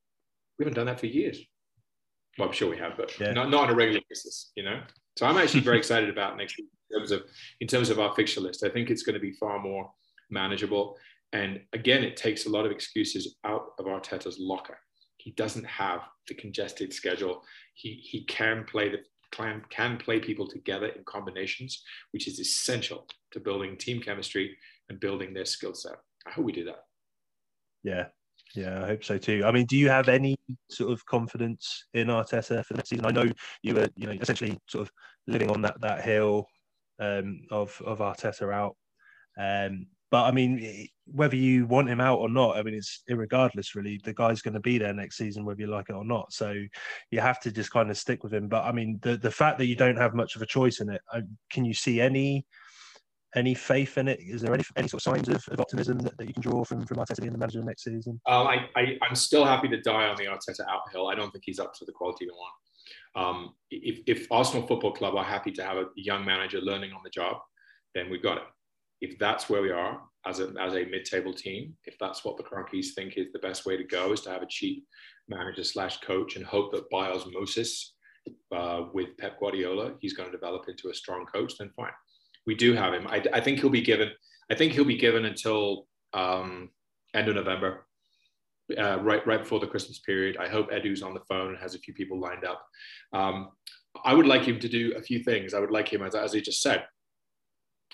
We 0.58 0.64
haven't 0.64 0.74
done 0.74 0.86
that 0.86 1.00
for 1.00 1.06
years. 1.06 1.38
Well, 2.38 2.48
I'm 2.48 2.54
sure 2.54 2.70
we 2.70 2.78
have, 2.78 2.96
but 2.96 3.18
yeah. 3.18 3.32
not, 3.32 3.50
not 3.50 3.64
on 3.64 3.70
a 3.70 3.74
regular 3.74 4.00
basis, 4.08 4.52
you 4.54 4.62
know. 4.62 4.80
So 5.18 5.26
I'm 5.26 5.38
actually 5.38 5.60
very 5.60 5.78
excited 5.82 6.08
about 6.08 6.36
next 6.36 6.56
week 6.58 6.68
in 6.90 6.98
terms 6.98 7.10
of 7.10 7.22
in 7.60 7.68
terms 7.68 7.90
of 7.90 7.98
our 7.98 8.14
fixture 8.14 8.40
list. 8.40 8.64
I 8.64 8.68
think 8.68 8.90
it's 8.90 9.02
going 9.02 9.14
to 9.14 9.20
be 9.20 9.32
far 9.32 9.58
more 9.58 9.90
manageable. 10.30 10.96
And 11.32 11.60
again, 11.72 12.04
it 12.04 12.16
takes 12.16 12.46
a 12.46 12.50
lot 12.50 12.66
of 12.66 12.72
excuses 12.72 13.36
out 13.44 13.72
of 13.78 13.86
Arteta's 13.86 14.38
locker. 14.38 14.78
He 15.16 15.30
doesn't 15.32 15.64
have 15.64 16.02
the 16.28 16.34
congested 16.34 16.92
schedule. 16.92 17.42
He 17.74 17.94
he 18.02 18.24
can 18.24 18.64
play 18.64 18.88
the 18.88 18.98
can, 19.32 19.62
can 19.70 19.96
play 19.96 20.20
people 20.20 20.46
together 20.46 20.86
in 20.86 21.02
combinations, 21.04 21.82
which 22.12 22.28
is 22.28 22.38
essential 22.38 23.06
to 23.32 23.40
building 23.40 23.76
team 23.76 24.00
chemistry 24.00 24.56
and 24.88 25.00
building 25.00 25.34
their 25.34 25.44
skill 25.44 25.74
set. 25.74 25.96
I 26.26 26.30
hope 26.30 26.44
we 26.44 26.52
do 26.52 26.64
that. 26.64 26.84
Yeah, 27.82 28.06
yeah, 28.54 28.82
I 28.82 28.86
hope 28.86 29.04
so 29.04 29.18
too. 29.18 29.42
I 29.44 29.50
mean, 29.50 29.66
do 29.66 29.76
you 29.76 29.88
have 29.88 30.08
any 30.08 30.36
sort 30.70 30.92
of 30.92 31.04
confidence 31.06 31.86
in 31.94 32.08
Arteta 32.08 32.64
for 32.64 32.74
the 32.74 32.82
season? 32.84 33.06
I 33.06 33.10
know 33.10 33.26
you 33.62 33.74
were, 33.74 33.88
you 33.96 34.06
know, 34.06 34.12
essentially 34.12 34.58
sort 34.68 34.82
of 34.82 34.92
living 35.26 35.50
on 35.50 35.62
that 35.62 35.80
that 35.80 36.04
hill 36.04 36.46
um, 37.00 37.40
of 37.50 37.80
of 37.84 37.98
Arteta 37.98 38.52
out. 38.52 38.76
Um, 39.38 39.86
but 40.10 40.24
I 40.24 40.30
mean, 40.30 40.86
whether 41.14 41.36
you 41.36 41.66
want 41.66 41.88
him 41.88 42.00
out 42.00 42.18
or 42.18 42.28
not, 42.28 42.56
I 42.56 42.62
mean, 42.62 42.74
it's 42.74 43.02
irregardless, 43.10 43.74
really. 43.74 44.00
The 44.02 44.14
guy's 44.14 44.42
going 44.42 44.54
to 44.54 44.60
be 44.60 44.78
there 44.78 44.92
next 44.92 45.16
season, 45.16 45.44
whether 45.44 45.60
you 45.60 45.66
like 45.66 45.88
it 45.88 45.94
or 45.94 46.04
not. 46.04 46.32
So 46.32 46.54
you 47.10 47.20
have 47.20 47.40
to 47.40 47.52
just 47.52 47.70
kind 47.70 47.90
of 47.90 47.98
stick 47.98 48.22
with 48.22 48.32
him. 48.32 48.48
But 48.48 48.64
I 48.64 48.72
mean, 48.72 48.98
the 49.02 49.16
the 49.16 49.30
fact 49.30 49.58
that 49.58 49.66
you 49.66 49.76
don't 49.76 49.96
have 49.96 50.14
much 50.14 50.36
of 50.36 50.42
a 50.42 50.46
choice 50.46 50.80
in 50.80 50.88
it, 50.90 51.00
uh, 51.12 51.20
can 51.50 51.64
you 51.64 51.74
see 51.74 52.00
any 52.00 52.46
any 53.34 53.54
faith 53.54 53.98
in 53.98 54.08
it? 54.08 54.20
Is 54.20 54.42
there 54.42 54.54
any 54.54 54.64
any 54.76 54.88
sort 54.88 55.00
of 55.00 55.02
signs 55.02 55.28
of, 55.28 55.46
of 55.52 55.60
optimism 55.60 55.98
that, 55.98 56.16
that 56.18 56.26
you 56.26 56.32
can 56.32 56.42
draw 56.42 56.64
from 56.64 56.86
from 56.86 56.98
Arteta 56.98 57.20
being 57.20 57.32
the 57.32 57.38
manager 57.38 57.62
next 57.62 57.84
season? 57.84 58.20
Um, 58.26 58.46
I, 58.46 58.66
I 58.76 58.98
am 59.08 59.14
still 59.14 59.44
happy 59.44 59.68
to 59.68 59.80
die 59.80 60.06
on 60.06 60.16
the 60.16 60.24
Arteta 60.24 60.66
out 60.68 60.90
hill. 60.92 61.08
I 61.08 61.14
don't 61.14 61.30
think 61.30 61.44
he's 61.46 61.58
up 61.58 61.74
to 61.74 61.84
the 61.84 61.92
quality 61.92 62.26
we 62.26 62.32
want. 62.32 62.54
Um, 63.14 63.54
if, 63.70 64.00
if 64.06 64.26
Arsenal 64.30 64.66
Football 64.66 64.92
Club 64.92 65.14
are 65.16 65.24
happy 65.24 65.52
to 65.52 65.62
have 65.62 65.76
a 65.76 65.86
young 65.96 66.24
manager 66.24 66.60
learning 66.60 66.92
on 66.92 67.00
the 67.04 67.10
job, 67.10 67.36
then 67.94 68.10
we've 68.10 68.22
got 68.22 68.38
it 68.38 68.44
if 69.02 69.18
that's 69.18 69.50
where 69.50 69.60
we 69.60 69.70
are 69.70 70.00
as 70.26 70.40
a, 70.40 70.52
as 70.60 70.74
a 70.74 70.84
mid-table 70.84 71.32
team, 71.32 71.74
if 71.84 71.96
that's 71.98 72.24
what 72.24 72.36
the 72.36 72.42
Kroenkes 72.42 72.94
think 72.94 73.16
is 73.16 73.32
the 73.32 73.38
best 73.40 73.66
way 73.66 73.76
to 73.76 73.84
go, 73.84 74.12
is 74.12 74.20
to 74.22 74.30
have 74.30 74.42
a 74.42 74.46
cheap 74.48 74.84
manager 75.28 75.64
slash 75.64 75.98
coach 75.98 76.36
and 76.36 76.44
hope 76.44 76.72
that 76.72 76.88
by 76.90 77.08
osmosis 77.10 77.94
uh, 78.54 78.84
with 78.92 79.16
Pep 79.18 79.38
Guardiola, 79.40 79.94
he's 80.00 80.14
going 80.14 80.30
to 80.30 80.36
develop 80.36 80.68
into 80.68 80.90
a 80.90 80.94
strong 80.94 81.26
coach, 81.26 81.54
then 81.58 81.70
fine. 81.76 81.90
We 82.46 82.54
do 82.54 82.74
have 82.74 82.94
him. 82.94 83.06
I, 83.08 83.22
I 83.32 83.40
think 83.40 83.60
he'll 83.60 83.70
be 83.70 83.82
given. 83.82 84.10
I 84.50 84.54
think 84.54 84.72
he'll 84.72 84.84
be 84.84 84.98
given 84.98 85.24
until 85.24 85.86
um, 86.12 86.70
end 87.14 87.28
of 87.28 87.36
November, 87.36 87.86
uh, 88.78 88.98
right 89.00 89.26
right 89.26 89.40
before 89.40 89.60
the 89.60 89.66
Christmas 89.66 90.00
period. 90.00 90.36
I 90.38 90.48
hope 90.48 90.70
Edu's 90.72 91.02
on 91.02 91.14
the 91.14 91.20
phone 91.28 91.50
and 91.50 91.58
has 91.58 91.74
a 91.74 91.78
few 91.78 91.94
people 91.94 92.20
lined 92.20 92.44
up. 92.44 92.64
Um, 93.12 93.50
I 94.04 94.14
would 94.14 94.26
like 94.26 94.44
him 94.44 94.58
to 94.58 94.68
do 94.68 94.94
a 94.96 95.02
few 95.02 95.22
things. 95.22 95.54
I 95.54 95.60
would 95.60 95.70
like 95.70 95.92
him, 95.92 96.02
as, 96.02 96.14
as 96.14 96.32
he 96.32 96.40
just 96.40 96.62
said, 96.62 96.84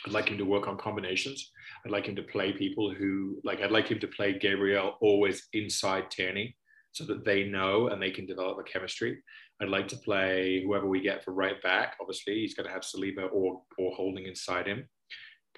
I'd 0.06 0.12
like 0.12 0.28
him 0.28 0.38
to 0.38 0.44
work 0.44 0.68
on 0.68 0.78
combinations. 0.78 1.50
I'd 1.84 1.92
like 1.92 2.06
him 2.06 2.16
to 2.16 2.22
play 2.22 2.52
people 2.52 2.92
who 2.92 3.38
like 3.44 3.60
I'd 3.60 3.70
like 3.70 3.88
him 3.88 4.00
to 4.00 4.08
play 4.08 4.38
Gabriel 4.38 4.96
always 5.00 5.48
inside 5.52 6.10
Tierney 6.10 6.56
so 6.92 7.04
that 7.04 7.24
they 7.24 7.44
know 7.44 7.88
and 7.88 8.00
they 8.00 8.10
can 8.10 8.26
develop 8.26 8.58
a 8.58 8.62
chemistry. 8.62 9.22
I'd 9.60 9.68
like 9.68 9.88
to 9.88 9.96
play 9.96 10.62
whoever 10.64 10.86
we 10.86 11.00
get 11.00 11.24
for 11.24 11.32
right 11.32 11.60
back. 11.62 11.96
Obviously, 12.00 12.34
he's 12.34 12.54
going 12.54 12.66
to 12.66 12.72
have 12.72 12.82
Saliba 12.82 13.28
or 13.32 13.62
or 13.78 13.92
holding 13.92 14.26
inside 14.26 14.66
him. 14.66 14.88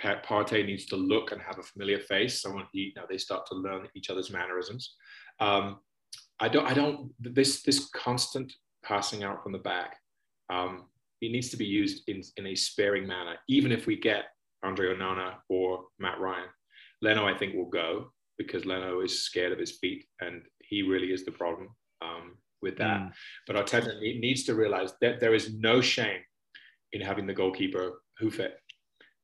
Partey 0.00 0.64
needs 0.64 0.86
to 0.86 0.96
look 0.96 1.30
and 1.30 1.42
have 1.42 1.58
a 1.58 1.62
familiar 1.62 1.98
face. 1.98 2.40
Someone 2.40 2.66
he 2.72 2.80
you 2.80 2.92
know 2.96 3.06
they 3.08 3.18
start 3.18 3.46
to 3.46 3.54
learn 3.54 3.88
each 3.94 4.10
other's 4.10 4.30
mannerisms. 4.30 4.94
Um, 5.40 5.80
I 6.40 6.48
don't 6.48 6.66
I 6.66 6.74
don't 6.74 7.12
this 7.18 7.62
this 7.62 7.88
constant 7.90 8.52
passing 8.82 9.22
out 9.22 9.42
from 9.42 9.52
the 9.52 9.58
back. 9.58 9.96
Um, 10.48 10.86
it 11.20 11.32
needs 11.32 11.50
to 11.50 11.56
be 11.56 11.66
used 11.66 12.08
in, 12.08 12.22
in 12.36 12.46
a 12.46 12.54
sparing 12.54 13.06
manner, 13.06 13.36
even 13.48 13.72
if 13.72 13.86
we 13.86 13.96
get 13.96 14.24
Andre 14.62 14.94
Onana 14.94 15.34
or 15.48 15.84
Matt 15.98 16.20
Ryan. 16.20 16.48
Leno, 17.02 17.26
I 17.26 17.36
think, 17.36 17.54
will 17.54 17.70
go 17.70 18.12
because 18.38 18.64
Leno 18.64 19.00
is 19.00 19.22
scared 19.22 19.52
of 19.52 19.58
his 19.58 19.78
feet 19.78 20.04
and 20.20 20.42
he 20.62 20.82
really 20.82 21.12
is 21.12 21.24
the 21.24 21.32
problem 21.32 21.68
um, 22.02 22.36
with 22.62 22.76
that. 22.78 23.00
Mm. 23.00 23.12
But 23.46 23.56
Arteta 23.56 23.98
needs 24.00 24.44
to 24.44 24.54
realize 24.54 24.92
that 25.00 25.20
there 25.20 25.34
is 25.34 25.54
no 25.54 25.80
shame 25.80 26.20
in 26.92 27.00
having 27.00 27.26
the 27.26 27.34
goalkeeper 27.34 28.02
hoof 28.18 28.40
it 28.40 28.54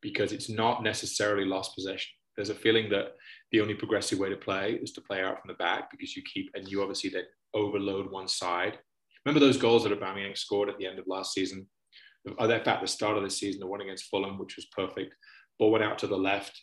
because 0.02 0.32
it's 0.32 0.48
not 0.48 0.82
necessarily 0.82 1.44
lost 1.44 1.74
possession. 1.74 2.10
There's 2.36 2.50
a 2.50 2.54
feeling 2.54 2.90
that 2.90 3.14
the 3.50 3.60
only 3.60 3.74
progressive 3.74 4.18
way 4.18 4.28
to 4.28 4.36
play 4.36 4.78
is 4.82 4.92
to 4.92 5.00
play 5.00 5.22
out 5.22 5.40
from 5.40 5.48
the 5.48 5.54
back 5.54 5.90
because 5.90 6.14
you 6.14 6.22
keep, 6.22 6.50
and 6.54 6.68
you 6.68 6.82
obviously 6.82 7.10
then 7.10 7.24
overload 7.54 8.10
one 8.10 8.28
side. 8.28 8.78
Remember 9.24 9.44
those 9.44 9.56
goals 9.56 9.84
that 9.84 9.98
Aubameyang 9.98 10.36
scored 10.36 10.68
at 10.68 10.78
the 10.78 10.86
end 10.86 10.98
of 10.98 11.06
last 11.06 11.32
season? 11.32 11.66
In 12.26 12.64
fact, 12.64 12.82
the 12.82 12.88
start 12.88 13.16
of 13.16 13.22
the 13.22 13.30
season, 13.30 13.60
the 13.60 13.66
one 13.66 13.80
against 13.80 14.06
Fulham, 14.10 14.38
which 14.38 14.56
was 14.56 14.66
perfect. 14.66 15.14
Ball 15.58 15.70
went 15.70 15.84
out 15.84 15.98
to 16.00 16.06
the 16.06 16.16
left 16.16 16.60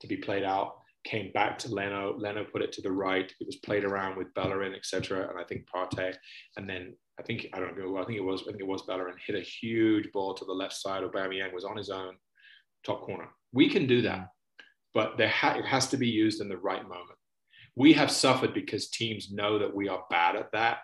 to 0.00 0.06
be 0.06 0.16
played 0.16 0.42
out, 0.42 0.76
came 1.04 1.30
back 1.32 1.58
to 1.58 1.72
Leno. 1.72 2.16
Leno 2.18 2.44
put 2.44 2.62
it 2.62 2.72
to 2.72 2.82
the 2.82 2.90
right. 2.90 3.32
It 3.40 3.46
was 3.46 3.56
played 3.56 3.84
around 3.84 4.16
with 4.16 4.32
Bellerin, 4.34 4.74
etc. 4.74 5.28
And 5.28 5.38
I 5.38 5.44
think 5.44 5.66
Partey. 5.72 6.14
And 6.56 6.68
then 6.68 6.94
I 7.18 7.22
think 7.22 7.46
I 7.52 7.60
don't 7.60 7.78
know. 7.78 7.96
I 7.98 8.04
think 8.04 8.18
it 8.18 8.24
was 8.24 8.42
I 8.42 8.46
think 8.46 8.60
it 8.60 8.66
was 8.66 8.82
Bellerin 8.82 9.16
hit 9.24 9.36
a 9.36 9.40
huge 9.40 10.10
ball 10.12 10.34
to 10.34 10.44
the 10.44 10.52
left 10.52 10.74
side. 10.74 11.02
Aubameyang 11.02 11.52
was 11.52 11.64
on 11.64 11.76
his 11.76 11.90
own, 11.90 12.16
top 12.84 13.02
corner. 13.02 13.28
We 13.52 13.68
can 13.68 13.86
do 13.86 14.02
that, 14.02 14.28
but 14.94 15.16
there 15.18 15.28
ha- 15.28 15.56
it 15.58 15.66
has 15.66 15.88
to 15.88 15.96
be 15.96 16.08
used 16.08 16.40
in 16.40 16.48
the 16.48 16.56
right 16.56 16.82
moment. 16.82 17.18
We 17.76 17.92
have 17.94 18.10
suffered 18.10 18.54
because 18.54 18.90
teams 18.90 19.30
know 19.30 19.58
that 19.58 19.74
we 19.74 19.88
are 19.88 20.04
bad 20.10 20.36
at 20.36 20.52
that, 20.52 20.78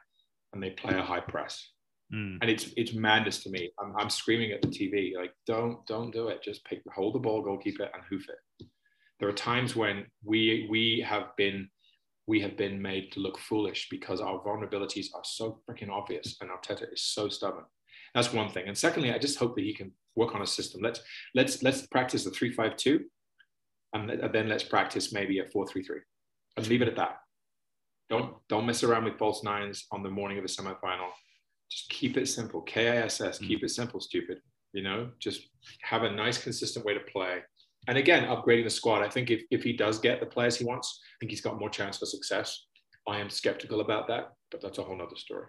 and 0.53 0.63
they 0.63 0.71
play 0.71 0.99
a 0.99 1.03
high 1.03 1.21
press. 1.21 1.71
Mm. 2.13 2.39
And 2.41 2.51
it's 2.51 2.73
it's 2.77 2.95
madness 2.95 3.43
to 3.43 3.51
me. 3.51 3.71
I'm, 3.79 3.95
I'm 3.97 4.11
screaming 4.11 4.53
at 4.53 4.63
the 4.63 4.69
TV 4.69 5.15
like, 5.15 5.33
don't 5.47 5.85
don't 5.87 6.11
do 6.11 6.29
it. 6.29 6.43
Just 6.43 6.65
pick, 6.65 6.81
hold 6.95 7.15
the 7.15 7.19
ball, 7.19 7.43
goalkeeper, 7.43 7.85
and 7.85 8.03
hoof 8.09 8.27
it. 8.29 8.67
There 9.21 9.29
are 9.29 9.33
times 9.33 9.77
when 9.77 10.07
we 10.25 10.67
we 10.71 11.05
have 11.07 11.37
been 11.37 11.69
we 12.27 12.41
have 12.41 12.57
been 12.57 12.81
made 12.81 13.13
to 13.13 13.21
look 13.21 13.39
foolish 13.39 13.89
because 13.91 14.21
our 14.21 14.41
vulnerabilities 14.41 15.07
are 15.15 15.25
so 15.25 15.61
freaking 15.69 15.91
obvious, 15.91 16.37
and 16.41 16.51
Arteta 16.51 16.91
is 16.93 17.03
so 17.03 17.29
stubborn. 17.29 17.65
That's 18.15 18.33
one 18.33 18.51
thing. 18.51 18.69
And 18.69 18.77
secondly, 18.77 19.13
I 19.13 19.19
just 19.19 19.39
hope 19.39 19.55
that 19.57 19.65
he 19.65 19.75
can 19.75 19.93
work 20.17 20.35
on 20.35 20.43
a 20.43 20.47
system. 20.47 20.81
Let's 20.83 21.01
let's 21.35 21.63
let's 21.63 21.87
practice 21.89 22.25
the 22.25 22.31
three 22.31 22.53
five 22.53 22.77
two, 22.77 23.05
and 23.93 24.11
then 24.33 24.49
let's 24.49 24.65
practice 24.65 25.13
maybe 25.13 25.41
a 25.41 25.45
four 25.53 25.67
three 25.67 25.83
three, 25.83 26.01
and 26.57 26.67
leave 26.69 26.81
it 26.81 26.89
at 26.89 26.97
that. 26.97 27.19
Don't 28.09 28.37
don't 28.49 28.65
mess 28.65 28.83
around 28.83 29.05
with 29.05 29.19
false 29.19 29.45
nines 29.45 29.87
on 29.93 30.03
the 30.03 30.09
morning 30.09 30.39
of 30.39 30.45
the 30.47 30.49
semifinal 30.49 31.11
just 31.71 31.89
keep 31.91 32.17
it 32.17 32.29
simple. 32.29 32.63
KISS, 32.63 33.21
mm. 33.21 33.47
keep 33.47 33.63
it 33.63 33.71
simple, 33.71 34.01
stupid. 34.01 34.41
You 34.73 34.83
know, 34.83 35.11
just 35.19 35.49
have 35.83 36.03
a 36.03 36.11
nice, 36.11 36.39
consistent 36.39 36.85
way 36.85 36.95
to 36.95 37.01
play. 37.01 37.39
And 37.87 37.97
again, 37.97 38.25
upgrading 38.29 38.65
the 38.65 38.71
squad. 38.71 39.03
I 39.03 39.09
think 39.09 39.31
if, 39.31 39.43
if 39.51 39.63
he 39.63 39.73
does 39.73 39.99
get 39.99 40.21
the 40.21 40.27
players 40.27 40.57
he 40.57 40.65
wants, 40.65 41.01
I 41.03 41.15
think 41.21 41.31
he's 41.31 41.41
got 41.41 41.59
more 41.59 41.71
chance 41.71 41.99
for 41.99 42.07
success. 42.07 42.67
I 43.07 43.19
am 43.19 43.31
skeptical 43.31 43.81
about 43.81 44.09
that, 44.09 44.33
but 44.51 44.61
that's 44.61 44.79
a 44.79 44.83
whole 44.83 44.97
nother 44.97 45.17
story. 45.17 45.47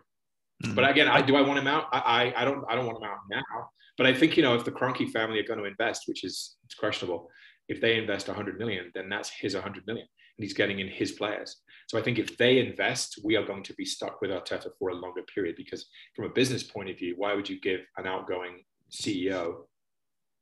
Mm. 0.64 0.76
But 0.76 0.90
again, 0.90 1.08
I 1.08 1.22
do 1.22 1.36
I 1.36 1.42
want 1.42 1.60
him 1.60 1.68
out? 1.68 1.86
I, 1.92 2.00
I, 2.00 2.42
I 2.42 2.46
don't 2.46 2.64
I 2.70 2.76
don't 2.76 2.86
want 2.86 2.98
him 2.98 3.10
out 3.10 3.18
now. 3.30 3.70
But 3.98 4.08
I 4.08 4.14
think 4.14 4.38
you 4.38 4.44
know 4.44 4.56
if 4.56 4.64
the 4.64 4.72
Kroenke 4.72 5.10
family 5.10 5.40
are 5.40 5.44
going 5.44 5.60
to 5.60 5.66
invest, 5.66 6.04
which 6.08 6.24
is 6.24 6.56
it's 6.64 6.76
questionable, 6.76 7.30
if 7.68 7.82
they 7.82 7.98
invest 7.98 8.28
100 8.28 8.58
million, 8.58 8.92
then 8.94 9.10
that's 9.10 9.30
his 9.30 9.54
100 9.54 9.86
million 9.86 10.08
and 10.40 10.46
he's 10.46 10.54
getting 10.54 10.80
in 10.80 10.88
his 10.88 11.12
players. 11.12 11.58
So 11.88 12.00
I 12.00 12.02
think 12.02 12.18
if 12.18 12.38
they 12.38 12.60
invest, 12.60 13.20
we 13.26 13.36
are 13.36 13.46
going 13.46 13.64
to 13.64 13.74
be 13.74 13.84
stuck 13.84 14.22
with 14.22 14.32
Arteta 14.32 14.70
for 14.80 14.90
a 14.90 14.96
longer 14.96 15.22
period 15.24 15.58
because 15.58 15.88
from 16.16 16.26
a 16.26 16.30
business 16.30 16.64
point 16.64 16.90
of 16.90 16.98
view, 16.98 17.16
why 17.18 17.34
would 17.34 17.50
you 17.50 17.60
give 17.60 17.82
an 17.98 18.08
outgoing 18.08 18.64
CEO 18.90 19.66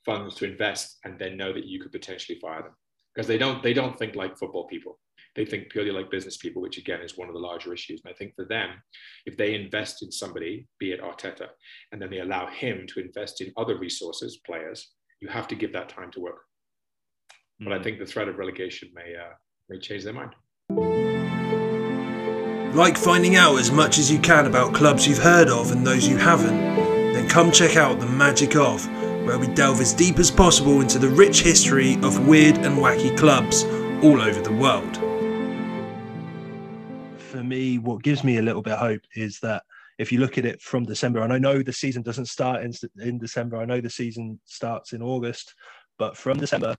funds 0.05 0.35
to 0.35 0.45
invest 0.45 0.99
and 1.03 1.17
then 1.17 1.35
know 1.35 1.51
that 1.51 1.65
you 1.65 1.79
could 1.79 1.91
potentially 1.91 2.37
fire 2.39 2.61
them? 2.61 2.75
Because 3.15 3.27
they 3.27 3.39
don't 3.39 3.63
they 3.63 3.73
don't 3.73 3.97
think 3.97 4.15
like 4.15 4.37
football 4.37 4.67
people. 4.67 4.99
They 5.35 5.45
think 5.45 5.71
purely 5.71 5.89
like 5.89 6.11
business 6.11 6.37
people, 6.37 6.61
which 6.61 6.77
again 6.77 7.01
is 7.01 7.17
one 7.17 7.27
of 7.27 7.33
the 7.33 7.39
larger 7.39 7.73
issues. 7.73 8.01
And 8.05 8.13
I 8.13 8.15
think 8.15 8.35
for 8.35 8.45
them, 8.45 8.69
if 9.25 9.35
they 9.35 9.55
invest 9.55 10.03
in 10.03 10.11
somebody, 10.11 10.67
be 10.79 10.91
it 10.91 11.01
Arteta, 11.01 11.47
and 11.91 11.99
then 11.99 12.11
they 12.11 12.19
allow 12.19 12.45
him 12.45 12.85
to 12.89 12.99
invest 12.99 13.41
in 13.41 13.51
other 13.57 13.79
resources, 13.79 14.41
players, 14.45 14.91
you 15.21 15.27
have 15.27 15.47
to 15.47 15.55
give 15.55 15.73
that 15.73 15.89
time 15.89 16.11
to 16.11 16.19
work. 16.19 16.41
But 17.59 17.73
I 17.73 17.77
hmm. 17.77 17.83
think 17.83 17.97
the 17.97 18.05
threat 18.05 18.27
of 18.27 18.37
relegation 18.37 18.89
may 18.93 19.15
uh, 19.15 19.33
may 19.69 19.79
change 19.79 20.03
their 20.03 20.13
mind. 20.13 20.33
Like 22.75 22.97
finding 22.97 23.35
out 23.35 23.57
as 23.57 23.71
much 23.71 23.97
as 23.97 24.11
you 24.11 24.19
can 24.19 24.45
about 24.45 24.73
clubs 24.73 25.07
you've 25.07 25.17
heard 25.17 25.49
of 25.49 25.71
and 25.71 25.85
those 25.85 26.07
you 26.07 26.17
haven't? 26.17 26.57
Then 27.13 27.27
come 27.27 27.51
check 27.51 27.75
out 27.75 27.99
The 27.99 28.05
Magic 28.05 28.55
Of, 28.55 28.85
where 29.25 29.39
we 29.39 29.47
delve 29.47 29.81
as 29.81 29.93
deep 29.93 30.19
as 30.19 30.29
possible 30.29 30.81
into 30.81 30.99
the 30.99 31.09
rich 31.09 31.41
history 31.41 31.95
of 32.03 32.27
weird 32.27 32.57
and 32.59 32.77
wacky 32.77 33.17
clubs 33.17 33.63
all 34.03 34.21
over 34.21 34.41
the 34.41 34.53
world. 34.53 34.97
For 37.19 37.43
me, 37.43 37.77
what 37.79 38.03
gives 38.03 38.23
me 38.23 38.37
a 38.37 38.41
little 38.41 38.61
bit 38.61 38.73
of 38.73 38.79
hope 38.79 39.01
is 39.15 39.39
that 39.39 39.63
if 39.97 40.11
you 40.11 40.19
look 40.19 40.37
at 40.37 40.45
it 40.45 40.61
from 40.61 40.83
December, 40.85 41.21
and 41.21 41.33
I 41.33 41.39
know 41.39 41.63
the 41.63 41.73
season 41.73 42.03
doesn't 42.03 42.27
start 42.27 42.63
in, 42.63 42.73
in 42.99 43.17
December, 43.17 43.57
I 43.57 43.65
know 43.65 43.81
the 43.81 43.89
season 43.89 44.39
starts 44.45 44.93
in 44.93 45.01
August, 45.01 45.55
but 45.97 46.15
from 46.15 46.37
December, 46.37 46.75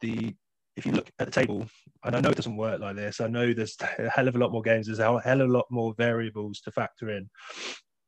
the 0.00 0.34
if 0.76 0.86
you 0.86 0.92
look 0.92 1.10
at 1.18 1.26
the 1.26 1.32
table, 1.32 1.66
and 2.04 2.16
I 2.16 2.20
know 2.20 2.30
it 2.30 2.36
doesn't 2.36 2.56
work 2.56 2.80
like 2.80 2.96
this, 2.96 3.20
I 3.20 3.28
know 3.28 3.52
there's 3.52 3.76
a 3.98 4.08
hell 4.08 4.28
of 4.28 4.36
a 4.36 4.38
lot 4.38 4.52
more 4.52 4.62
games, 4.62 4.86
there's 4.86 4.98
a 4.98 5.20
hell 5.20 5.40
of 5.40 5.48
a 5.48 5.52
lot 5.52 5.66
more 5.70 5.94
variables 5.96 6.60
to 6.60 6.72
factor 6.72 7.10
in, 7.10 7.28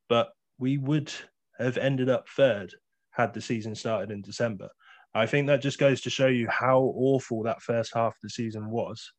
but 0.09 0.31
we 0.59 0.79
would 0.79 1.13
have 1.59 1.77
ended 1.77 2.09
up 2.09 2.29
third 2.29 2.75
had 3.11 3.33
the 3.33 3.41
season 3.41 3.75
started 3.75 4.11
in 4.11 4.23
December. 4.23 4.69
I 5.15 5.27
think 5.27 5.47
that 5.47 5.63
just 5.63 5.79
goes 5.79 6.01
to 6.03 6.11
show 6.11 6.27
you 6.27 6.49
how 6.49 6.81
awful 6.97 7.45
that 7.45 7.63
first 7.63 7.95
half 7.95 8.13
of 8.13 8.21
the 8.23 8.31
season 8.31 8.69
was, 8.71 9.13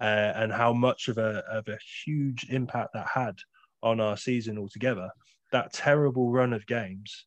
uh, 0.00 0.32
and 0.34 0.52
how 0.52 0.72
much 0.72 1.08
of 1.08 1.18
a 1.18 1.42
of 1.50 1.66
a 1.68 1.78
huge 2.04 2.46
impact 2.50 2.90
that 2.92 3.06
had 3.06 3.36
on 3.82 4.00
our 4.00 4.16
season 4.16 4.58
altogether. 4.58 5.08
That 5.52 5.72
terrible 5.72 6.30
run 6.30 6.52
of 6.52 6.66
games. 6.66 7.26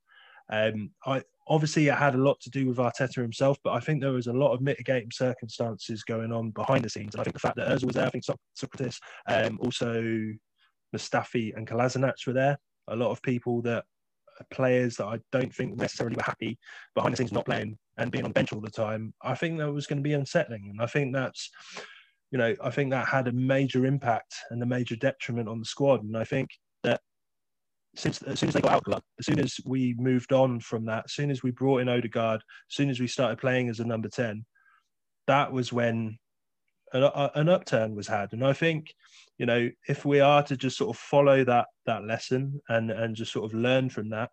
Um, 0.53 0.91
I 1.05 1.23
obviously 1.47 1.87
it 1.87 1.95
had 1.95 2.13
a 2.15 2.19
lot 2.19 2.39
to 2.41 2.49
do 2.49 2.67
with 2.67 2.77
Arteta 2.77 3.21
himself, 3.21 3.57
but 3.63 3.73
I 3.73 3.79
think 3.79 4.01
there 4.01 4.11
was 4.11 4.27
a 4.27 4.33
lot 4.33 4.53
of 4.53 4.61
mitigating 4.61 5.11
circumstances 5.11 6.03
going 6.03 6.31
on 6.31 6.51
behind 6.51 6.85
the 6.85 6.89
scenes. 6.89 7.15
And 7.15 7.21
I 7.21 7.23
think 7.23 7.33
the 7.33 7.39
fact 7.39 7.55
that 7.57 7.67
Özil 7.67 7.85
was 7.85 7.95
there, 7.95 8.05
I 8.05 8.09
think 8.09 8.23
Sokratis, 8.23 8.99
um, 9.27 9.59
also 9.61 10.01
Mustafi 10.95 11.55
and 11.55 11.67
Kolasinac 11.67 12.25
were 12.27 12.33
there. 12.33 12.57
A 12.89 12.95
lot 12.95 13.11
of 13.11 13.21
people 13.23 13.61
that 13.63 13.83
players 14.51 14.97
that 14.97 15.05
I 15.05 15.19
don't 15.31 15.53
think 15.53 15.75
necessarily 15.75 16.15
were 16.15 16.23
happy 16.23 16.59
behind 16.93 17.13
the 17.13 17.17
scenes 17.17 17.31
not 17.31 17.45
playing 17.45 17.77
and 17.97 18.11
being 18.11 18.25
on 18.25 18.31
bench 18.31 18.53
all 18.53 18.61
the 18.61 18.69
time. 18.69 19.13
I 19.23 19.35
think 19.35 19.57
that 19.57 19.71
was 19.71 19.87
going 19.87 19.99
to 19.99 20.03
be 20.03 20.13
unsettling, 20.13 20.69
and 20.69 20.81
I 20.81 20.85
think 20.85 21.13
that's 21.13 21.49
you 22.33 22.39
know, 22.39 22.55
I 22.63 22.71
think 22.71 22.89
that 22.89 23.07
had 23.07 23.27
a 23.27 23.31
major 23.31 23.85
impact 23.85 24.33
and 24.49 24.61
a 24.63 24.65
major 24.65 24.95
detriment 24.95 25.47
on 25.47 25.59
the 25.59 25.65
squad. 25.65 26.03
And 26.03 26.17
I 26.17 26.23
think 26.23 26.49
since 27.95 28.21
as 28.23 28.39
soon 28.39 28.49
as 28.49 28.55
they 28.55 28.61
got 28.61 28.87
out 28.87 29.03
as 29.19 29.25
soon 29.25 29.39
as 29.39 29.57
we 29.65 29.95
moved 29.97 30.33
on 30.33 30.59
from 30.59 30.85
that, 30.85 31.05
as 31.05 31.13
soon 31.13 31.29
as 31.29 31.43
we 31.43 31.51
brought 31.51 31.81
in 31.81 31.89
Odegaard, 31.89 32.41
as 32.41 32.75
soon 32.75 32.89
as 32.89 32.99
we 32.99 33.07
started 33.07 33.37
playing 33.37 33.69
as 33.69 33.79
a 33.79 33.85
number 33.85 34.09
10, 34.09 34.45
that 35.27 35.51
was 35.51 35.71
when 35.71 36.17
an, 36.93 37.03
an 37.35 37.49
upturn 37.49 37.95
was 37.95 38.07
had. 38.07 38.33
And 38.33 38.45
I 38.45 38.53
think, 38.53 38.93
you 39.37 39.45
know, 39.45 39.69
if 39.87 40.05
we 40.05 40.19
are 40.19 40.43
to 40.43 40.57
just 40.57 40.77
sort 40.77 40.95
of 40.95 41.01
follow 41.01 41.43
that 41.43 41.67
that 41.85 42.03
lesson 42.03 42.61
and 42.69 42.91
and 42.91 43.15
just 43.15 43.31
sort 43.31 43.45
of 43.45 43.57
learn 43.57 43.89
from 43.89 44.09
that 44.09 44.29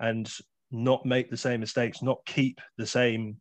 and 0.00 0.30
not 0.70 1.04
make 1.04 1.30
the 1.30 1.36
same 1.36 1.60
mistakes, 1.60 2.02
not 2.02 2.24
keep 2.26 2.60
the 2.78 2.86
same 2.86 3.36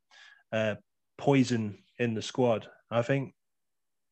uh, 0.51 0.75
poison 1.17 1.77
in 1.99 2.13
the 2.13 2.21
squad, 2.21 2.67
I 2.89 3.01
think 3.01 3.33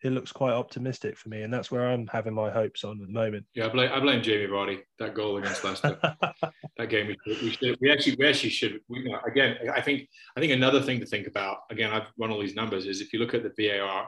it 0.01 0.11
looks 0.11 0.31
quite 0.31 0.53
optimistic 0.53 1.17
for 1.17 1.27
me, 1.27 1.41
and 1.41 1.53
that's 1.53 1.71
where 1.71 1.87
I'm 1.87 2.07
having 2.07 2.33
my 2.33 2.49
hopes 2.49 2.85
on 2.85 3.01
at 3.01 3.07
the 3.07 3.13
moment. 3.13 3.45
Yeah, 3.53 3.65
I 3.65 3.69
blame, 3.69 3.91
I 3.91 3.99
blame 3.99 4.21
Jamie 4.21 4.47
Vardy 4.47 4.79
that 4.97 5.13
goal 5.13 5.37
against 5.37 5.63
Leicester. 5.63 5.99
that 6.77 6.89
game, 6.89 7.15
we, 7.25 7.51
should, 7.51 7.77
we 7.81 7.91
actually 7.91 8.15
we 8.17 8.27
actually 8.27 8.51
should. 8.51 8.79
We, 8.87 9.13
again, 9.27 9.57
I 9.73 9.81
think 9.81 10.07
I 10.37 10.39
think 10.39 10.53
another 10.53 10.81
thing 10.81 11.01
to 11.01 11.05
think 11.05 11.27
about. 11.27 11.59
Again, 11.69 11.91
I've 11.91 12.07
run 12.17 12.31
all 12.31 12.39
these 12.39 12.55
numbers. 12.55 12.85
Is 12.85 13.01
if 13.01 13.11
you 13.11 13.19
look 13.19 13.33
at 13.33 13.43
the 13.43 13.51
VAR, 13.57 14.07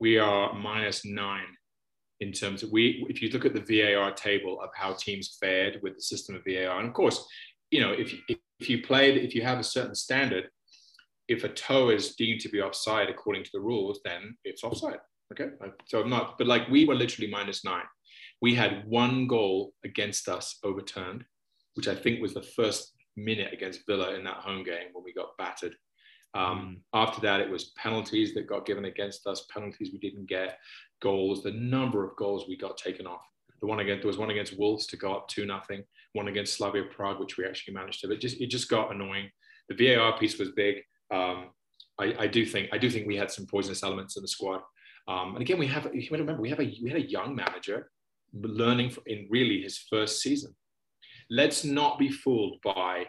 we 0.00 0.18
are 0.18 0.54
minus 0.54 1.04
nine 1.04 1.56
in 2.20 2.32
terms 2.32 2.62
of 2.62 2.72
we. 2.72 3.04
If 3.10 3.20
you 3.20 3.28
look 3.28 3.44
at 3.44 3.52
the 3.52 3.82
VAR 3.82 4.12
table 4.12 4.58
of 4.62 4.70
how 4.74 4.94
teams 4.94 5.36
fared 5.38 5.80
with 5.82 5.96
the 5.96 6.02
system 6.02 6.36
of 6.36 6.42
VAR, 6.46 6.78
and 6.78 6.88
of 6.88 6.94
course, 6.94 7.26
you 7.70 7.80
know 7.80 7.92
if 7.92 8.14
if, 8.28 8.38
if 8.60 8.70
you 8.70 8.82
played 8.82 9.18
if 9.18 9.34
you 9.34 9.42
have 9.42 9.58
a 9.58 9.64
certain 9.64 9.94
standard. 9.94 10.48
If 11.28 11.44
a 11.44 11.50
toe 11.50 11.90
is 11.90 12.14
deemed 12.14 12.40
to 12.40 12.48
be 12.48 12.62
offside 12.62 13.10
according 13.10 13.44
to 13.44 13.50
the 13.52 13.60
rules, 13.60 14.00
then 14.02 14.34
it's 14.44 14.64
offside 14.64 14.96
Okay. 15.32 15.50
So 15.86 16.00
I'm 16.00 16.10
not, 16.10 16.38
but 16.38 16.46
like 16.46 16.68
we 16.68 16.84
were 16.84 16.94
literally 16.94 17.30
minus 17.30 17.64
nine. 17.64 17.84
We 18.40 18.54
had 18.54 18.86
one 18.86 19.26
goal 19.26 19.72
against 19.84 20.28
us 20.28 20.58
overturned, 20.64 21.24
which 21.74 21.88
I 21.88 21.94
think 21.94 22.20
was 22.20 22.34
the 22.34 22.42
first 22.42 22.92
minute 23.16 23.52
against 23.52 23.86
Villa 23.86 24.14
in 24.14 24.24
that 24.24 24.36
home 24.36 24.64
game 24.64 24.88
when 24.92 25.04
we 25.04 25.12
got 25.12 25.36
battered. 25.36 25.74
Um, 26.34 26.78
mm. 26.94 26.98
After 27.00 27.20
that, 27.22 27.40
it 27.40 27.50
was 27.50 27.72
penalties 27.76 28.34
that 28.34 28.46
got 28.46 28.66
given 28.66 28.84
against 28.84 29.26
us, 29.26 29.46
penalties 29.52 29.90
we 29.92 29.98
didn't 29.98 30.26
get, 30.26 30.58
goals, 31.00 31.42
the 31.42 31.52
number 31.52 32.04
of 32.04 32.16
goals 32.16 32.46
we 32.48 32.56
got 32.56 32.76
taken 32.76 33.06
off. 33.06 33.22
The 33.60 33.66
one 33.66 33.80
against 33.80 34.02
there 34.02 34.08
was 34.08 34.18
one 34.18 34.30
against 34.30 34.58
Wolves 34.58 34.86
to 34.86 34.96
go 34.96 35.14
up 35.14 35.28
two 35.28 35.44
nothing, 35.44 35.82
one 36.12 36.28
against 36.28 36.54
Slavia 36.54 36.84
Prague, 36.84 37.18
which 37.18 37.36
we 37.36 37.44
actually 37.44 37.74
managed 37.74 38.00
to. 38.00 38.08
But 38.08 38.20
just 38.20 38.40
it 38.40 38.50
just 38.50 38.68
got 38.68 38.94
annoying. 38.94 39.30
The 39.68 39.96
VAR 39.96 40.16
piece 40.16 40.38
was 40.38 40.50
big. 40.50 40.76
Um, 41.10 41.50
I, 41.98 42.14
I, 42.20 42.26
do 42.28 42.46
think 42.46 42.68
I 42.72 42.78
do 42.78 42.88
think 42.88 43.06
we 43.06 43.16
had 43.16 43.30
some 43.30 43.46
poisonous 43.46 43.82
elements 43.82 44.16
in 44.16 44.22
the 44.22 44.28
squad. 44.28 44.60
Um, 45.08 45.34
and 45.34 45.40
again, 45.40 45.58
we 45.58 45.66
have 45.66 45.88
you 45.94 46.06
remember 46.10 46.40
we 46.40 46.50
have 46.50 46.60
a 46.60 46.78
we 46.82 46.90
had 46.90 47.00
a 47.00 47.10
young 47.10 47.34
manager 47.34 47.90
learning 48.34 48.94
in 49.06 49.26
really 49.30 49.62
his 49.62 49.78
first 49.78 50.20
season. 50.20 50.54
Let's 51.30 51.64
not 51.64 51.98
be 51.98 52.10
fooled 52.10 52.58
by 52.62 53.06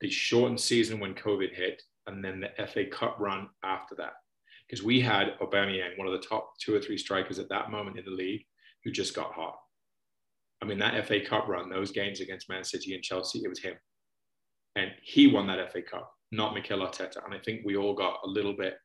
the 0.00 0.08
shortened 0.08 0.60
season 0.60 1.00
when 1.00 1.14
COVID 1.14 1.52
hit, 1.52 1.82
and 2.06 2.24
then 2.24 2.40
the 2.40 2.66
FA 2.66 2.86
Cup 2.86 3.16
run 3.18 3.48
after 3.64 3.96
that, 3.96 4.12
because 4.66 4.84
we 4.84 5.00
had 5.00 5.38
Aubameyang, 5.40 5.98
one 5.98 6.06
of 6.06 6.12
the 6.12 6.26
top 6.26 6.52
two 6.60 6.74
or 6.74 6.80
three 6.80 6.96
strikers 6.96 7.38
at 7.38 7.48
that 7.48 7.70
moment 7.70 7.98
in 7.98 8.04
the 8.04 8.10
league, 8.10 8.44
who 8.84 8.92
just 8.92 9.14
got 9.14 9.32
hot. 9.32 9.56
I 10.62 10.66
mean, 10.66 10.78
that 10.78 11.06
FA 11.06 11.20
Cup 11.20 11.48
run, 11.48 11.68
those 11.68 11.90
games 11.90 12.20
against 12.20 12.48
Man 12.48 12.64
City 12.64 12.94
and 12.94 13.02
Chelsea, 13.02 13.40
it 13.44 13.48
was 13.48 13.60
him, 13.60 13.74
and 14.76 14.92
he 15.02 15.26
won 15.26 15.48
that 15.48 15.72
FA 15.72 15.82
Cup, 15.82 16.12
not 16.30 16.54
Mikel 16.54 16.78
Arteta. 16.78 17.24
And 17.24 17.34
I 17.34 17.38
think 17.38 17.62
we 17.64 17.76
all 17.76 17.94
got 17.94 18.20
a 18.24 18.28
little 18.28 18.54
bit 18.56 18.76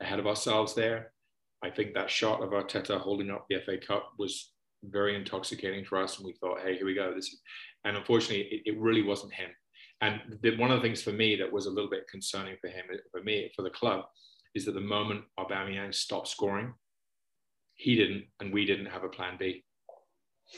ahead 0.00 0.20
of 0.20 0.26
ourselves 0.28 0.74
there. 0.74 1.12
I 1.62 1.70
think 1.70 1.94
that 1.94 2.10
shot 2.10 2.42
of 2.42 2.50
Arteta 2.50 3.00
holding 3.00 3.30
up 3.30 3.46
the 3.48 3.60
FA 3.64 3.78
Cup 3.78 4.12
was 4.18 4.52
very 4.84 5.16
intoxicating 5.16 5.84
for 5.84 5.98
us, 5.98 6.16
and 6.16 6.26
we 6.26 6.34
thought, 6.34 6.60
"Hey, 6.60 6.76
here 6.76 6.86
we 6.86 6.94
go." 6.94 7.12
This, 7.14 7.26
is, 7.26 7.40
and 7.84 7.96
unfortunately, 7.96 8.42
it, 8.42 8.74
it, 8.74 8.78
really 8.78 9.02
wasn't 9.02 9.34
him. 9.34 9.50
And 10.00 10.20
the, 10.42 10.56
one 10.56 10.70
of 10.70 10.76
the 10.76 10.82
things 10.82 11.02
for 11.02 11.12
me 11.12 11.34
that 11.36 11.52
was 11.52 11.66
a 11.66 11.70
little 11.70 11.90
bit 11.90 12.06
concerning 12.08 12.56
for 12.60 12.68
him, 12.68 12.84
for 13.10 13.22
me, 13.22 13.50
for 13.56 13.62
the 13.62 13.70
club, 13.70 14.04
is 14.54 14.64
that 14.64 14.72
the 14.72 14.80
moment 14.80 15.24
Aubameyang 15.38 15.92
stopped 15.92 16.28
scoring, 16.28 16.72
he 17.74 17.96
didn't, 17.96 18.24
and 18.40 18.52
we 18.52 18.64
didn't 18.64 18.86
have 18.86 19.02
a 19.02 19.08
plan 19.08 19.36
B. 19.38 19.64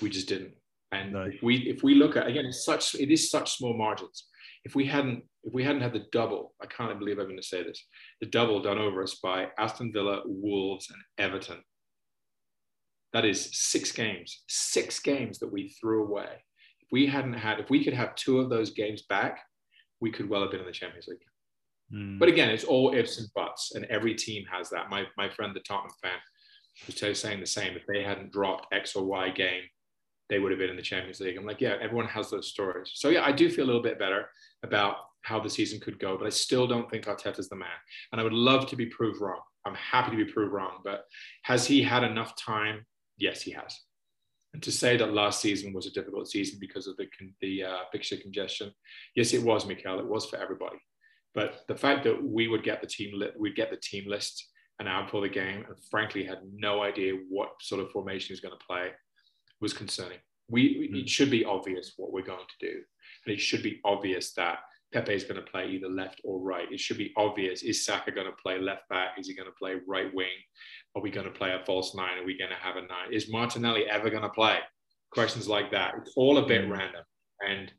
We 0.02 0.10
just 0.10 0.28
didn't. 0.28 0.52
And 0.92 1.12
no. 1.12 1.22
if 1.22 1.42
we 1.42 1.56
if 1.60 1.82
we 1.82 1.94
look 1.94 2.16
at 2.16 2.26
again, 2.26 2.44
it's 2.44 2.64
such 2.64 2.94
it 2.94 3.10
is 3.10 3.30
such 3.30 3.56
small 3.56 3.76
margins 3.76 4.24
if 4.64 4.74
we 4.74 4.86
hadn't 4.86 5.24
if 5.42 5.54
we 5.54 5.64
hadn't 5.64 5.80
had 5.80 5.94
the 5.94 6.06
double, 6.12 6.54
I 6.62 6.66
can't 6.66 6.98
believe 6.98 7.18
I'm 7.18 7.24
going 7.24 7.36
to 7.36 7.42
say 7.42 7.62
this, 7.62 7.82
the 8.20 8.26
double 8.26 8.60
done 8.60 8.78
over 8.78 9.02
us 9.02 9.16
by 9.16 9.48
Aston 9.58 9.92
Villa, 9.92 10.22
Wolves, 10.26 10.90
and 10.90 11.00
Everton. 11.18 11.62
That 13.12 13.24
is 13.24 13.50
six 13.52 13.90
games, 13.92 14.42
six 14.48 15.00
games 15.00 15.38
that 15.38 15.52
we 15.52 15.68
threw 15.68 16.04
away. 16.04 16.28
If 16.80 16.88
we 16.92 17.06
hadn't 17.06 17.34
had, 17.34 17.58
if 17.58 17.70
we 17.70 17.82
could 17.82 17.94
have 17.94 18.14
two 18.14 18.38
of 18.38 18.50
those 18.50 18.70
games 18.70 19.02
back, 19.02 19.40
we 20.00 20.12
could 20.12 20.28
well 20.28 20.42
have 20.42 20.50
been 20.50 20.60
in 20.60 20.66
the 20.66 20.72
Champions 20.72 21.08
League. 21.08 21.18
Mm. 21.92 22.18
But 22.18 22.28
again, 22.28 22.50
it's 22.50 22.64
all 22.64 22.94
ifs 22.94 23.18
and 23.18 23.28
buts, 23.34 23.74
and 23.74 23.84
every 23.86 24.14
team 24.14 24.44
has 24.50 24.70
that. 24.70 24.90
My 24.90 25.06
my 25.16 25.28
friend, 25.28 25.54
the 25.54 25.60
Tottenham 25.60 25.90
fan, 26.02 26.18
was 26.86 27.18
saying 27.18 27.40
the 27.40 27.46
same. 27.46 27.76
If 27.76 27.86
they 27.86 28.02
hadn't 28.02 28.32
dropped 28.32 28.72
X 28.72 28.94
or 28.94 29.04
Y 29.04 29.30
game, 29.30 29.62
they 30.28 30.38
would 30.38 30.52
have 30.52 30.60
been 30.60 30.70
in 30.70 30.76
the 30.76 30.82
Champions 30.82 31.20
League. 31.20 31.36
I'm 31.36 31.46
like, 31.46 31.60
yeah, 31.60 31.76
everyone 31.80 32.06
has 32.06 32.30
those 32.30 32.48
stories. 32.48 32.92
So 32.94 33.08
yeah, 33.08 33.24
I 33.24 33.32
do 33.32 33.50
feel 33.50 33.64
a 33.64 33.66
little 33.66 33.82
bit 33.82 33.98
better 33.98 34.28
about 34.62 34.96
how 35.22 35.40
the 35.40 35.50
season 35.50 35.80
could 35.80 35.98
go, 35.98 36.16
but 36.16 36.26
I 36.26 36.30
still 36.30 36.66
don't 36.66 36.90
think 36.90 37.04
Arteta's 37.04 37.48
the 37.48 37.56
man. 37.56 37.68
And 38.12 38.20
I 38.20 38.24
would 38.24 38.32
love 38.32 38.68
to 38.68 38.76
be 38.76 38.86
proved 38.86 39.20
wrong. 39.20 39.40
I'm 39.66 39.74
happy 39.74 40.12
to 40.12 40.24
be 40.24 40.32
proved 40.32 40.52
wrong, 40.52 40.78
but 40.84 41.04
has 41.42 41.66
he 41.66 41.82
had 41.82 42.02
enough 42.02 42.34
time? 42.36 42.86
Yes, 43.18 43.42
he 43.42 43.50
has. 43.52 43.78
And 44.52 44.62
to 44.62 44.72
say 44.72 44.96
that 44.96 45.12
last 45.12 45.40
season 45.40 45.72
was 45.72 45.86
a 45.86 45.92
difficult 45.92 46.28
season 46.28 46.58
because 46.60 46.86
of 46.86 46.96
the 46.96 47.06
the 47.40 47.64
uh, 47.64 47.78
fixture 47.92 48.16
congestion, 48.16 48.72
yes, 49.14 49.32
it 49.32 49.42
was, 49.42 49.66
Mikel. 49.66 50.00
It 50.00 50.08
was 50.08 50.26
for 50.26 50.36
everybody. 50.36 50.78
But 51.34 51.60
the 51.68 51.76
fact 51.76 52.02
that 52.04 52.20
we 52.22 52.48
would 52.48 52.64
get 52.64 52.80
the 52.80 52.86
team 52.88 53.12
li- 53.14 53.30
we'd 53.38 53.54
get 53.54 53.70
the 53.70 53.76
team 53.76 54.08
list 54.08 54.48
an 54.80 54.88
hour 54.88 55.04
before 55.04 55.20
the 55.20 55.28
game, 55.28 55.64
and 55.68 55.76
frankly 55.90 56.24
had 56.24 56.40
no 56.52 56.82
idea 56.82 57.12
what 57.28 57.50
sort 57.60 57.80
of 57.80 57.90
formation 57.90 58.28
he 58.28 58.32
was 58.32 58.40
going 58.40 58.58
to 58.58 58.66
play, 58.66 58.88
was 59.60 59.72
concerning. 59.72 60.18
We, 60.48 60.90
mm. 60.90 61.02
It 61.02 61.08
should 61.08 61.30
be 61.30 61.44
obvious 61.44 61.92
what 61.96 62.12
we're 62.12 62.22
going 62.22 62.40
to 62.40 62.66
do. 62.66 62.80
And 63.26 63.34
it 63.34 63.40
should 63.40 63.62
be 63.62 63.80
obvious 63.84 64.32
that 64.34 64.58
Pepe 64.92 65.14
is 65.14 65.24
going 65.24 65.36
to 65.36 65.50
play 65.50 65.68
either 65.68 65.88
left 65.88 66.20
or 66.24 66.40
right. 66.40 66.70
It 66.70 66.80
should 66.80 66.98
be 66.98 67.12
obvious. 67.16 67.62
Is 67.62 67.84
Saka 67.84 68.10
going 68.10 68.26
to 68.26 68.42
play 68.42 68.58
left 68.58 68.88
back? 68.88 69.10
Is 69.18 69.28
he 69.28 69.34
going 69.34 69.48
to 69.48 69.54
play 69.56 69.74
right 69.86 70.12
wing? 70.12 70.26
Are 70.96 71.02
we 71.02 71.10
going 71.10 71.26
to 71.26 71.32
play 71.32 71.52
a 71.52 71.64
false 71.64 71.94
nine? 71.94 72.18
Are 72.18 72.24
we 72.24 72.36
going 72.36 72.50
to 72.50 72.56
have 72.56 72.76
a 72.76 72.80
nine? 72.80 73.12
Is 73.12 73.30
Martinelli 73.30 73.84
ever 73.88 74.10
going 74.10 74.22
to 74.22 74.30
play? 74.30 74.58
Questions 75.12 75.48
like 75.48 75.70
that. 75.70 75.94
It's 75.98 76.12
all 76.16 76.38
a 76.38 76.46
bit 76.46 76.64
mm. 76.64 76.72
random. 76.72 77.04
And 77.46 77.72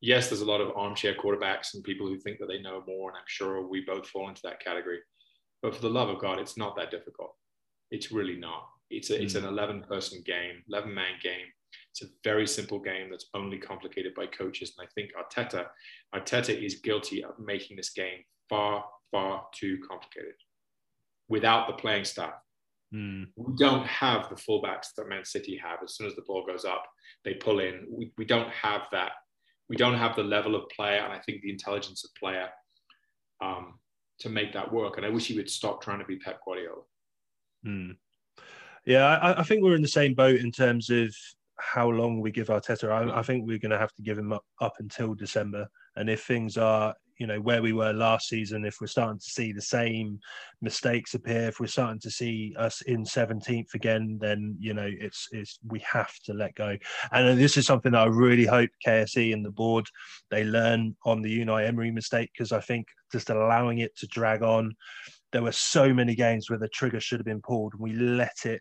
yes, 0.00 0.28
there's 0.28 0.40
a 0.40 0.46
lot 0.46 0.62
of 0.62 0.74
armchair 0.74 1.14
quarterbacks 1.14 1.74
and 1.74 1.84
people 1.84 2.06
who 2.06 2.18
think 2.18 2.38
that 2.38 2.46
they 2.46 2.62
know 2.62 2.82
more. 2.86 3.10
And 3.10 3.18
I'm 3.18 3.24
sure 3.26 3.66
we 3.66 3.84
both 3.84 4.08
fall 4.08 4.28
into 4.28 4.42
that 4.44 4.64
category. 4.64 5.00
But 5.62 5.74
for 5.74 5.82
the 5.82 5.90
love 5.90 6.08
of 6.08 6.20
God, 6.20 6.38
it's 6.38 6.56
not 6.56 6.76
that 6.76 6.90
difficult. 6.90 7.34
It's 7.90 8.10
really 8.10 8.36
not. 8.36 8.66
It's, 8.88 9.10
a, 9.10 9.18
mm. 9.18 9.22
it's 9.22 9.34
an 9.34 9.44
11 9.44 9.82
person 9.82 10.22
game, 10.24 10.62
11 10.68 10.94
man 10.94 11.12
game. 11.22 11.46
It's 11.94 12.02
a 12.02 12.12
very 12.24 12.44
simple 12.44 12.80
game 12.80 13.08
that's 13.08 13.26
only 13.34 13.56
complicated 13.56 14.16
by 14.16 14.26
coaches. 14.26 14.74
And 14.76 14.84
I 14.84 14.90
think 14.96 15.12
Arteta, 15.14 15.66
Arteta 16.12 16.60
is 16.60 16.80
guilty 16.80 17.22
of 17.22 17.38
making 17.38 17.76
this 17.76 17.90
game 17.90 18.18
far, 18.48 18.84
far 19.12 19.46
too 19.54 19.78
complicated 19.88 20.34
without 21.28 21.68
the 21.68 21.74
playing 21.74 22.04
staff. 22.04 22.34
Mm. 22.92 23.28
We 23.36 23.54
don't 23.56 23.86
have 23.86 24.28
the 24.28 24.34
fullbacks 24.34 24.88
that 24.96 25.08
Man 25.08 25.24
City 25.24 25.56
have. 25.62 25.78
As 25.84 25.94
soon 25.94 26.08
as 26.08 26.16
the 26.16 26.22
ball 26.22 26.44
goes 26.44 26.64
up, 26.64 26.84
they 27.24 27.34
pull 27.34 27.60
in. 27.60 27.86
We, 27.88 28.10
we 28.18 28.24
don't 28.24 28.50
have 28.50 28.82
that. 28.90 29.12
We 29.68 29.76
don't 29.76 29.94
have 29.96 30.16
the 30.16 30.24
level 30.24 30.56
of 30.56 30.68
player, 30.70 30.98
and 30.98 31.12
I 31.12 31.20
think 31.20 31.42
the 31.42 31.50
intelligence 31.50 32.04
of 32.04 32.10
player 32.18 32.48
um, 33.40 33.78
to 34.18 34.28
make 34.28 34.52
that 34.54 34.72
work. 34.72 34.96
And 34.96 35.06
I 35.06 35.10
wish 35.10 35.26
he 35.26 35.36
would 35.36 35.48
stop 35.48 35.80
trying 35.80 36.00
to 36.00 36.04
be 36.04 36.16
Pep 36.16 36.40
Guardiola. 36.44 36.82
Mm. 37.64 37.96
Yeah, 38.84 39.06
I, 39.06 39.40
I, 39.40 39.42
think 39.44 39.62
we're 39.62 39.76
in 39.76 39.82
the 39.82 39.88
same 39.88 40.12
boat 40.12 40.40
in 40.40 40.52
terms 40.52 40.90
of 40.90 41.14
how 41.72 41.88
long 41.88 42.20
we 42.20 42.30
give 42.30 42.48
Arteta. 42.48 42.90
I, 42.90 43.02
I 43.02 43.22
mm. 43.22 43.26
think 43.26 43.46
we're 43.46 43.58
going 43.58 43.72
to 43.72 43.78
have 43.78 43.94
to 43.94 44.02
give 44.02 44.18
him 44.18 44.32
up, 44.32 44.44
up 44.60 44.74
until 44.78 45.14
December. 45.14 45.66
And 45.96 46.10
if 46.10 46.24
things 46.24 46.56
are 46.56 46.94
you 47.18 47.26
know 47.26 47.40
where 47.40 47.62
we 47.62 47.72
were 47.72 47.92
last 47.92 48.28
season 48.28 48.64
if 48.64 48.80
we're 48.80 48.86
starting 48.86 49.18
to 49.18 49.30
see 49.30 49.52
the 49.52 49.60
same 49.60 50.18
mistakes 50.60 51.14
appear 51.14 51.48
if 51.48 51.60
we're 51.60 51.66
starting 51.66 52.00
to 52.00 52.10
see 52.10 52.54
us 52.58 52.80
in 52.82 53.04
17th 53.04 53.74
again 53.74 54.18
then 54.20 54.56
you 54.58 54.74
know 54.74 54.88
it's 54.98 55.28
it's 55.30 55.58
we 55.68 55.78
have 55.80 56.12
to 56.24 56.32
let 56.32 56.54
go 56.54 56.76
and 57.12 57.38
this 57.38 57.56
is 57.56 57.66
something 57.66 57.92
that 57.92 58.02
i 58.02 58.06
really 58.06 58.46
hope 58.46 58.70
KSE 58.84 59.32
and 59.32 59.44
the 59.44 59.50
board 59.50 59.86
they 60.30 60.44
learn 60.44 60.96
on 61.04 61.22
the 61.22 61.40
unai 61.40 61.66
emery 61.66 61.90
mistake 61.90 62.30
because 62.36 62.52
i 62.52 62.60
think 62.60 62.86
just 63.12 63.30
allowing 63.30 63.78
it 63.78 63.96
to 63.96 64.06
drag 64.08 64.42
on 64.42 64.74
there 65.32 65.42
were 65.42 65.52
so 65.52 65.92
many 65.94 66.14
games 66.14 66.50
where 66.50 66.58
the 66.58 66.68
trigger 66.68 67.00
should 67.00 67.20
have 67.20 67.26
been 67.26 67.42
pulled 67.42 67.74
and 67.74 67.82
we 67.82 67.92
let 67.92 68.44
it 68.44 68.60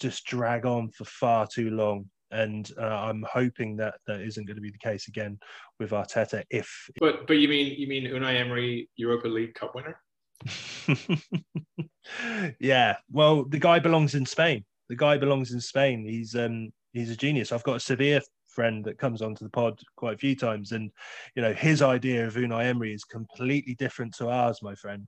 just 0.00 0.24
drag 0.24 0.66
on 0.66 0.90
for 0.90 1.04
far 1.04 1.46
too 1.46 1.70
long 1.70 2.06
and 2.34 2.70
uh, 2.78 2.84
I'm 2.84 3.24
hoping 3.30 3.76
that 3.76 3.94
that 4.06 4.20
isn't 4.20 4.44
going 4.44 4.56
to 4.56 4.62
be 4.62 4.70
the 4.70 4.78
case 4.78 5.08
again 5.08 5.38
with 5.78 5.90
Arteta. 5.90 6.42
If 6.50 6.90
but 7.00 7.26
but 7.26 7.34
you 7.34 7.48
mean 7.48 7.78
you 7.78 7.86
mean 7.86 8.04
Unai 8.04 8.40
Emery 8.40 8.88
Europa 8.96 9.28
League 9.28 9.54
Cup 9.54 9.74
winner? 9.74 10.00
yeah, 12.58 12.96
well, 13.10 13.44
the 13.44 13.58
guy 13.58 13.78
belongs 13.78 14.14
in 14.14 14.26
Spain. 14.26 14.64
The 14.88 14.96
guy 14.96 15.16
belongs 15.16 15.52
in 15.52 15.60
Spain. 15.60 16.04
He's 16.04 16.34
um 16.34 16.72
he's 16.92 17.10
a 17.10 17.16
genius. 17.16 17.52
I've 17.52 17.62
got 17.62 17.76
a 17.76 17.80
severe 17.80 18.20
friend 18.48 18.84
that 18.84 18.98
comes 18.98 19.22
onto 19.22 19.44
the 19.44 19.50
pod 19.50 19.80
quite 19.96 20.14
a 20.14 20.18
few 20.18 20.34
times, 20.34 20.72
and 20.72 20.90
you 21.36 21.42
know 21.42 21.52
his 21.52 21.82
idea 21.82 22.26
of 22.26 22.34
Unai 22.34 22.64
Emery 22.64 22.92
is 22.92 23.04
completely 23.04 23.74
different 23.76 24.14
to 24.16 24.28
ours, 24.28 24.58
my 24.60 24.74
friend. 24.74 25.06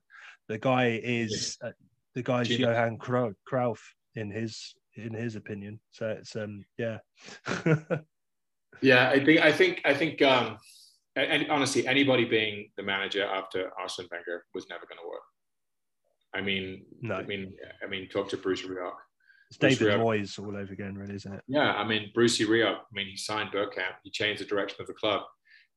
The 0.49 0.59
guy 0.59 1.01
is 1.03 1.59
uh, 1.61 1.72
the 2.14 2.22
guy's 2.22 2.49
Johan 2.49 2.99
Cruyff 2.99 3.81
in 4.16 4.31
his 4.31 4.74
in 4.96 5.14
his 5.14 5.37
opinion. 5.37 5.79
So 5.92 6.09
it's 6.09 6.35
um 6.35 6.64
yeah. 6.79 6.98
yeah, 8.83 9.11
I 9.11 9.24
think 9.24 9.40
I 9.40 9.52
think 9.52 9.83
I 9.85 9.94
think 9.94 10.22
um 10.22 10.59
and 11.14 11.50
honestly 11.50 11.87
anybody 11.87 12.24
being 12.24 12.70
the 12.76 12.83
manager 12.83 13.24
after 13.24 13.70
Arsene 13.79 14.09
Wenger 14.11 14.44
was 14.55 14.68
never 14.68 14.85
going 14.87 14.98
to 15.02 15.09
work. 15.09 15.22
I 16.35 16.40
mean, 16.42 16.85
no. 17.00 17.14
I 17.14 17.22
mean, 17.22 17.55
I 17.83 17.88
mean, 17.88 18.09
talk 18.09 18.29
to 18.31 18.37
Bruce 18.37 18.62
Rioch. 18.62 18.92
It's 19.48 19.59
Bruce 19.59 19.79
David 19.79 19.94
Rioch. 19.94 20.05
Moyes 20.05 20.38
all 20.38 20.57
over 20.57 20.72
again, 20.72 20.94
really, 20.94 21.14
isn't 21.14 21.33
it? 21.33 21.40
Yeah, 21.46 21.72
I 21.72 21.87
mean, 21.87 22.11
Brucey 22.12 22.44
Rioch. 22.44 22.76
I 22.76 22.92
mean, 22.92 23.07
he 23.07 23.16
signed 23.16 23.52
Bergkamp. 23.52 23.94
He 24.02 24.11
changed 24.11 24.42
the 24.42 24.44
direction 24.44 24.79
of 24.81 24.87
the 24.87 24.92
club 24.92 25.22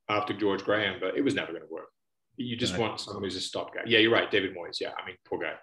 after 0.10 0.34
George 0.34 0.63
Graham, 0.63 0.97
but 0.99 1.15
it 1.15 1.21
was 1.21 1.36
never 1.36 1.52
going 1.54 1.63
to 1.63 1.71
work. 1.71 1.88
You 2.36 2.58
just 2.58 2.73
no. 2.73 2.82
want 2.82 2.99
someone 2.99 3.23
who's 3.23 3.36
a 3.36 3.41
stopgap. 3.41 3.84
Yeah, 3.86 3.99
you're 3.99 4.12
right, 4.12 4.30
David 4.32 4.56
Moyes. 4.56 4.80
Yeah, 4.82 4.91
I 5.02 5.06
mean, 5.06 5.15
poor 5.25 5.39
guy. 5.39 5.54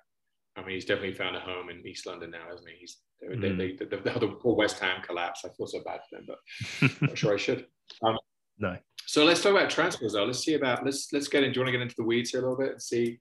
I 0.56 0.62
mean, 0.62 0.74
he's 0.74 0.84
definitely 0.84 1.14
found 1.14 1.36
a 1.36 1.40
home 1.40 1.68
in 1.68 1.86
East 1.86 2.06
London 2.06 2.30
now, 2.30 2.48
hasn't 2.50 2.68
he? 2.68 2.76
He's 2.80 2.98
mm. 3.22 3.40
they, 3.40 3.52
they, 3.52 3.72
the, 3.72 3.96
the, 3.96 4.18
the 4.18 4.28
poor 4.28 4.56
West 4.56 4.78
Ham 4.80 5.02
collapse. 5.02 5.44
I 5.44 5.50
feel 5.50 5.66
so 5.66 5.82
bad 5.84 6.00
for 6.08 6.16
them, 6.16 6.26
but 6.26 7.08
I'm 7.10 7.14
sure 7.14 7.34
I 7.34 7.38
should. 7.38 7.66
Um, 8.02 8.18
no. 8.58 8.76
So 9.06 9.24
let's 9.24 9.40
talk 9.40 9.52
about 9.52 9.70
transfers, 9.70 10.14
though. 10.14 10.24
Let's 10.24 10.40
see 10.40 10.54
about 10.54 10.84
let's 10.84 11.12
let's 11.12 11.28
get 11.28 11.44
in. 11.44 11.52
Do 11.52 11.60
you 11.60 11.60
want 11.60 11.68
to 11.68 11.78
get 11.78 11.82
into 11.82 11.94
the 11.96 12.02
weeds 12.02 12.30
here 12.30 12.40
a 12.40 12.42
little 12.42 12.58
bit 12.58 12.72
and 12.72 12.82
see 12.82 13.20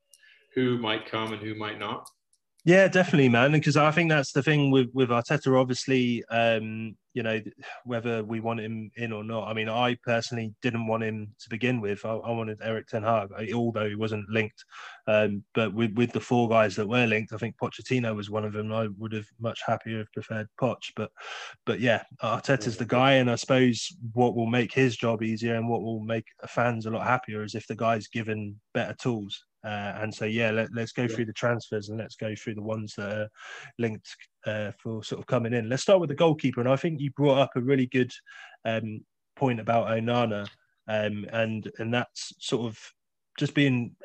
who 0.56 0.80
might 0.80 1.06
come 1.06 1.32
and 1.32 1.42
who 1.42 1.54
might 1.54 1.78
not? 1.78 2.10
Yeah, 2.64 2.88
definitely, 2.88 3.30
man. 3.30 3.52
Because 3.52 3.78
I 3.78 3.92
think 3.92 4.10
that's 4.10 4.32
the 4.32 4.42
thing 4.42 4.72
with 4.72 4.90
with 4.94 5.10
Arteta. 5.10 5.56
Obviously, 5.60 6.26
um, 6.32 6.98
you 7.16 7.24
know, 7.24 7.42
whether 7.86 8.24
we 8.24 8.42
want 8.42 8.60
him 8.60 8.92
in 8.98 9.12
or 9.14 9.24
not. 9.24 9.48
I 9.48 9.54
mean, 9.54 9.70
I 9.70 9.98
personally 10.04 10.54
didn't 10.62 10.86
want 10.86 11.04
him 11.04 11.34
to 11.40 11.50
begin 11.50 11.80
with. 11.80 12.06
I, 12.06 12.10
I 12.10 12.32
wanted 12.32 12.60
Erik 12.62 12.88
Ten 12.88 13.04
Hag, 13.04 13.30
although 13.54 13.88
he 13.88 13.96
wasn't 13.96 14.30
linked. 14.30 14.64
Um, 15.08 15.44
but 15.54 15.74
with, 15.74 15.94
with 15.96 16.12
the 16.12 16.20
four 16.20 16.50
guys 16.50 16.76
that 16.76 16.88
were 16.88 17.08
linked, 17.08 17.32
I 17.32 17.38
think 17.38 17.56
Pochettino 17.58 18.14
was 18.14 18.30
one 18.30 18.44
of 18.44 18.52
them. 18.52 18.72
I 18.74 18.90
would 18.98 19.14
have 19.14 19.28
much 19.40 19.62
happier 19.66 20.00
have 20.00 20.12
preferred 20.12 20.48
Poch. 20.60 20.92
But 20.96 21.10
but 21.66 21.80
yeah, 21.80 22.04
Arteta's 22.22 22.78
the 22.78 22.86
guy, 22.86 23.14
and 23.14 23.32
I 23.32 23.36
suppose 23.36 23.96
what 24.14 24.36
will 24.36 24.48
make 24.48 24.74
his 24.74 24.98
job 24.98 25.24
easier 25.24 25.56
and 25.56 25.70
what 25.70 25.82
will 25.82 26.02
make 26.02 26.26
fans 26.48 26.86
a 26.86 26.92
lot 26.92 27.08
happier 27.08 27.44
is 27.44 27.56
if 27.56 27.66
the 27.68 27.76
guy's 27.76 28.08
given 28.08 28.60
better 28.74 28.94
tools. 29.00 29.46
Uh, 29.66 29.98
and 30.02 30.14
so, 30.14 30.26
yeah, 30.26 30.52
let, 30.52 30.70
us 30.78 30.92
go 30.92 31.04
yeah. 31.04 31.08
through 31.08 31.26
the 31.26 31.34
transfers 31.34 31.90
and 31.90 31.98
let's 31.98 32.16
go 32.16 32.36
through 32.36 32.56
the 32.56 32.62
ones 32.62 32.94
that 32.96 33.12
are 33.12 33.30
linked 33.80 34.16
uh, 34.46 34.72
for 34.78 35.04
sort 35.04 35.20
of 35.20 35.26
coming 35.28 35.54
in. 35.54 35.70
Let's 35.70 35.84
start 35.84 36.00
with 36.00 36.10
the 36.10 36.16
goalkeeper. 36.16 36.60
And 36.62 36.70
I 36.70 36.76
think 36.76 37.00
you 37.00 37.12
brought 37.12 37.40
up 37.40 37.52
a 37.56 37.62
really 37.62 37.88
good 37.88 38.12
um, 38.64 39.02
point 39.36 39.60
about 39.60 39.88
Onana. 39.88 40.48
Um, 40.88 41.26
and 41.32 41.70
and 41.80 41.94
that's 41.94 42.34
sort 42.40 42.68
of 42.68 42.80
just 43.40 43.56
being 43.56 43.96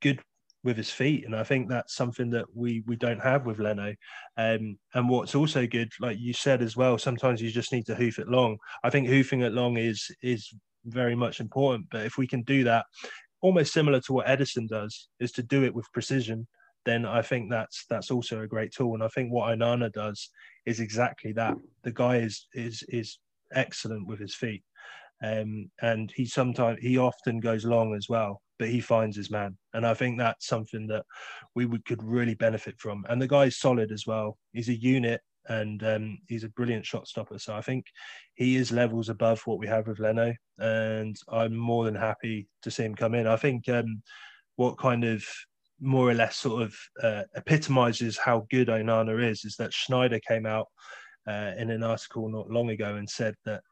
good 0.00 0.20
with 0.62 0.76
his 0.76 0.90
feet, 0.90 1.24
and 1.24 1.34
I 1.34 1.42
think 1.42 1.68
that's 1.68 1.94
something 1.94 2.30
that 2.30 2.46
we 2.54 2.82
we 2.86 2.96
don't 2.96 3.20
have 3.20 3.46
with 3.46 3.58
Leno. 3.58 3.94
Um, 4.36 4.78
and 4.94 5.08
what's 5.08 5.34
also 5.34 5.66
good, 5.66 5.90
like 6.00 6.18
you 6.18 6.32
said 6.32 6.62
as 6.62 6.76
well, 6.76 6.98
sometimes 6.98 7.40
you 7.40 7.50
just 7.50 7.72
need 7.72 7.86
to 7.86 7.94
hoof 7.94 8.18
it 8.18 8.28
long. 8.28 8.58
I 8.84 8.90
think 8.90 9.08
hoofing 9.08 9.42
it 9.42 9.52
long 9.52 9.76
is 9.76 10.10
is 10.22 10.52
very 10.84 11.14
much 11.14 11.40
important, 11.40 11.86
but 11.90 12.06
if 12.06 12.18
we 12.18 12.26
can 12.26 12.42
do 12.42 12.64
that 12.64 12.86
almost 13.42 13.72
similar 13.72 14.00
to 14.02 14.12
what 14.12 14.26
Ederson 14.26 14.68
does, 14.68 15.08
is 15.18 15.32
to 15.32 15.42
do 15.42 15.64
it 15.64 15.74
with 15.74 15.92
precision, 15.92 16.46
then 16.84 17.04
I 17.04 17.22
think 17.22 17.50
that's 17.50 17.84
that's 17.88 18.10
also 18.10 18.40
a 18.40 18.46
great 18.46 18.72
tool. 18.72 18.94
And 18.94 19.02
I 19.02 19.08
think 19.08 19.32
what 19.32 19.56
Onana 19.56 19.92
does 19.92 20.30
is 20.66 20.80
exactly 20.80 21.32
that. 21.32 21.56
The 21.82 21.92
guy 21.92 22.16
is 22.16 22.46
is 22.54 22.82
is 22.88 23.18
excellent 23.52 24.06
with 24.06 24.18
his 24.18 24.34
feet. 24.34 24.62
Um, 25.22 25.70
and 25.82 26.10
he 26.16 26.24
sometimes 26.24 26.78
he 26.80 26.96
often 26.96 27.40
goes 27.40 27.64
long 27.64 27.94
as 27.94 28.08
well, 28.08 28.40
but 28.58 28.68
he 28.68 28.80
finds 28.80 29.16
his 29.16 29.30
man, 29.30 29.58
and 29.74 29.86
I 29.86 29.92
think 29.92 30.18
that's 30.18 30.46
something 30.46 30.86
that 30.86 31.04
we 31.54 31.66
would, 31.66 31.84
could 31.84 32.02
really 32.02 32.34
benefit 32.34 32.76
from. 32.78 33.04
And 33.08 33.20
the 33.20 33.28
guy's 33.28 33.58
solid 33.58 33.92
as 33.92 34.06
well. 34.06 34.38
He's 34.52 34.70
a 34.70 34.80
unit, 34.80 35.20
and 35.50 35.82
um, 35.82 36.18
he's 36.28 36.44
a 36.44 36.48
brilliant 36.50 36.86
shot 36.86 37.08
stopper. 37.08 37.38
So 37.38 37.54
I 37.54 37.60
think 37.60 37.84
he 38.34 38.56
is 38.56 38.70
levels 38.70 39.08
above 39.08 39.42
what 39.46 39.58
we 39.58 39.66
have 39.66 39.88
with 39.88 39.98
Leno, 39.98 40.32
and 40.58 41.16
I'm 41.28 41.54
more 41.56 41.84
than 41.84 41.96
happy 41.96 42.48
to 42.62 42.70
see 42.70 42.84
him 42.84 42.94
come 42.94 43.14
in. 43.14 43.26
I 43.26 43.36
think 43.36 43.68
um, 43.68 44.02
what 44.56 44.78
kind 44.78 45.04
of 45.04 45.24
more 45.80 46.08
or 46.08 46.14
less 46.14 46.36
sort 46.36 46.62
of 46.62 46.74
uh, 47.02 47.22
epitomizes 47.34 48.16
how 48.16 48.46
good 48.50 48.68
Onana 48.68 49.28
is 49.28 49.44
is 49.44 49.56
that 49.56 49.72
Sneijder 49.72 50.20
came 50.22 50.46
out 50.46 50.68
uh, 51.26 51.52
in 51.58 51.70
an 51.70 51.82
article 51.82 52.28
not 52.28 52.50
long 52.50 52.70
ago 52.70 52.94
and 52.94 53.08
said 53.08 53.34
that 53.44 53.62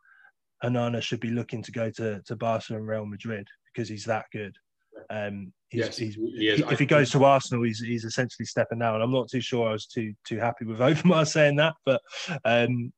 Onana 0.64 1.00
should 1.00 1.20
be 1.20 1.30
looking 1.30 1.62
to 1.62 1.70
go 1.70 1.90
to, 1.90 2.20
to 2.22 2.36
Barca 2.36 2.74
and 2.74 2.86
Real 2.86 3.06
Madrid 3.06 3.46
because 3.72 3.88
he's 3.88 4.04
that 4.06 4.24
good. 4.32 4.56
Um, 5.10 5.52
he's, 5.68 5.80
yes, 5.80 5.96
he's, 5.96 6.14
he 6.14 6.48
if 6.48 6.78
he 6.78 6.86
goes 6.86 7.10
to 7.10 7.24
Arsenal, 7.24 7.64
he's, 7.64 7.80
he's 7.80 8.04
essentially 8.04 8.46
stepping 8.46 8.78
down. 8.78 9.00
I'm 9.00 9.12
not 9.12 9.28
too 9.28 9.40
sure 9.40 9.68
I 9.68 9.72
was 9.72 9.86
too 9.86 10.14
too 10.24 10.38
happy 10.38 10.64
with 10.64 10.78
Overmars 10.80 11.28
saying 11.28 11.56
that, 11.56 11.74
but 11.84 12.00
um, 12.44 12.92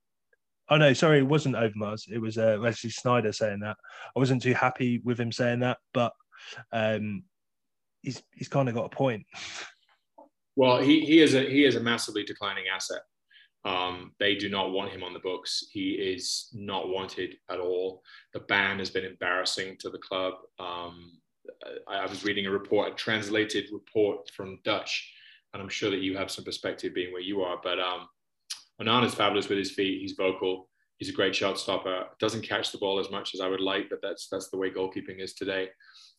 oh 0.68 0.76
no, 0.76 0.92
sorry, 0.92 1.18
it 1.18 1.26
wasn't 1.26 1.56
Overmars. 1.56 2.02
It 2.10 2.18
was 2.18 2.38
uh, 2.38 2.58
Wesley 2.60 2.90
Sneijder 2.90 3.34
saying 3.34 3.60
that. 3.60 3.76
I 4.16 4.18
wasn't 4.18 4.42
too 4.42 4.54
happy 4.54 5.00
with 5.04 5.18
him 5.18 5.32
saying 5.32 5.60
that, 5.60 5.78
but 5.92 6.12
um, 6.72 7.24
he's 8.02 8.22
he's 8.34 8.48
kind 8.48 8.68
of 8.68 8.74
got 8.74 8.92
a 8.92 8.96
point. 8.96 9.24
Well, 10.56 10.82
he, 10.82 11.00
he 11.00 11.20
is 11.20 11.34
a 11.34 11.48
he 11.48 11.64
is 11.64 11.76
a 11.76 11.80
massively 11.80 12.24
declining 12.24 12.64
asset. 12.74 13.02
Um, 13.64 14.12
they 14.18 14.36
do 14.36 14.48
not 14.48 14.72
want 14.72 14.90
him 14.90 15.02
on 15.02 15.12
the 15.12 15.18
books. 15.18 15.66
He 15.70 15.90
is 15.90 16.48
not 16.54 16.88
wanted 16.88 17.34
at 17.50 17.60
all. 17.60 18.02
The 18.32 18.40
ban 18.40 18.78
has 18.78 18.90
been 18.90 19.04
embarrassing 19.04 19.76
to 19.80 19.90
the 19.90 19.98
club. 19.98 20.34
Um, 20.58 21.19
I, 21.88 22.06
was 22.06 22.24
reading 22.24 22.46
a 22.46 22.50
report, 22.50 22.92
a 22.92 22.94
translated 22.94 23.66
report 23.72 24.30
from 24.30 24.58
Dutch, 24.64 25.12
and 25.52 25.62
I'm 25.62 25.68
sure 25.68 25.90
that 25.90 26.00
you 26.00 26.16
have 26.16 26.30
some 26.30 26.44
perspective 26.44 26.94
being 26.94 27.12
where 27.12 27.22
you 27.22 27.42
are. 27.42 27.58
But 27.62 27.78
um, 27.80 28.08
Onan 28.80 29.04
is 29.04 29.14
fabulous 29.14 29.48
with 29.48 29.58
his 29.58 29.72
feet. 29.72 30.00
He's 30.00 30.12
vocal. 30.12 30.68
He's 30.98 31.08
a 31.08 31.14
great 31.14 31.34
shot 31.34 31.58
stopper. 31.58 32.04
Doesn't 32.18 32.42
catch 32.42 32.72
the 32.72 32.78
ball 32.78 32.98
as 32.98 33.10
much 33.10 33.34
as 33.34 33.40
I 33.40 33.48
would 33.48 33.60
like, 33.60 33.88
but 33.88 34.00
that's 34.02 34.28
that's 34.30 34.50
the 34.50 34.58
way 34.58 34.70
goalkeeping 34.70 35.20
is 35.20 35.34
today. 35.34 35.68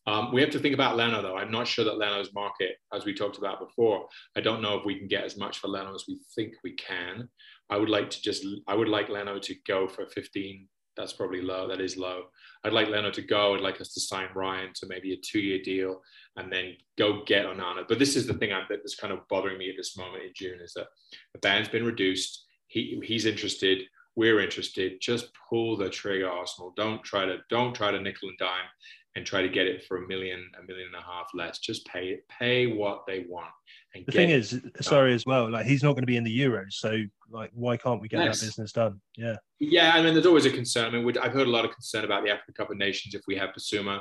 Um, 0.06 0.32
we 0.32 0.40
have 0.40 0.50
to 0.50 0.58
think 0.58 0.74
about 0.74 0.96
Leno, 0.96 1.22
though. 1.22 1.36
I'm 1.36 1.50
not 1.50 1.68
sure 1.68 1.84
that 1.84 1.98
Leno's 1.98 2.34
market, 2.34 2.76
as 2.92 3.04
we 3.04 3.14
talked 3.14 3.38
about 3.38 3.60
before, 3.60 4.08
I 4.36 4.40
don't 4.40 4.60
know 4.60 4.76
if 4.76 4.84
we 4.84 4.98
can 4.98 5.06
get 5.06 5.24
as 5.24 5.36
much 5.36 5.58
for 5.58 5.68
Leno 5.68 5.94
as 5.94 6.04
we 6.08 6.18
think 6.34 6.54
we 6.64 6.72
can. 6.72 7.28
I 7.70 7.76
would 7.76 7.88
like 7.88 8.10
to 8.10 8.20
just, 8.20 8.44
I 8.66 8.74
would 8.74 8.88
like 8.88 9.08
Leno 9.08 9.38
to 9.38 9.54
go 9.66 9.86
for 9.86 10.06
15. 10.06 10.68
That's 10.96 11.12
probably 11.12 11.40
low. 11.40 11.68
That 11.68 11.80
is 11.80 11.96
low. 11.96 12.24
I'd 12.64 12.72
like 12.72 12.88
Leno 12.88 13.10
to 13.10 13.22
go. 13.22 13.54
I'd 13.54 13.60
like 13.60 13.80
us 13.80 13.92
to 13.94 14.00
sign 14.00 14.28
Ryan 14.34 14.70
to 14.74 14.86
maybe 14.86 15.12
a 15.12 15.16
two-year 15.16 15.60
deal 15.62 16.02
and 16.36 16.52
then 16.52 16.74
go 16.98 17.22
get 17.24 17.46
Onana. 17.46 17.84
But 17.88 17.98
this 17.98 18.16
is 18.16 18.26
the 18.26 18.34
thing 18.34 18.50
that's 18.68 18.94
kind 18.94 19.12
of 19.12 19.26
bothering 19.28 19.58
me 19.58 19.70
at 19.70 19.76
this 19.76 19.96
moment 19.96 20.24
in 20.24 20.30
June 20.34 20.60
is 20.62 20.74
that 20.74 20.88
the 21.32 21.38
band's 21.40 21.68
been 21.68 21.86
reduced. 21.86 22.44
He, 22.66 23.00
he's 23.04 23.26
interested. 23.26 23.82
We're 24.16 24.40
interested. 24.40 25.00
Just 25.00 25.30
pull 25.48 25.76
the 25.76 25.88
trigger, 25.88 26.28
Arsenal. 26.28 26.72
Don't 26.76 27.02
try 27.02 27.24
to 27.24 27.38
don't 27.48 27.74
try 27.74 27.90
to 27.90 28.00
nickel 28.00 28.28
and 28.28 28.38
dime 28.38 28.68
and 29.14 29.26
try 29.26 29.42
to 29.42 29.48
get 29.48 29.66
it 29.66 29.84
for 29.84 30.02
a 30.02 30.08
million, 30.08 30.50
a 30.58 30.66
million 30.66 30.86
and 30.86 30.96
a 30.96 31.06
half 31.06 31.28
less. 31.34 31.58
Just 31.58 31.86
pay 31.86 32.08
it, 32.08 32.24
pay 32.28 32.66
what 32.66 33.04
they 33.06 33.26
want. 33.28 33.50
And 33.94 34.04
the 34.06 34.12
thing 34.12 34.30
is, 34.30 34.58
sorry 34.80 35.12
as 35.12 35.26
well, 35.26 35.50
like 35.50 35.66
he's 35.66 35.82
not 35.82 35.92
going 35.92 36.02
to 36.02 36.06
be 36.06 36.16
in 36.16 36.24
the 36.24 36.40
Euros, 36.40 36.72
so 36.72 36.96
like 37.30 37.50
why 37.52 37.76
can't 37.76 38.00
we 38.00 38.08
get 38.08 38.24
yes. 38.24 38.40
that 38.40 38.46
business 38.46 38.72
done? 38.72 39.00
Yeah. 39.16 39.36
Yeah, 39.60 39.92
I 39.94 40.02
mean, 40.02 40.14
there's 40.14 40.26
always 40.26 40.46
a 40.46 40.50
concern. 40.50 40.94
I 40.94 40.98
mean, 40.98 41.18
I've 41.18 41.32
heard 41.32 41.46
a 41.46 41.50
lot 41.50 41.64
of 41.64 41.72
concern 41.72 42.04
about 42.04 42.24
the 42.24 42.30
Africa 42.30 42.52
Cup 42.52 42.70
of 42.70 42.78
Nations 42.78 43.14
if 43.14 43.22
we 43.26 43.36
have 43.36 43.50
Bissouma. 43.50 44.00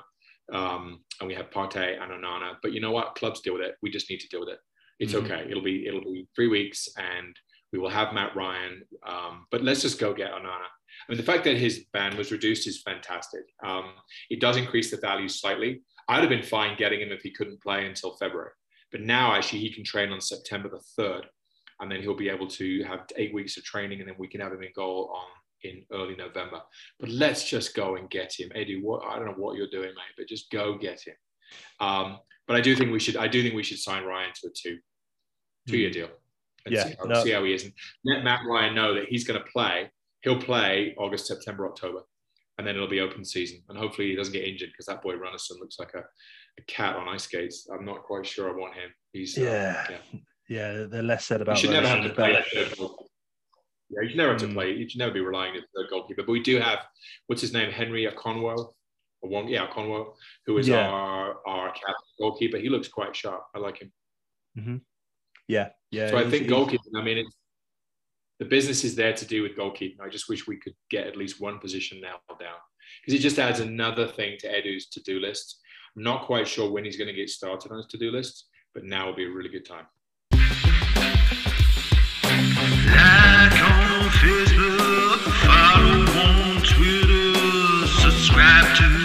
um, 0.51 1.01
and 1.19 1.27
we 1.27 1.35
have 1.35 1.49
Partey 1.49 2.01
and 2.01 2.11
Onana. 2.11 2.55
But 2.61 2.73
you 2.73 2.81
know 2.81 2.91
what? 2.91 3.15
Clubs 3.15 3.41
deal 3.41 3.53
with 3.53 3.63
it. 3.63 3.75
We 3.81 3.89
just 3.89 4.09
need 4.09 4.19
to 4.19 4.27
deal 4.27 4.41
with 4.41 4.49
it. 4.49 4.59
It's 4.99 5.13
mm-hmm. 5.13 5.31
okay. 5.31 5.47
It'll 5.49 5.63
be 5.63 5.87
it'll 5.87 6.01
be 6.01 6.27
three 6.35 6.47
weeks, 6.47 6.87
and 6.97 7.35
we 7.71 7.79
will 7.79 7.89
have 7.89 8.13
Matt 8.13 8.35
Ryan. 8.35 8.83
Um, 9.05 9.45
but 9.51 9.63
let's 9.63 9.81
just 9.81 9.99
go 9.99 10.13
get 10.13 10.31
Onana. 10.31 10.67
I 11.07 11.11
mean, 11.11 11.17
the 11.17 11.31
fact 11.31 11.43
that 11.45 11.57
his 11.57 11.85
ban 11.93 12.17
was 12.17 12.31
reduced 12.31 12.67
is 12.67 12.81
fantastic. 12.81 13.41
Um, 13.63 13.93
it 14.29 14.39
does 14.39 14.57
increase 14.57 14.91
the 14.91 14.97
value 14.97 15.27
slightly. 15.27 15.81
I'd 16.07 16.21
have 16.21 16.29
been 16.29 16.43
fine 16.43 16.77
getting 16.77 17.01
him 17.01 17.11
if 17.11 17.21
he 17.21 17.31
couldn't 17.31 17.61
play 17.61 17.85
until 17.85 18.17
February. 18.17 18.51
But 18.91 19.01
now, 19.01 19.33
actually, 19.33 19.59
he 19.59 19.73
can 19.73 19.83
train 19.83 20.11
on 20.11 20.19
September 20.19 20.69
the 20.69 21.01
3rd, 21.01 21.23
and 21.79 21.91
then 21.91 22.01
he'll 22.01 22.15
be 22.15 22.29
able 22.29 22.47
to 22.47 22.83
have 22.83 23.05
eight 23.15 23.33
weeks 23.33 23.57
of 23.57 23.63
training, 23.63 23.99
and 23.99 24.09
then 24.09 24.15
we 24.17 24.27
can 24.27 24.41
have 24.41 24.51
him 24.51 24.63
in 24.63 24.71
goal 24.75 25.13
on 25.15 25.27
in 25.63 25.83
early 25.91 26.15
November. 26.15 26.61
But 26.99 27.09
let's 27.09 27.47
just 27.47 27.75
go 27.75 27.95
and 27.95 28.09
get 28.09 28.33
him. 28.37 28.51
Eddie, 28.53 28.81
what, 28.81 29.03
I 29.05 29.17
don't 29.17 29.25
know 29.25 29.33
what 29.37 29.55
you're 29.55 29.69
doing, 29.69 29.89
mate, 29.89 30.15
but 30.17 30.27
just 30.27 30.51
go 30.51 30.77
get 30.77 31.01
him. 31.01 31.15
Um, 31.79 32.19
but 32.47 32.57
I 32.57 32.61
do 32.61 32.75
think 32.75 32.91
we 32.91 32.99
should. 32.99 33.17
I 33.17 33.27
do 33.27 33.41
think 33.41 33.55
we 33.55 33.63
should 33.63 33.79
sign 33.79 34.03
Ryan 34.03 34.31
to 34.41 34.47
a 34.47 34.51
two, 34.51 34.79
two-year 35.67 35.89
hmm. 35.89 35.93
deal. 35.93 36.09
And 36.65 36.75
yeah, 36.75 36.83
see 36.85 36.95
how, 36.99 37.05
no. 37.05 37.23
see 37.23 37.31
how 37.31 37.43
he 37.43 37.53
is. 37.53 37.63
And 37.63 37.73
let 38.05 38.23
Matt 38.23 38.41
Ryan 38.47 38.75
know 38.75 38.93
that 38.93 39.05
he's 39.07 39.23
going 39.23 39.39
to 39.39 39.45
play. 39.51 39.89
He'll 40.21 40.41
play 40.41 40.95
August, 40.97 41.27
September, 41.27 41.67
October, 41.67 42.01
and 42.57 42.67
then 42.67 42.75
it'll 42.75 42.87
be 42.87 42.99
open 42.99 43.25
season. 43.25 43.61
And 43.69 43.77
hopefully 43.77 44.09
he 44.09 44.15
doesn't 44.15 44.33
get 44.33 44.43
injured 44.43 44.69
because 44.71 44.85
that 44.85 45.01
boy 45.01 45.13
Runarsson 45.13 45.59
looks 45.59 45.79
like 45.79 45.93
a, 45.95 45.99
a, 45.99 46.61
cat 46.67 46.95
on 46.95 47.07
ice 47.07 47.23
skates. 47.23 47.67
I'm 47.73 47.85
not 47.85 48.03
quite 48.03 48.25
sure 48.25 48.49
I 48.49 48.55
want 48.55 48.75
him. 48.75 48.89
He's 49.13 49.37
yeah, 49.37 49.83
uh, 49.87 49.91
yeah. 49.91 50.19
yeah. 50.47 50.85
The 50.85 51.01
less 51.01 51.25
said 51.25 51.41
about. 51.41 51.57
You 51.57 51.61
should 51.61 51.71
never 51.71 51.87
have 51.87 52.03
to 52.03 52.09
play. 52.09 52.43
Yeah, 53.91 54.03
you 54.03 54.09
should 54.09 54.17
never 54.17 54.31
have 54.31 54.41
to 54.41 54.47
mm. 54.47 54.53
play. 54.53 54.71
You 54.71 54.87
should 54.87 54.99
never 54.99 55.11
be 55.11 55.19
relying 55.19 55.53
on 55.55 55.63
the 55.73 55.83
goalkeeper. 55.89 56.23
But 56.23 56.31
we 56.31 56.41
do 56.41 56.59
have 56.59 56.79
what's 57.27 57.41
his 57.41 57.51
name, 57.51 57.71
Henry 57.71 58.07
or 58.07 59.29
one, 59.29 59.47
yeah, 59.47 59.67
Okonkwo, 59.67 60.13
who 60.45 60.57
is 60.57 60.67
yeah. 60.67 60.87
our 60.87 61.35
our 61.45 61.73
goalkeeper. 62.19 62.57
He 62.57 62.69
looks 62.69 62.87
quite 62.87 63.15
sharp. 63.15 63.43
I 63.53 63.59
like 63.59 63.81
him. 63.81 63.91
Mm-hmm. 64.57 64.77
Yeah, 65.47 65.69
yeah. 65.91 66.09
So 66.09 66.17
I 66.17 66.29
think 66.29 66.47
goalkeeping. 66.47 66.95
I 66.95 67.03
mean, 67.03 67.17
it's 67.17 67.35
the 68.41 68.47
business 68.47 68.83
is 68.83 68.95
there 68.95 69.13
to 69.13 69.23
do 69.23 69.43
with 69.43 69.55
goalkeeping. 69.55 70.01
I 70.01 70.09
just 70.09 70.27
wish 70.27 70.47
we 70.47 70.57
could 70.57 70.73
get 70.89 71.05
at 71.05 71.15
least 71.15 71.39
one 71.39 71.59
position 71.59 72.01
nailed 72.01 72.21
down 72.39 72.57
because 72.99 73.13
it 73.13 73.21
just 73.21 73.37
adds 73.37 73.59
another 73.59 74.07
thing 74.07 74.35
to 74.39 74.47
Edu's 74.47 74.87
to-do 74.87 75.19
list. 75.19 75.59
I'm 75.95 76.01
not 76.01 76.25
quite 76.25 76.47
sure 76.47 76.71
when 76.71 76.83
he's 76.83 76.97
going 76.97 77.07
to 77.07 77.13
get 77.13 77.29
started 77.29 77.71
on 77.71 77.77
his 77.77 77.85
to-do 77.85 78.09
list, 78.09 78.47
but 78.73 78.83
now 78.83 79.05
will 79.05 79.13
be 79.13 79.25
a 79.25 79.29
really 79.29 79.49
good 79.49 79.63
time. 79.63 79.85
Like 80.31 80.41
on 83.61 84.09
Facebook, 84.09 85.19
follow 85.45 86.01
on 86.23 86.63
Twitter, 86.63 87.87
subscribe 88.01 88.75
to 88.77 89.00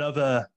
another 0.00 0.48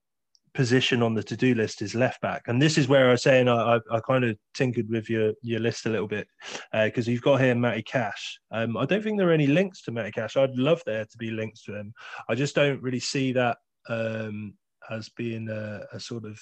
position 0.54 1.02
on 1.02 1.16
the 1.16 1.24
to-do 1.24 1.56
list 1.56 1.82
is 1.82 1.96
left 1.96 2.22
back, 2.22 2.44
and 2.48 2.62
this 2.62 2.78
is 2.78 2.88
where 2.88 3.10
I 3.10 3.12
was 3.12 3.24
saying 3.24 3.50
I, 3.50 3.76
I, 3.76 3.80
I 3.92 4.00
kind 4.00 4.24
of 4.24 4.38
tinkered 4.54 4.90
with 4.90 5.10
your 5.10 5.34
your 5.42 5.60
list 5.60 5.86
a 5.86 5.90
little 5.90 6.08
bit 6.08 6.28
because 6.72 7.08
uh, 7.08 7.12
you've 7.12 7.22
got 7.22 7.42
here 7.42 7.56
Matty 7.56 7.84
Cash. 7.84 8.40
Um, 8.52 8.78
I 8.78 8.86
don't 8.86 9.04
think 9.04 9.18
there 9.18 9.30
are 9.30 9.34
any 9.34 9.48
links 9.48 9.82
to 9.84 9.92
Matty 9.92 10.12
Cash. 10.12 10.38
I'd 10.38 10.56
love 10.56 10.82
there 10.86 11.04
to 11.06 11.18
be 11.18 11.32
links 11.32 11.64
to 11.64 11.76
him. 11.76 11.94
I 12.30 12.36
just 12.36 12.56
don't 12.56 12.82
really 12.82 13.00
see 13.00 13.34
that 13.34 13.58
um, 13.90 14.54
as 14.90 15.10
being 15.10 15.50
a, 15.50 15.82
a, 15.92 16.00
sort 16.00 16.26
of 16.26 16.40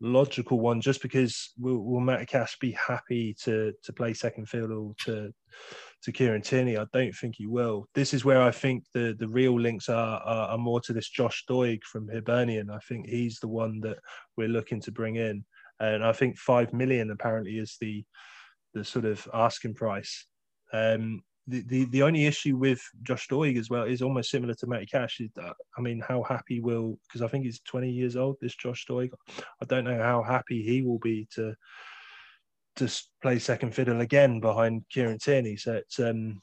logical 0.00 0.60
one. 0.60 0.80
Just 0.80 1.02
because 1.02 1.52
will, 1.58 1.78
will 1.78 2.26
Cash 2.26 2.58
be 2.60 2.72
happy 2.72 3.34
to 3.44 3.72
to 3.82 3.92
play 3.92 4.14
second 4.14 4.48
fiddle 4.48 4.94
to 5.04 5.32
to 6.02 6.12
Kieran 6.12 6.42
Tierney. 6.42 6.76
I 6.76 6.86
don't 6.92 7.14
think 7.14 7.36
he 7.36 7.46
will. 7.46 7.86
This 7.94 8.14
is 8.14 8.24
where 8.24 8.42
I 8.42 8.50
think 8.50 8.84
the 8.94 9.16
the 9.18 9.28
real 9.28 9.58
links 9.58 9.88
are 9.88 10.20
are, 10.20 10.48
are 10.50 10.58
more 10.58 10.80
to 10.82 10.92
this 10.92 11.08
Josh 11.08 11.44
Doig 11.48 11.82
from 11.84 12.08
Hibernian. 12.08 12.70
I 12.70 12.78
think 12.88 13.08
he's 13.08 13.38
the 13.40 13.48
one 13.48 13.80
that 13.80 13.98
we're 14.36 14.48
looking 14.48 14.80
to 14.82 14.92
bring 14.92 15.16
in, 15.16 15.44
and 15.80 16.04
I 16.04 16.12
think 16.12 16.38
five 16.38 16.72
million 16.72 17.10
apparently 17.10 17.58
is 17.58 17.76
the 17.80 18.04
the 18.74 18.84
sort 18.84 19.04
of 19.04 19.26
asking 19.34 19.74
price. 19.74 20.26
Um, 20.72 21.22
the, 21.48 21.62
the, 21.62 21.84
the 21.86 22.02
only 22.02 22.26
issue 22.26 22.56
with 22.56 22.80
Josh 23.02 23.26
Doig 23.28 23.58
as 23.58 23.70
well 23.70 23.84
is 23.84 24.02
almost 24.02 24.30
similar 24.30 24.54
to 24.54 24.66
Matty 24.66 24.86
Cash. 24.86 25.20
Is 25.20 25.30
that, 25.34 25.54
I 25.76 25.80
mean, 25.80 26.02
how 26.06 26.22
happy 26.22 26.60
will 26.60 26.98
because 27.08 27.22
I 27.22 27.28
think 27.28 27.44
he's 27.44 27.60
20 27.60 27.90
years 27.90 28.16
old. 28.16 28.36
This 28.40 28.54
Josh 28.54 28.86
Doig, 28.88 29.10
I 29.60 29.64
don't 29.64 29.84
know 29.84 30.00
how 30.00 30.22
happy 30.22 30.62
he 30.62 30.82
will 30.82 30.98
be 30.98 31.26
to 31.34 31.54
to 32.76 33.02
play 33.22 33.38
second 33.38 33.74
fiddle 33.74 34.02
again 34.02 34.40
behind 34.40 34.84
Kieran 34.90 35.18
Tierney. 35.18 35.56
So 35.56 35.74
it's 35.74 35.98
um, 35.98 36.40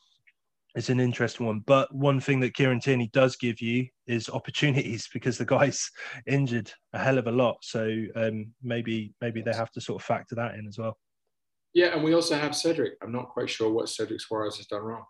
it's 0.73 0.89
an 0.89 0.99
interesting 0.99 1.45
one. 1.45 1.59
But 1.59 1.93
one 1.93 2.19
thing 2.19 2.39
that 2.41 2.55
Kieran 2.55 2.79
Tierney 2.79 3.09
does 3.13 3.35
give 3.35 3.61
you 3.61 3.87
is 4.07 4.27
opportunities 4.29 5.07
because 5.13 5.37
the 5.37 5.45
guy's 5.45 5.89
injured 6.25 6.71
a 6.93 6.99
hell 6.99 7.19
of 7.19 7.27
a 7.27 7.31
lot. 7.31 7.57
So 7.61 7.89
um, 8.15 8.53
maybe 8.63 9.13
maybe 9.21 9.41
they 9.41 9.53
have 9.53 9.71
to 9.73 9.81
sort 9.81 10.01
of 10.01 10.05
factor 10.05 10.35
that 10.35 10.55
in 10.55 10.67
as 10.67 10.79
well. 10.79 10.97
Yeah, 11.75 11.87
and 11.87 12.03
we 12.03 12.13
also 12.13 12.35
have 12.35 12.55
Cedric. 12.55 12.93
I'm 13.03 13.11
not 13.11 13.29
quite 13.29 13.49
sure 13.49 13.69
what 13.69 13.89
Cedric 13.89 14.21
Soares 14.21 14.57
has 14.57 14.65
done 14.65 14.81
wrong. 14.81 15.03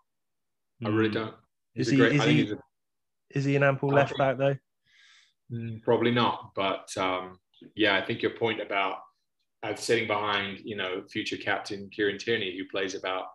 I 0.84 0.88
really 0.88 1.08
hmm. 1.08 1.14
don't. 1.14 1.34
He's 1.72 1.86
is 1.86 1.92
he, 1.92 1.96
great, 1.96 2.12
is, 2.14 2.24
he 2.24 2.50
a, 2.50 2.58
is 3.30 3.44
he 3.44 3.56
an 3.56 3.62
ample 3.62 3.88
left 3.88 4.18
back 4.18 4.36
though? 4.36 4.56
Hmm, 5.50 5.76
probably 5.84 6.10
not. 6.10 6.50
But 6.56 6.88
um, 6.98 7.38
yeah, 7.76 7.96
I 7.96 8.04
think 8.04 8.20
your 8.20 8.32
point 8.32 8.60
about 8.60 8.96
I'm 9.62 9.76
sitting 9.76 10.06
behind, 10.06 10.60
you 10.64 10.76
know, 10.76 11.02
future 11.08 11.36
captain 11.36 11.88
Kieran 11.90 12.18
Tierney, 12.18 12.56
who 12.58 12.64
plays 12.68 12.94
about 12.94 13.26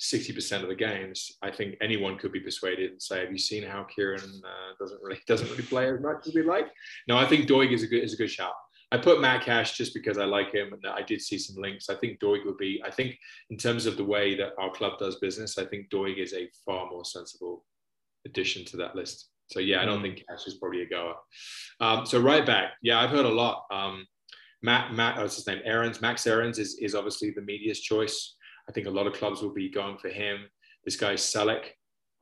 60% 0.00 0.62
of 0.62 0.68
the 0.68 0.74
games. 0.74 1.38
I 1.42 1.50
think 1.50 1.76
anyone 1.80 2.18
could 2.18 2.32
be 2.32 2.40
persuaded 2.40 2.90
and 2.90 3.02
say, 3.02 3.20
"Have 3.20 3.30
you 3.30 3.38
seen 3.38 3.62
how 3.62 3.84
Kieran 3.84 4.20
uh, 4.44 4.74
doesn't 4.80 5.00
really 5.02 5.20
doesn't 5.28 5.48
really 5.50 5.62
play 5.62 5.88
as 5.88 6.00
much 6.00 6.26
as 6.26 6.34
we 6.34 6.42
like?" 6.42 6.66
No, 7.06 7.16
I 7.16 7.26
think 7.26 7.46
Doig 7.46 7.72
is 7.72 7.84
a 7.84 7.86
good 7.86 8.02
is 8.02 8.14
a 8.14 8.16
good 8.16 8.30
shout. 8.30 8.54
I 8.92 8.98
put 8.98 9.22
Matt 9.22 9.42
Cash 9.42 9.78
just 9.78 9.94
because 9.94 10.18
I 10.18 10.26
like 10.26 10.52
him 10.52 10.74
and 10.74 10.86
I 10.86 11.00
did 11.00 11.22
see 11.22 11.38
some 11.38 11.56
links. 11.60 11.88
I 11.88 11.94
think 11.94 12.20
Doig 12.20 12.44
would 12.44 12.58
be. 12.58 12.82
I 12.84 12.90
think 12.90 13.18
in 13.48 13.56
terms 13.56 13.86
of 13.86 13.96
the 13.96 14.04
way 14.04 14.36
that 14.36 14.52
our 14.58 14.70
club 14.70 14.98
does 14.98 15.16
business, 15.16 15.56
I 15.56 15.64
think 15.64 15.88
Doig 15.88 16.18
is 16.18 16.34
a 16.34 16.46
far 16.66 16.90
more 16.90 17.04
sensible 17.04 17.64
addition 18.26 18.66
to 18.66 18.76
that 18.76 18.94
list. 18.94 19.30
So 19.50 19.60
yeah, 19.60 19.80
I 19.80 19.86
don't 19.86 20.00
mm. 20.00 20.02
think 20.02 20.24
Cash 20.28 20.46
is 20.46 20.56
probably 20.56 20.82
a 20.82 20.88
goer. 20.88 21.14
Um, 21.80 22.04
so 22.04 22.20
right 22.20 22.44
back, 22.44 22.72
yeah, 22.82 23.00
I've 23.00 23.08
heard 23.08 23.24
a 23.24 23.30
lot. 23.30 23.64
Um, 23.72 24.06
Matt, 24.62 24.92
Matt, 24.92 25.16
what's 25.16 25.36
his 25.36 25.46
name? 25.46 25.62
Aarons, 25.64 26.02
Max 26.02 26.26
Aarons 26.26 26.58
is, 26.58 26.74
is 26.74 26.94
obviously 26.94 27.30
the 27.30 27.40
media's 27.40 27.80
choice. 27.80 28.36
I 28.68 28.72
think 28.72 28.86
a 28.86 28.90
lot 28.90 29.06
of 29.06 29.14
clubs 29.14 29.40
will 29.40 29.54
be 29.54 29.70
going 29.70 29.96
for 29.96 30.10
him. 30.10 30.40
This 30.84 30.96
guy 30.96 31.14
Celik. 31.14 31.64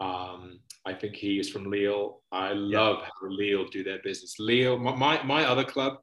Um, 0.00 0.61
I 0.87 0.94
think 0.94 1.16
he 1.16 1.38
is 1.40 1.50
from 1.50 1.70
Lille. 1.70 2.22
I 2.30 2.52
love 2.52 2.98
yeah. 3.00 3.09
how 3.20 3.28
Lille 3.28 3.66
do 3.66 3.83
their 3.83 3.98
business. 4.02 4.37
Lille, 4.38 4.78
my, 4.78 5.22
my 5.24 5.44
other 5.44 5.64
club, 5.64 5.98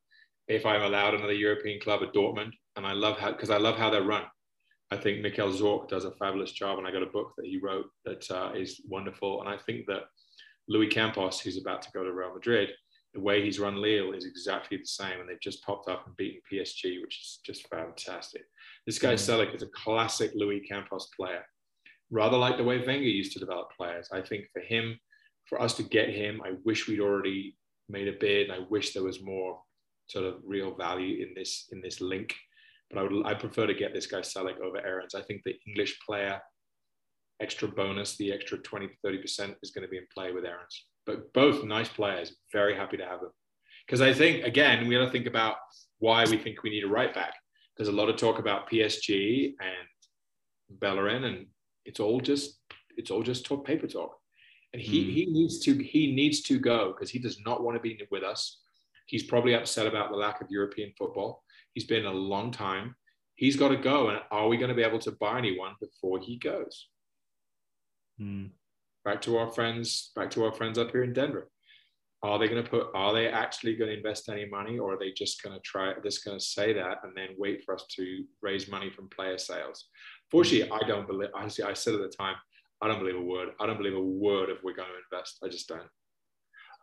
if 0.48 0.66
I'm 0.66 0.82
allowed 0.82 1.14
another 1.14 1.34
European 1.34 1.80
club, 1.80 2.02
at 2.04 2.14
Dortmund, 2.14 2.52
and 2.76 2.86
I 2.86 2.94
love 2.94 3.18
how 3.18 3.32
because 3.32 3.50
I 3.50 3.58
love 3.58 3.78
how 3.78 3.90
they're 3.90 4.04
run. 4.04 4.24
I 4.90 4.96
think 4.96 5.22
Michael 5.22 5.50
Zorc 5.50 5.90
does 5.90 6.06
a 6.06 6.12
fabulous 6.12 6.52
job, 6.52 6.78
and 6.78 6.88
I 6.88 6.92
got 6.92 7.04
a 7.04 7.08
book 7.08 7.34
that 7.38 7.46
he 7.46 7.58
wrote 7.58 7.90
that 8.06 8.30
uh, 8.32 8.54
is 8.56 8.82
wonderful. 8.88 9.42
And 9.42 9.50
I 9.50 9.58
think 9.58 9.86
that 9.88 10.04
Luis 10.70 10.94
Campos, 10.94 11.40
who's 11.40 11.58
about 11.58 11.82
to 11.82 11.92
go 11.92 12.04
to 12.04 12.14
Real 12.14 12.34
Madrid, 12.34 12.70
the 13.14 13.20
way 13.20 13.44
he's 13.44 13.60
run 13.60 13.82
Lille 13.82 14.14
is 14.14 14.26
exactly 14.26 14.78
the 14.78 14.86
same, 14.86 15.20
and 15.20 15.28
they've 15.28 15.42
just 15.42 15.64
popped 15.64 15.90
up 15.90 16.06
and 16.06 16.16
beaten 16.16 16.42
PSG, 16.52 17.02
which 17.02 17.20
is 17.20 17.40
just 17.46 17.68
fantastic. 17.68 18.44
This 18.86 19.00
guy 19.00 19.16
mm. 19.16 19.18
Celik 19.18 19.56
is 19.56 19.64
a 19.64 19.68
classic 19.68 20.32
Luis 20.36 20.64
Campos 20.68 21.10
player, 21.18 21.44
rather 22.10 22.38
like 22.38 22.58
the 22.58 22.64
way 22.64 22.78
Wenger 22.78 23.04
used 23.04 23.34
to 23.34 23.40
develop 23.40 23.70
players. 23.76 24.08
I 24.14 24.22
think 24.22 24.46
for 24.54 24.62
him, 24.62 24.98
for 25.46 25.62
us 25.62 25.74
to 25.76 25.84
get 25.84 26.10
him, 26.10 26.42
I 26.46 26.54
wish 26.64 26.88
we'd 26.88 27.00
already 27.00 27.58
made 27.90 28.08
a 28.08 28.14
bid. 28.14 28.50
And 28.50 28.54
I 28.54 28.66
wish 28.70 28.94
there 28.94 29.04
was 29.04 29.24
more 29.24 29.60
sort 30.08 30.26
of 30.26 30.36
real 30.46 30.76
value 30.76 31.26
in 31.26 31.34
this 31.36 31.68
in 31.72 31.82
this 31.82 32.02
link. 32.02 32.36
But 32.90 33.00
I 33.00 33.04
would 33.04 33.26
I 33.26 33.34
prefer 33.34 33.68
to 33.68 33.74
get 33.74 33.94
this 33.94 34.08
guy 34.08 34.20
Celik 34.20 34.60
over 34.60 34.78
Aarons. 34.86 35.16
I 35.16 35.22
think 35.22 35.42
the 35.44 35.56
English 35.68 36.00
player 36.06 36.40
extra 37.40 37.68
bonus, 37.68 38.18
the 38.18 38.34
extra 38.34 38.58
20 38.58 38.88
to 38.88 38.94
30% 39.06 39.56
is 39.62 39.70
going 39.70 39.84
to 39.84 39.88
be 39.88 39.98
in 39.98 40.08
play 40.12 40.32
with 40.32 40.44
Aarons 40.44 40.86
but 41.08 41.34
both 41.34 41.64
nice 41.64 41.90
players. 41.90 42.36
Very 42.52 42.76
happy 42.76 42.98
to 42.98 43.06
have 43.06 43.22
them. 43.22 43.32
Because 43.88 44.02
I 44.02 44.14
think, 44.14 44.44
again, 44.44 44.86
we 44.86 44.96
got 44.96 45.06
to 45.06 45.12
think 45.12 45.26
about 45.26 45.56
why 46.00 46.26
we 46.26 46.38
think 46.38 46.62
we 46.62 46.70
need 46.70 46.84
a 46.84 46.90
right 46.90 47.14
back. 47.14 47.34
There's 47.78 47.88
a 47.88 47.94
lot 47.94 48.10
of 48.10 48.18
talk 48.18 48.38
about 48.38 48.70
PSG 48.70 49.54
and 49.60 50.80
Bellerin, 50.80 51.24
and 51.24 51.48
it's 51.86 52.00
all 52.00 52.20
just 52.20 52.60
it's 52.98 53.10
all 53.10 53.24
just 53.24 53.46
talk 53.46 53.66
paper 53.66 53.88
talk. 53.88 54.16
And 54.74 54.82
he 54.82 55.06
mm. 55.06 55.14
he 55.14 55.26
needs 55.28 55.60
to 55.60 55.74
he 55.76 56.14
needs 56.14 56.42
to 56.42 56.60
go 56.60 56.92
because 56.92 57.10
he 57.10 57.20
does 57.20 57.40
not 57.46 57.64
want 57.64 57.78
to 57.78 57.82
be 57.82 58.00
with 58.12 58.24
us. 58.24 58.60
He's 59.08 59.24
probably 59.24 59.56
upset 59.56 59.88
about 59.88 60.12
the 60.12 60.18
lack 60.18 60.42
of 60.42 60.52
European 60.52 60.94
football. 60.98 61.44
He's 61.74 61.86
been 61.86 62.06
a 62.06 62.12
long 62.12 62.52
time. 62.52 62.96
He's 63.36 63.56
got 63.56 63.70
to 63.70 63.78
go. 63.78 64.10
And 64.10 64.20
are 64.32 64.48
we 64.48 64.58
going 64.58 64.70
to 64.70 64.76
be 64.76 64.84
able 64.84 65.00
to 65.00 65.12
buy 65.12 65.40
anyone 65.40 65.74
before 65.82 66.20
he 66.20 66.38
goes? 66.38 66.88
Mm 68.22 68.52
back 69.08 69.22
to 69.22 69.38
our 69.38 69.50
friends, 69.50 70.12
back 70.18 70.30
to 70.30 70.44
our 70.44 70.52
friends 70.52 70.78
up 70.78 70.92
here 70.92 71.02
in 71.02 71.14
Denver. 71.14 71.50
are 72.24 72.38
they 72.38 72.50
going 72.50 72.62
to 72.62 72.70
put 72.70 72.88
are 72.94 73.14
they 73.14 73.28
actually 73.30 73.74
going 73.76 73.90
to 73.90 73.96
invest 73.96 74.28
any 74.28 74.46
money 74.46 74.78
or 74.78 74.94
are 74.94 75.00
they 75.00 75.12
just 75.12 75.42
going 75.42 75.56
to 75.56 75.62
try 75.62 75.94
just 76.04 76.26
going 76.26 76.38
to 76.38 76.44
say 76.44 76.74
that 76.74 76.98
and 77.04 77.14
then 77.16 77.30
wait 77.38 77.64
for 77.64 77.74
us 77.76 77.86
to 77.96 78.24
raise 78.42 78.68
money 78.68 78.90
from 78.90 79.08
player 79.10 79.38
sales 79.38 79.86
fortunately 80.32 80.70
i 80.72 80.88
don't 80.88 81.08
believe 81.08 81.30
honestly 81.36 81.64
i 81.64 81.74
said 81.74 81.94
at 81.94 82.02
the 82.02 82.18
time 82.24 82.36
i 82.82 82.88
don't 82.88 83.00
believe 83.00 83.16
a 83.16 83.22
word 83.22 83.50
i 83.60 83.66
don't 83.68 83.78
believe 83.78 83.96
a 83.96 84.10
word 84.28 84.50
of 84.50 84.58
we're 84.64 84.74
going 84.74 84.90
to 84.90 85.02
invest 85.06 85.38
i 85.44 85.48
just 85.48 85.68
don't 85.70 85.92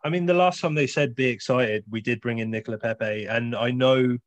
I 0.05 0.09
mean, 0.09 0.27
the 0.27 0.35
last 0.35 0.61
time 0.61 0.75
they 0.75 0.85
said 0.85 1.15
be 1.15 1.25
excited, 1.25 1.83
we 1.89 1.99
did 1.99 2.21
bring 2.21 2.37
in 2.37 2.51
Nicola 2.51 2.77
Pepe, 2.77 3.25
and 3.25 3.55
I 3.55 3.71
know 3.71 4.19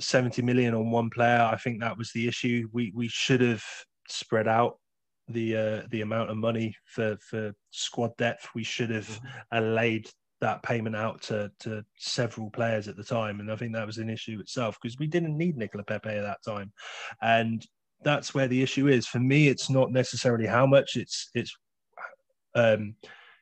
70 0.00 0.42
million 0.42 0.74
on 0.74 0.90
one 0.90 1.08
player. 1.08 1.40
I 1.40 1.56
think 1.56 1.80
that 1.80 1.96
was 1.96 2.10
the 2.12 2.26
issue. 2.26 2.68
We 2.72 2.92
we 2.92 3.06
should 3.06 3.42
have 3.42 3.62
spread 4.08 4.48
out 4.48 4.78
the 5.28 5.56
uh, 5.56 5.82
the 5.92 6.00
amount 6.00 6.30
of 6.30 6.36
money 6.36 6.74
for 6.84 7.16
for 7.20 7.52
squad 7.70 8.16
depth. 8.16 8.48
We 8.52 8.64
should 8.64 8.90
have 8.90 9.08
mm-hmm. 9.52 9.74
laid 9.76 10.10
that 10.40 10.64
payment 10.64 10.96
out 10.96 11.22
to 11.22 11.52
to 11.60 11.84
several 11.96 12.50
players 12.50 12.88
at 12.88 12.96
the 12.96 13.04
time, 13.04 13.38
and 13.38 13.52
I 13.52 13.56
think 13.56 13.72
that 13.74 13.86
was 13.86 13.98
an 13.98 14.10
issue 14.10 14.40
itself 14.40 14.78
because 14.82 14.98
we 14.98 15.06
didn't 15.06 15.38
need 15.38 15.56
Nicola 15.56 15.84
Pepe 15.84 16.08
at 16.08 16.22
that 16.22 16.42
time, 16.44 16.72
and 17.22 17.64
that's 18.02 18.34
where 18.34 18.48
the 18.48 18.64
issue 18.64 18.88
is. 18.88 19.06
For 19.06 19.20
me, 19.20 19.46
it's 19.46 19.70
not 19.70 19.92
necessarily 19.92 20.46
how 20.46 20.66
much; 20.66 20.96
it's 20.96 21.30
it's 21.36 21.56
um, 22.56 22.96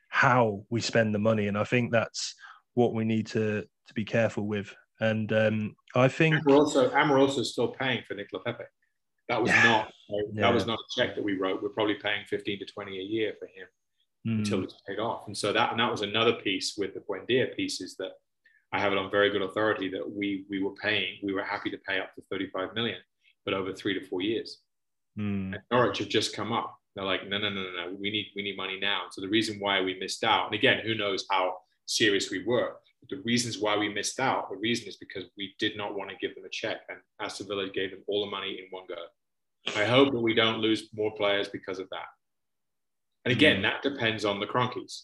how 0.09 0.65
we 0.69 0.81
spend 0.81 1.13
the 1.13 1.19
money, 1.19 1.47
and 1.47 1.57
I 1.57 1.63
think 1.63 1.91
that's 1.91 2.35
what 2.73 2.93
we 2.93 3.05
need 3.05 3.27
to 3.27 3.61
to 3.61 3.93
be 3.93 4.05
careful 4.05 4.47
with. 4.47 4.73
And 4.99 5.31
um, 5.31 5.75
I 5.95 6.07
think 6.07 6.45
also 6.47 6.91
we're 6.91 7.19
also 7.19 7.43
still 7.43 7.69
paying 7.69 8.03
for 8.07 8.15
Nicola 8.15 8.43
Pepe. 8.43 8.63
That 9.29 9.41
was 9.41 9.51
yeah. 9.51 9.63
not 9.63 9.91
that 10.09 10.25
yeah. 10.33 10.49
was 10.51 10.65
not 10.65 10.79
a 10.79 10.99
check 10.99 11.15
that 11.15 11.23
we 11.23 11.37
wrote. 11.37 11.61
We're 11.61 11.69
probably 11.69 11.95
paying 11.95 12.25
15 12.27 12.59
to 12.59 12.65
20 12.65 12.99
a 12.99 13.01
year 13.01 13.33
for 13.39 13.45
him 13.45 13.67
mm. 14.27 14.39
until 14.39 14.63
it's 14.63 14.75
paid 14.87 14.99
off. 14.99 15.27
And 15.27 15.37
so 15.37 15.53
that 15.53 15.71
and 15.71 15.79
that 15.79 15.91
was 15.91 16.01
another 16.01 16.33
piece 16.33 16.75
with 16.77 16.93
the 16.93 17.01
Buendia 17.01 17.55
pieces 17.55 17.95
that 17.99 18.11
I 18.73 18.79
have 18.79 18.91
it 18.91 18.97
on 18.97 19.09
very 19.09 19.29
good 19.29 19.41
authority 19.41 19.89
that 19.89 20.09
we 20.09 20.45
we 20.49 20.61
were 20.61 20.73
paying, 20.81 21.17
we 21.23 21.33
were 21.33 21.43
happy 21.43 21.69
to 21.69 21.77
pay 21.87 21.99
up 21.99 22.13
to 22.15 22.21
35 22.31 22.73
million, 22.73 22.97
but 23.45 23.53
over 23.53 23.73
three 23.73 23.97
to 23.97 24.05
four 24.05 24.21
years. 24.21 24.59
Mm. 25.17 25.53
And 25.53 25.59
Norwich 25.71 25.99
have 25.99 26.09
just 26.09 26.35
come 26.35 26.51
up. 26.51 26.78
They're 26.99 27.07
like, 27.07 27.29
no, 27.29 27.37
no, 27.37 27.49
no, 27.49 27.63
no, 27.63 27.85
no. 27.85 27.97
We 27.97 28.11
need 28.11 28.27
we 28.35 28.43
need 28.43 28.57
money 28.57 28.77
now. 28.79 29.03
So 29.11 29.21
the 29.21 29.29
reason 29.29 29.57
why 29.59 29.79
we 29.79 29.97
missed 29.99 30.23
out, 30.23 30.47
and 30.47 30.55
again, 30.55 30.81
who 30.83 30.95
knows 30.95 31.25
how 31.29 31.57
serious 31.85 32.29
we 32.29 32.43
were 32.43 32.75
the 33.09 33.21
reasons 33.23 33.59
why 33.59 33.77
we 33.77 33.89
missed 33.89 34.19
out, 34.19 34.49
the 34.49 34.57
reason 34.57 34.87
is 34.87 34.97
because 34.97 35.25
we 35.37 35.55
did 35.59 35.77
not 35.77 35.95
want 35.95 36.09
to 36.09 36.15
give 36.17 36.35
them 36.35 36.45
a 36.45 36.49
check, 36.49 36.81
and 36.89 36.99
Aston 37.19 37.47
Villa 37.47 37.69
gave 37.69 37.91
them 37.91 38.03
all 38.07 38.25
the 38.25 38.31
money 38.31 38.59
in 38.59 38.67
one 38.69 38.83
go. 38.87 38.95
I 39.79 39.85
hope 39.85 40.11
that 40.11 40.19
we 40.19 40.33
don't 40.33 40.59
lose 40.59 40.89
more 40.93 41.13
players 41.15 41.47
because 41.47 41.79
of 41.79 41.89
that. 41.89 42.07
And 43.25 43.31
again, 43.31 43.59
mm. 43.59 43.63
that 43.63 43.81
depends 43.81 44.25
on 44.25 44.39
the 44.39 44.45
Kroenkes. 44.45 45.03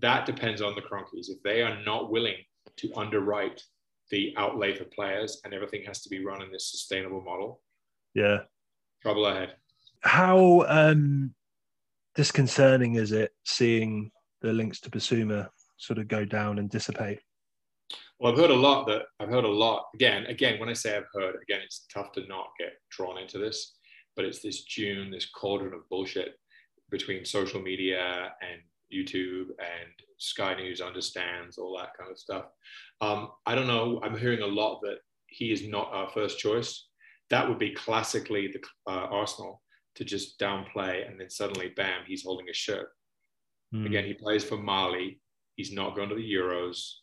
That 0.00 0.26
depends 0.26 0.62
on 0.62 0.74
the 0.74 0.82
Kroenkes. 0.82 1.28
If 1.28 1.42
they 1.42 1.62
are 1.62 1.82
not 1.84 2.10
willing 2.10 2.36
to 2.78 2.92
underwrite 2.96 3.62
the 4.10 4.34
outlay 4.36 4.74
for 4.76 4.84
players 4.84 5.40
and 5.44 5.54
everything 5.54 5.82
has 5.84 6.02
to 6.02 6.08
be 6.08 6.24
run 6.24 6.42
in 6.42 6.50
this 6.50 6.70
sustainable 6.70 7.22
model, 7.22 7.60
yeah, 8.14 8.38
trouble 9.02 9.26
ahead. 9.26 9.54
How 10.04 10.64
um, 10.68 11.34
disconcerting 12.14 12.96
is 12.96 13.12
it 13.12 13.32
seeing 13.44 14.10
the 14.42 14.52
links 14.52 14.80
to 14.80 14.90
Bissouma 14.90 15.48
sort 15.78 15.98
of 15.98 16.08
go 16.08 16.24
down 16.24 16.58
and 16.58 16.70
dissipate? 16.70 17.20
Well, 18.20 18.32
I've 18.32 18.38
heard 18.38 18.50
a 18.50 18.54
lot 18.54 18.86
that 18.86 19.02
I've 19.18 19.28
heard 19.28 19.44
a 19.44 19.48
lot. 19.48 19.86
Again, 19.94 20.26
again, 20.26 20.60
when 20.60 20.68
I 20.68 20.72
say 20.72 20.96
I've 20.96 21.04
heard, 21.12 21.36
again, 21.42 21.60
it's 21.64 21.86
tough 21.92 22.12
to 22.12 22.26
not 22.26 22.48
get 22.58 22.74
drawn 22.90 23.18
into 23.18 23.38
this, 23.38 23.74
but 24.14 24.24
it's 24.24 24.40
this 24.40 24.64
June, 24.64 25.10
this 25.10 25.26
cauldron 25.30 25.74
of 25.74 25.88
bullshit 25.88 26.34
between 26.90 27.24
social 27.24 27.60
media 27.60 28.32
and 28.40 28.60
YouTube 28.92 29.48
and 29.58 29.90
Sky 30.18 30.54
News 30.54 30.80
understands 30.80 31.58
all 31.58 31.76
that 31.78 31.96
kind 31.98 32.10
of 32.10 32.18
stuff. 32.18 32.44
Um, 33.00 33.30
I 33.46 33.54
don't 33.54 33.66
know. 33.66 34.00
I'm 34.02 34.16
hearing 34.16 34.42
a 34.42 34.46
lot 34.46 34.80
that 34.82 34.98
he 35.26 35.50
is 35.50 35.66
not 35.66 35.90
our 35.92 36.08
first 36.10 36.38
choice. 36.38 36.86
That 37.30 37.48
would 37.48 37.58
be 37.58 37.72
classically 37.72 38.48
the 38.48 38.60
uh, 38.86 39.06
Arsenal 39.10 39.62
to 39.96 40.04
just 40.04 40.38
downplay 40.38 41.08
and 41.08 41.18
then 41.18 41.30
suddenly, 41.30 41.72
bam, 41.76 42.02
he's 42.06 42.24
holding 42.24 42.48
a 42.48 42.54
shirt. 42.54 42.88
Mm. 43.74 43.86
Again, 43.86 44.04
he 44.04 44.14
plays 44.14 44.44
for 44.44 44.56
Mali. 44.56 45.20
He's 45.56 45.72
not 45.72 45.94
going 45.94 46.08
to 46.08 46.14
the 46.14 46.32
Euros. 46.32 46.94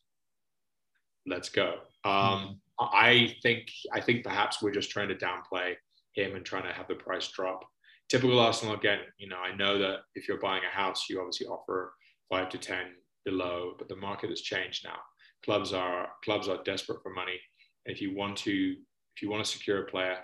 Let's 1.26 1.50
go. 1.50 1.76
Um, 2.04 2.12
mm-hmm. 2.14 2.54
I 2.80 3.36
think 3.44 3.68
I 3.94 4.02
think 4.02 4.24
perhaps 4.24 4.62
we're 4.62 4.72
just 4.72 4.90
trying 4.90 5.10
to 5.10 5.16
downplay 5.16 5.76
him 6.14 6.36
and 6.36 6.44
trying 6.44 6.64
to 6.64 6.74
have 6.74 6.88
the 6.88 6.96
price 6.96 7.28
drop. 7.28 7.62
Typical 8.10 8.40
Arsenal 8.40 8.76
again. 8.76 9.00
You 9.18 9.30
know, 9.30 9.38
I 9.38 9.56
know 9.56 9.78
that 9.78 10.00
if 10.16 10.28
you're 10.28 10.40
buying 10.40 10.64
a 10.64 10.76
house, 10.76 11.10
you 11.10 11.20
obviously 11.20 11.48
offer 11.48 11.94
five 12.30 12.50
to 12.50 12.58
ten 12.58 12.88
below, 13.24 13.74
but 13.78 13.88
the 13.88 13.96
market 13.96 14.30
has 14.30 14.42
changed 14.42 14.84
now. 14.84 14.98
Clubs 15.46 15.74
are 15.74 16.10
clubs 16.24 16.48
are 16.48 16.64
desperate 16.64 17.04
for 17.04 17.14
money. 17.14 17.40
If 17.86 18.02
you 18.02 18.16
want 18.16 18.38
to 18.40 18.76
if 19.16 19.22
you 19.22 19.30
want 19.30 19.46
to 19.46 19.52
secure 19.52 19.84
a 19.84 19.86
player, 19.86 20.18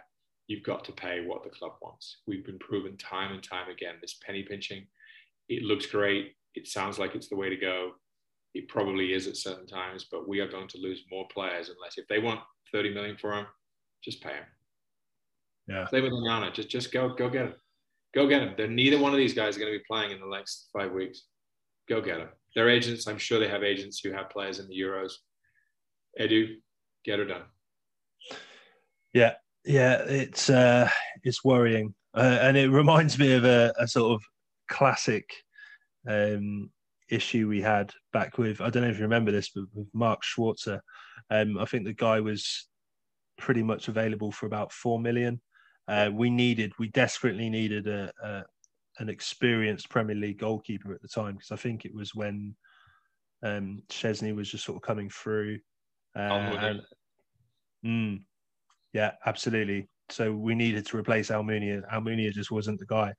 you've 0.47 0.63
got 0.63 0.83
to 0.85 0.91
pay 0.91 1.25
what 1.25 1.43
the 1.43 1.49
club 1.49 1.73
wants. 1.81 2.17
We've 2.25 2.45
been 2.45 2.59
proven 2.59 2.97
time 2.97 3.33
and 3.33 3.43
time 3.43 3.69
again. 3.69 3.95
This 4.01 4.19
penny 4.25 4.43
pinching, 4.43 4.87
it 5.49 5.63
looks 5.63 5.85
great. 5.85 6.35
It 6.55 6.67
sounds 6.67 6.97
like 6.97 7.15
it's 7.15 7.27
the 7.27 7.35
way 7.35 7.49
to 7.49 7.57
go. 7.57 7.91
It 8.53 8.67
probably 8.69 9.13
is 9.13 9.27
at 9.27 9.37
certain 9.37 9.67
times, 9.67 10.07
but 10.09 10.27
we 10.27 10.39
are 10.39 10.47
going 10.47 10.67
to 10.69 10.79
lose 10.79 11.03
more 11.11 11.27
players 11.31 11.69
unless 11.69 11.97
if 11.97 12.07
they 12.07 12.19
want 12.19 12.39
30 12.71 12.93
million 12.93 13.17
for 13.17 13.33
him, 13.33 13.45
just 14.03 14.21
pay 14.21 14.33
him. 14.33 14.45
Yeah. 15.67 15.85
Same 15.87 16.03
with 16.03 16.13
Onana. 16.13 16.53
Just 16.53 16.69
just 16.69 16.91
go 16.93 17.09
go 17.09 17.29
get 17.29 17.45
him. 17.45 17.53
Go 18.15 18.27
get 18.27 18.41
him. 18.41 18.53
They're 18.55 18.67
neither 18.67 18.97
one 18.97 19.11
of 19.11 19.17
these 19.17 19.33
guys 19.33 19.57
are 19.57 19.59
going 19.59 19.71
to 19.71 19.77
be 19.77 19.83
playing 19.87 20.11
in 20.11 20.19
the 20.19 20.35
next 20.35 20.69
five 20.71 20.91
weeks. 20.91 21.23
Go 21.89 22.01
get 22.01 22.17
them. 22.17 22.29
Their 22.55 22.69
agents, 22.69 23.05
I'm 23.05 23.17
sure 23.17 23.37
they 23.39 23.49
have 23.49 23.63
agents 23.63 23.99
who 23.99 24.11
have 24.11 24.29
players 24.29 24.59
in 24.59 24.67
the 24.67 24.79
Euros. 24.79 25.11
Edu, 26.19 26.55
get 27.03 27.19
her 27.19 27.25
done. 27.25 27.43
Yeah, 29.13 29.33
yeah, 29.67 30.01
it's 30.07 30.49
uh, 30.49 30.89
it's 31.23 31.43
worrying, 31.43 31.93
uh, 32.13 32.39
and 32.41 32.57
it 32.57 32.69
reminds 32.69 33.19
me 33.19 33.33
of 33.33 33.45
a, 33.45 33.73
a 33.77 33.87
sort 33.87 34.13
of 34.13 34.23
classic 34.69 35.29
um, 36.07 36.69
issue 37.09 37.47
we 37.47 37.61
had 37.61 37.93
back 38.13 38.37
with 38.37 38.61
I 38.61 38.69
don't 38.69 38.83
know 38.83 38.89
if 38.89 38.97
you 38.97 39.03
remember 39.03 39.31
this, 39.31 39.49
but 39.53 39.65
with 39.73 39.87
Mark 39.93 40.21
Schwarzer. 40.23 40.79
Um, 41.29 41.57
I 41.57 41.65
think 41.65 41.85
the 41.85 41.93
guy 41.93 42.19
was 42.21 42.67
pretty 43.37 43.63
much 43.63 43.87
available 43.87 44.31
for 44.31 44.45
about 44.45 44.71
four 44.71 44.99
million. 44.99 45.41
Uh, 45.87 46.09
we 46.13 46.29
needed, 46.29 46.73
we 46.79 46.89
desperately 46.89 47.49
needed 47.49 47.87
a, 47.87 48.11
a, 48.23 48.43
an 48.99 49.09
experienced 49.09 49.89
Premier 49.89 50.15
League 50.15 50.39
goalkeeper 50.39 50.93
at 50.93 51.01
the 51.01 51.07
time 51.07 51.35
because 51.35 51.51
I 51.51 51.55
think 51.55 51.85
it 51.85 51.93
was 51.93 52.13
when 52.13 52.55
um, 53.43 53.81
Szczesny 53.89 54.35
was 54.35 54.49
just 54.49 54.65
sort 54.65 54.75
of 54.75 54.81
coming 54.81 55.09
through. 55.09 55.59
Uh, 56.15 56.19
and, 56.19 56.81
mm, 57.85 58.21
yeah, 58.97 59.11
absolutely 59.25 59.87
so 60.09 60.31
we 60.31 60.55
needed 60.55 60.85
to 60.87 60.97
replace 60.97 61.29
Almunia. 61.29 61.81
Almunia 61.91 62.31
just 62.31 62.51
wasn't 62.51 62.79
the 62.79 62.85
guy, 62.85 63.13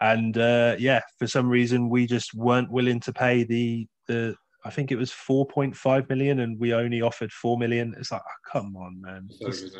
and 0.00 0.36
uh, 0.38 0.76
yeah, 0.78 1.00
for 1.18 1.26
some 1.26 1.48
reason 1.48 1.88
we 1.88 2.06
just 2.06 2.34
weren't 2.34 2.70
willing 2.70 3.00
to 3.00 3.12
pay 3.12 3.44
the 3.44 3.86
the. 4.06 4.34
I 4.64 4.70
think 4.70 4.90
it 4.90 4.96
was 4.96 5.12
four 5.12 5.46
point 5.46 5.76
five 5.76 6.08
million, 6.08 6.40
and 6.40 6.58
we 6.58 6.74
only 6.74 7.00
offered 7.00 7.32
four 7.32 7.58
million. 7.58 7.94
It's 7.98 8.12
like, 8.12 8.22
oh, 8.24 8.50
come 8.52 8.76
on, 8.76 9.00
man! 9.00 9.28
Just, 9.40 9.76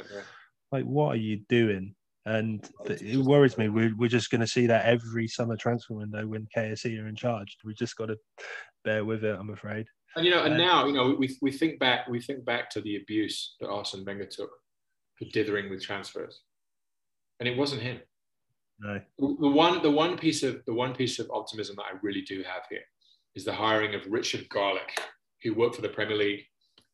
like, 0.73 0.85
what 0.85 1.15
are 1.15 1.21
you 1.21 1.41
doing? 1.49 1.95
And 2.27 2.69
it 2.85 3.17
worries 3.17 3.57
me. 3.57 3.71
We're, 3.71 3.97
we're 3.97 4.09
just 4.09 4.31
going 4.31 4.43
to 4.43 4.47
see 4.47 4.67
that 4.67 4.85
every 4.85 5.27
summer 5.29 5.57
transfer 5.57 5.95
window 5.95 6.27
when 6.27 6.47
KSE 6.55 7.03
are 7.03 7.09
in 7.09 7.17
charge. 7.17 7.57
We 7.65 7.73
just 7.73 7.97
got 7.97 8.07
to 8.07 8.17
bear 8.85 9.03
with 9.03 9.25
it. 9.25 9.35
I'm 9.39 9.49
afraid. 9.49 9.87
And 10.15 10.27
you 10.27 10.31
know, 10.31 10.45
and 10.45 10.55
uh, 10.55 10.59
now 10.59 10.87
you 10.87 10.93
know, 10.93 11.17
we, 11.19 11.35
we 11.41 11.51
think 11.51 11.79
back. 11.79 12.07
We 12.09 12.21
think 12.21 12.45
back 12.45 12.69
to 12.71 12.83
the 12.83 12.97
abuse 12.97 13.57
that 13.61 13.71
Arsene 13.71 14.05
Wenger 14.05 14.27
took 14.27 14.51
for 15.19 15.25
dithering 15.27 15.69
with 15.71 15.83
transfers 15.83 16.43
and 17.41 17.49
it 17.49 17.57
wasn't 17.57 17.83
him. 17.83 18.01
No. 18.81 19.01
The 19.19 19.49
one, 19.49 19.83
the 19.83 19.91
one 19.91 20.17
piece 20.17 20.43
of 20.43 20.65
the 20.67 20.75
one 20.75 20.95
piece 20.95 21.19
of 21.19 21.31
optimism 21.33 21.77
that 21.77 21.87
I 21.93 21.99
really 22.03 22.23
do 22.23 22.43
have 22.43 22.63
here 22.71 22.85
is 23.35 23.45
the 23.45 23.53
hiring 23.53 23.95
of 23.95 24.07
Richard 24.09 24.49
Garlick, 24.49 25.01
who 25.43 25.55
worked 25.55 25.77
for 25.77 25.83
the 25.83 25.89
Premier 25.89 26.17
League, 26.17 26.45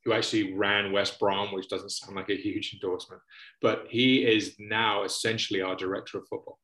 who 0.04 0.12
actually 0.12 0.54
ran 0.54 0.92
West 0.92 1.18
Brom, 1.18 1.52
which 1.52 1.68
doesn't 1.68 1.90
sound 1.90 2.16
like 2.16 2.30
a 2.30 2.36
huge 2.36 2.72
endorsement, 2.72 3.20
but 3.60 3.86
he 3.88 4.24
is 4.24 4.56
now 4.58 5.04
essentially 5.04 5.60
our 5.60 5.76
director 5.76 6.18
of 6.18 6.28
football 6.28 6.58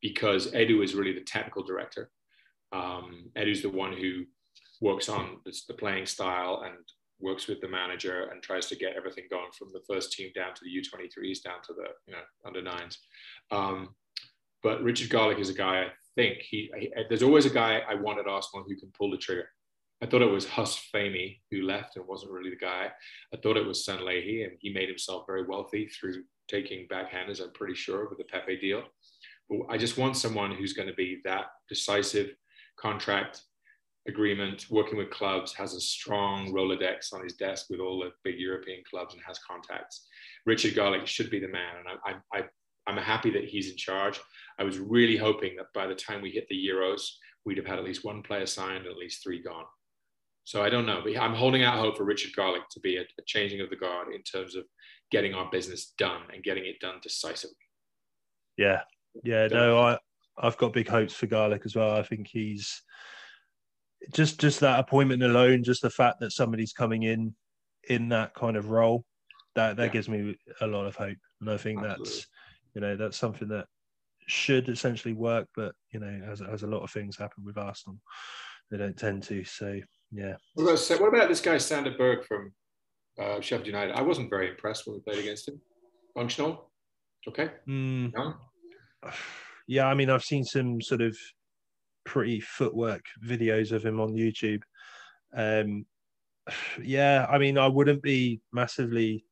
because 0.00 0.52
Edu 0.52 0.82
is 0.82 0.94
really 0.94 1.12
the 1.12 1.20
technical 1.20 1.62
director. 1.62 2.10
Um, 2.72 3.30
Edu's 3.36 3.62
the 3.62 3.68
one 3.68 3.92
who 3.92 4.24
works 4.80 5.08
on 5.08 5.38
the 5.44 5.74
playing 5.74 6.06
style 6.06 6.62
and 6.64 6.76
works 7.20 7.46
with 7.46 7.60
the 7.60 7.68
manager 7.68 8.28
and 8.30 8.42
tries 8.42 8.66
to 8.66 8.76
get 8.76 8.96
everything 8.96 9.24
going 9.30 9.50
from 9.56 9.68
the 9.72 9.82
first 9.86 10.12
team 10.12 10.30
down 10.34 10.54
to 10.54 10.60
the 10.64 10.70
U23s 10.70 11.42
down 11.42 11.62
to 11.66 11.72
the 11.74 11.88
you 12.06 12.12
know 12.12 12.22
under 12.44 12.62
nines. 12.62 12.98
Um, 13.50 13.94
but 14.62 14.82
Richard 14.82 15.10
Garlick 15.10 15.38
is 15.38 15.48
a 15.48 15.54
guy 15.54 15.82
I 15.82 15.88
think 16.14 16.38
he, 16.38 16.70
he, 16.78 16.92
there's 17.08 17.22
always 17.22 17.46
a 17.46 17.50
guy 17.50 17.82
I 17.88 17.94
want 17.94 18.18
at 18.18 18.26
Arsenal 18.26 18.64
who 18.66 18.76
can 18.76 18.92
pull 18.96 19.10
the 19.10 19.16
trigger. 19.16 19.48
I 20.02 20.06
thought 20.06 20.22
it 20.22 20.30
was 20.30 20.48
Huss 20.48 20.88
Fahmy 20.94 21.40
who 21.50 21.62
left 21.62 21.96
and 21.96 22.06
wasn't 22.06 22.32
really 22.32 22.50
the 22.50 22.56
guy. 22.56 22.90
I 23.34 23.36
thought 23.36 23.56
it 23.56 23.66
was 23.66 23.86
Sanllehi 23.86 24.44
and 24.44 24.52
he 24.58 24.72
made 24.72 24.88
himself 24.88 25.24
very 25.26 25.44
wealthy 25.46 25.86
through 25.88 26.24
taking 26.48 26.88
backhanders. 26.88 27.40
I'm 27.40 27.52
pretty 27.52 27.74
sure 27.74 28.08
with 28.08 28.18
the 28.18 28.24
Pepe 28.24 28.58
deal. 28.58 28.82
But 29.48 29.60
I 29.68 29.76
just 29.76 29.98
want 29.98 30.16
someone 30.16 30.52
who's 30.52 30.72
going 30.72 30.88
to 30.88 30.94
be 30.94 31.20
that 31.24 31.46
decisive 31.68 32.34
contract 32.78 33.42
agreement, 34.08 34.66
working 34.70 34.98
with 34.98 35.10
clubs, 35.10 35.52
has 35.54 35.74
a 35.74 35.80
strong 35.80 36.52
Rolodex 36.52 37.12
on 37.12 37.22
his 37.22 37.34
desk 37.34 37.66
with 37.70 37.80
all 37.80 38.00
the 38.00 38.10
big 38.24 38.38
European 38.38 38.82
clubs 38.88 39.14
and 39.14 39.22
has 39.26 39.38
contacts. 39.38 40.06
Richard 40.46 40.74
Garlick 40.74 41.06
should 41.06 41.30
be 41.30 41.40
the 41.40 41.48
man, 41.48 41.76
and 41.78 41.98
I, 42.32 42.38
I, 42.38 42.44
I'm 42.86 42.96
happy 42.96 43.30
that 43.30 43.44
he's 43.44 43.70
in 43.70 43.76
charge. 43.76 44.20
I 44.58 44.64
was 44.64 44.78
really 44.78 45.16
hoping 45.16 45.56
that 45.56 45.72
by 45.74 45.86
the 45.86 45.94
time 45.94 46.22
we 46.22 46.30
hit 46.30 46.48
the 46.48 46.68
Euros, 46.68 47.02
we'd 47.44 47.58
have 47.58 47.66
had 47.66 47.78
at 47.78 47.84
least 47.84 48.04
one 48.04 48.22
player 48.22 48.46
signed 48.46 48.78
and 48.78 48.86
at 48.86 48.96
least 48.96 49.22
three 49.22 49.42
gone. 49.42 49.64
So 50.44 50.62
I 50.62 50.70
don't 50.70 50.86
know, 50.86 51.00
but 51.04 51.16
I'm 51.16 51.34
holding 51.34 51.62
out 51.62 51.78
hope 51.78 51.96
for 51.96 52.04
Richard 52.04 52.34
Garlick 52.34 52.68
to 52.70 52.80
be 52.80 52.96
a, 52.96 53.02
a 53.02 53.22
changing 53.26 53.60
of 53.60 53.70
the 53.70 53.76
guard 53.76 54.08
in 54.14 54.22
terms 54.22 54.56
of 54.56 54.64
getting 55.10 55.34
our 55.34 55.48
business 55.50 55.92
done 55.98 56.22
and 56.32 56.42
getting 56.42 56.64
it 56.64 56.80
done 56.80 56.96
decisively. 57.02 57.54
Yeah, 58.56 58.80
yeah, 59.22 59.46
no, 59.46 59.78
I 59.78 59.98
I've 60.38 60.56
got 60.56 60.72
big 60.72 60.88
hopes 60.88 61.14
for 61.14 61.26
Garlick 61.26 61.62
as 61.64 61.76
well. 61.76 61.96
I 61.96 62.02
think 62.02 62.26
he's 62.26 62.82
just 64.12 64.40
just 64.40 64.60
that 64.60 64.80
appointment 64.80 65.22
alone, 65.22 65.62
just 65.62 65.82
the 65.82 65.90
fact 65.90 66.20
that 66.20 66.32
somebody's 66.32 66.72
coming 66.72 67.02
in 67.02 67.34
in 67.88 68.08
that 68.10 68.34
kind 68.34 68.56
of 68.56 68.70
role, 68.70 69.04
that 69.54 69.76
that 69.76 69.86
yeah. 69.86 69.92
gives 69.92 70.08
me 70.08 70.36
a 70.60 70.66
lot 70.66 70.86
of 70.86 70.96
hope, 70.96 71.18
and 71.40 71.50
I 71.50 71.56
think 71.56 71.78
Absolutely. 71.78 72.04
that's 72.04 72.26
you 72.74 72.80
know 72.80 72.96
that's 72.96 73.16
something 73.16 73.48
that 73.48 73.66
should 74.26 74.68
essentially 74.68 75.14
work, 75.14 75.48
but 75.54 75.74
you 75.92 76.00
know 76.00 76.20
as 76.30 76.42
as 76.42 76.62
a 76.62 76.66
lot 76.66 76.82
of 76.82 76.90
things 76.90 77.16
happen 77.16 77.44
with 77.44 77.58
Arsenal, 77.58 77.98
they 78.70 78.78
don't 78.78 78.96
tend 78.96 79.22
to. 79.24 79.44
So 79.44 79.80
yeah. 80.12 80.34
What 80.54 80.64
about, 80.64 81.00
what 81.00 81.08
about 81.08 81.28
this 81.28 81.40
guy 81.40 81.58
Sander 81.58 81.94
Berge 81.96 82.24
from 82.24 82.52
uh, 83.18 83.40
Sheffield 83.40 83.66
United? 83.66 83.94
I 83.94 84.02
wasn't 84.02 84.30
very 84.30 84.50
impressed 84.50 84.86
when 84.86 84.96
we 84.96 85.00
played 85.00 85.18
against 85.18 85.48
him. 85.48 85.60
Functional, 86.14 86.70
okay. 87.28 87.50
Mm. 87.68 88.12
No? 88.14 88.34
Yeah, 89.68 89.86
I 89.86 89.94
mean 89.94 90.10
I've 90.10 90.24
seen 90.24 90.42
some 90.42 90.80
sort 90.80 91.00
of 91.00 91.16
pretty 92.04 92.40
footwork 92.40 93.04
videos 93.24 93.72
of 93.72 93.84
him 93.84 94.00
on 94.00 94.14
YouTube. 94.14 94.62
Um, 95.34 95.86
yeah, 96.82 97.26
I 97.28 97.38
mean, 97.38 97.58
I 97.58 97.68
wouldn't 97.68 98.02
be 98.02 98.40
massively 98.52 99.24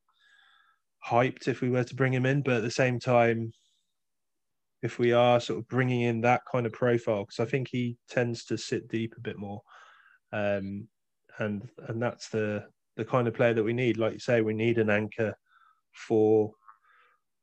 hyped 1.05 1.47
if 1.47 1.61
we 1.61 1.69
were 1.69 1.83
to 1.83 1.95
bring 1.95 2.13
him 2.13 2.25
in, 2.25 2.41
but 2.41 2.57
at 2.57 2.63
the 2.63 2.71
same 2.71 2.99
time, 2.99 3.51
if 4.81 4.97
we 4.97 5.11
are 5.11 5.39
sort 5.39 5.59
of 5.59 5.67
bringing 5.67 6.01
in 6.01 6.21
that 6.21 6.41
kind 6.49 6.65
of 6.65 6.71
profile, 6.71 7.25
because 7.25 7.39
I 7.39 7.49
think 7.49 7.67
he 7.69 7.97
tends 8.09 8.45
to 8.45 8.57
sit 8.57 8.87
deep 8.87 9.15
a 9.17 9.21
bit 9.21 9.37
more, 9.37 9.61
um, 10.31 10.87
and 11.39 11.67
and 11.87 12.01
that's 12.01 12.29
the 12.29 12.65
the 12.95 13.05
kind 13.05 13.27
of 13.27 13.33
player 13.33 13.53
that 13.53 13.63
we 13.63 13.73
need. 13.73 13.97
Like 13.97 14.13
you 14.13 14.19
say, 14.19 14.41
we 14.41 14.53
need 14.53 14.77
an 14.77 14.89
anchor 14.89 15.35
for 15.91 16.53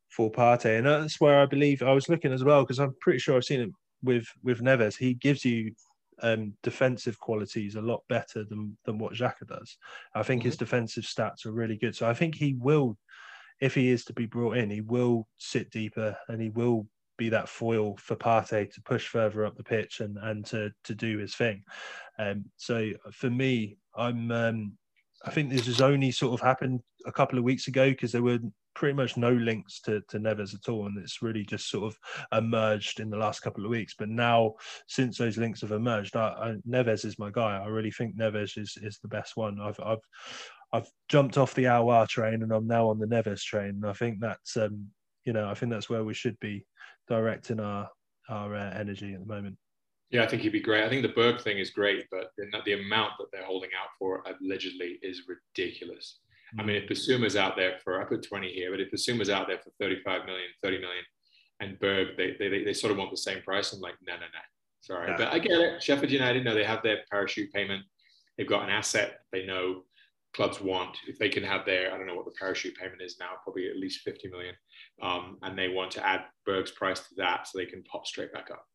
for 0.09 0.31
Partey, 0.31 0.77
and 0.77 0.87
that's 0.87 1.19
where 1.19 1.39
I 1.39 1.45
believe 1.45 1.83
I 1.83 1.93
was 1.93 2.09
looking 2.09 2.33
as 2.33 2.43
well 2.43 2.63
because 2.63 2.79
I'm 2.79 2.95
pretty 3.01 3.19
sure 3.19 3.35
I've 3.35 3.43
seen 3.43 3.61
it 3.61 3.69
with 4.03 4.27
with 4.43 4.61
Neves, 4.61 4.97
he 4.97 5.13
gives 5.13 5.43
you 5.45 5.73
um, 6.21 6.53
defensive 6.63 7.19
qualities 7.19 7.75
a 7.75 7.81
lot 7.81 8.01
better 8.09 8.43
than 8.43 8.77
than 8.85 8.97
what 8.97 9.13
Xhaka 9.13 9.47
does. 9.47 9.77
I 10.15 10.23
think 10.23 10.41
mm-hmm. 10.41 10.47
his 10.47 10.57
defensive 10.57 11.03
stats 11.03 11.45
are 11.45 11.51
really 11.51 11.77
good. 11.77 11.95
So 11.95 12.09
I 12.09 12.13
think 12.13 12.35
he 12.35 12.55
will, 12.59 12.97
if 13.61 13.75
he 13.75 13.89
is 13.89 14.05
to 14.05 14.13
be 14.13 14.25
brought 14.25 14.57
in, 14.57 14.69
he 14.69 14.81
will 14.81 15.27
sit 15.37 15.69
deeper 15.71 16.17
and 16.27 16.41
he 16.41 16.49
will 16.49 16.87
be 17.17 17.29
that 17.29 17.49
foil 17.49 17.97
for 17.97 18.15
Partey 18.15 18.71
to 18.71 18.81
push 18.83 19.07
further 19.07 19.45
up 19.45 19.55
the 19.57 19.63
pitch 19.63 19.99
and 19.99 20.17
and 20.21 20.45
to 20.47 20.71
to 20.85 20.95
do 20.95 21.17
his 21.17 21.35
thing. 21.35 21.63
Um, 22.19 22.45
so 22.57 22.91
for 23.11 23.29
me, 23.29 23.77
I'm 23.95 24.31
um, 24.31 24.77
I 25.25 25.31
think 25.31 25.49
this 25.49 25.65
has 25.65 25.81
only 25.81 26.11
sort 26.11 26.33
of 26.33 26.45
happened 26.45 26.81
a 27.05 27.11
couple 27.11 27.37
of 27.39 27.43
weeks 27.43 27.67
ago 27.67 27.89
because 27.89 28.11
there 28.11 28.23
were 28.23 28.39
pretty 28.75 28.93
much 28.93 29.17
no 29.17 29.31
links 29.31 29.81
to, 29.81 30.01
to 30.09 30.19
Neves 30.19 30.53
at 30.53 30.69
all. 30.69 30.85
And 30.85 30.97
it's 30.99 31.21
really 31.21 31.43
just 31.43 31.69
sort 31.69 31.91
of 31.91 31.97
emerged 32.31 32.99
in 32.99 33.09
the 33.09 33.17
last 33.17 33.39
couple 33.39 33.65
of 33.65 33.71
weeks. 33.71 33.95
But 33.97 34.09
now, 34.09 34.53
since 34.87 35.17
those 35.17 35.37
links 35.37 35.61
have 35.61 35.71
emerged, 35.71 36.15
I, 36.15 36.27
I, 36.27 36.55
Neves 36.69 37.03
is 37.03 37.17
my 37.17 37.31
guy. 37.31 37.57
I 37.57 37.67
really 37.67 37.91
think 37.91 38.15
Neves 38.15 38.57
is, 38.57 38.77
is 38.81 38.99
the 39.01 39.07
best 39.07 39.35
one. 39.35 39.59
I've, 39.59 39.79
I've, 39.83 40.05
I've 40.71 40.87
jumped 41.09 41.37
off 41.37 41.55
the 41.55 41.63
Aouar 41.63 42.07
train 42.07 42.43
and 42.43 42.51
I'm 42.51 42.67
now 42.67 42.89
on 42.89 42.99
the 42.99 43.07
Neves 43.07 43.41
train. 43.41 43.69
And 43.69 43.87
I 43.87 43.93
think 43.93 44.19
that's, 44.19 44.55
um, 44.57 44.85
you 45.25 45.33
know, 45.33 45.49
I 45.49 45.55
think 45.55 45.71
that's 45.71 45.89
where 45.89 46.03
we 46.03 46.13
should 46.13 46.39
be 46.39 46.65
directing 47.07 47.59
our, 47.59 47.89
our 48.29 48.55
uh, 48.55 48.73
energy 48.77 49.13
at 49.13 49.21
the 49.21 49.25
moment. 49.25 49.57
Yeah, 50.09 50.23
I 50.23 50.27
think 50.27 50.41
he'd 50.41 50.49
be 50.49 50.61
great. 50.61 50.83
I 50.83 50.89
think 50.89 51.01
the 51.01 51.09
Berge 51.09 51.41
thing 51.41 51.57
is 51.57 51.71
great, 51.71 52.05
but 52.09 52.31
the, 52.37 52.45
the 52.65 52.73
amount 52.73 53.13
that 53.19 53.27
they're 53.31 53.43
holding 53.43 53.71
out 53.79 53.89
for 53.99 54.23
allegedly 54.41 54.99
is 55.01 55.23
ridiculous. 55.27 56.19
I 56.57 56.63
mean, 56.63 56.77
if 56.77 56.87
Bissouma's 56.87 57.35
out 57.35 57.57
there 57.57 57.77
for, 57.83 58.01
I 58.01 58.05
put 58.05 58.23
20 58.23 58.47
here, 58.51 58.71
but 58.71 58.79
if 58.79 58.89
Bissouma's 58.89 59.29
out 59.29 59.47
there 59.47 59.57
for 59.57 59.71
35 59.81 60.25
million, 60.25 60.47
30 60.63 60.79
million, 60.79 61.03
and 61.59 61.79
Berge, 61.79 62.15
they, 62.15 62.35
they, 62.39 62.63
they 62.63 62.73
sort 62.73 62.91
of 62.91 62.97
want 62.97 63.11
the 63.11 63.17
same 63.17 63.41
price. 63.41 63.73
I'm 63.73 63.81
like, 63.81 63.95
no, 64.05 64.13
no, 64.13 64.21
no. 64.21 64.39
Sorry. 64.81 65.09
Yeah. 65.09 65.17
But 65.17 65.33
I 65.33 65.39
get 65.39 65.51
it. 65.51 65.83
Sheffield 65.83 66.11
United, 66.11 66.45
know 66.45 66.53
they 66.53 66.63
have 66.63 66.83
their 66.83 66.99
parachute 67.11 67.51
payment. 67.51 67.83
They've 68.37 68.47
got 68.47 68.63
an 68.63 68.69
asset 68.69 69.19
they 69.31 69.45
know 69.45 69.83
clubs 70.33 70.61
want. 70.61 70.97
If 71.07 71.17
they 71.17 71.29
can 71.29 71.43
have 71.43 71.65
their, 71.65 71.93
I 71.93 71.97
don't 71.97 72.07
know 72.07 72.15
what 72.15 72.25
the 72.25 72.35
parachute 72.39 72.75
payment 72.75 73.01
is 73.01 73.17
now, 73.19 73.31
probably 73.43 73.67
at 73.69 73.77
least 73.77 74.01
50 74.01 74.29
million. 74.29 74.55
Um, 75.01 75.37
and 75.41 75.57
they 75.57 75.67
want 75.67 75.91
to 75.91 76.05
add 76.05 76.25
Berge's 76.45 76.71
price 76.71 76.99
to 76.99 77.15
that 77.17 77.47
so 77.47 77.57
they 77.57 77.65
can 77.65 77.83
pop 77.83 78.05
straight 78.05 78.31
back 78.31 78.49
up. 78.51 78.65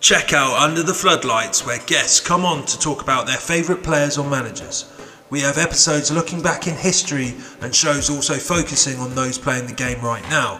Check 0.00 0.32
out 0.32 0.58
Under 0.58 0.82
the 0.82 0.94
Floodlights, 0.94 1.66
where 1.66 1.78
guests 1.84 2.20
come 2.20 2.46
on 2.46 2.64
to 2.64 2.78
talk 2.78 3.02
about 3.02 3.26
their 3.26 3.36
favourite 3.36 3.82
players 3.82 4.16
or 4.16 4.28
managers. 4.28 4.90
We 5.28 5.40
have 5.40 5.58
episodes 5.58 6.10
looking 6.10 6.40
back 6.40 6.66
in 6.66 6.74
history 6.74 7.34
and 7.60 7.74
shows 7.74 8.08
also 8.08 8.34
focusing 8.34 8.98
on 8.98 9.14
those 9.14 9.36
playing 9.36 9.66
the 9.66 9.74
game 9.74 10.00
right 10.00 10.22
now. 10.30 10.58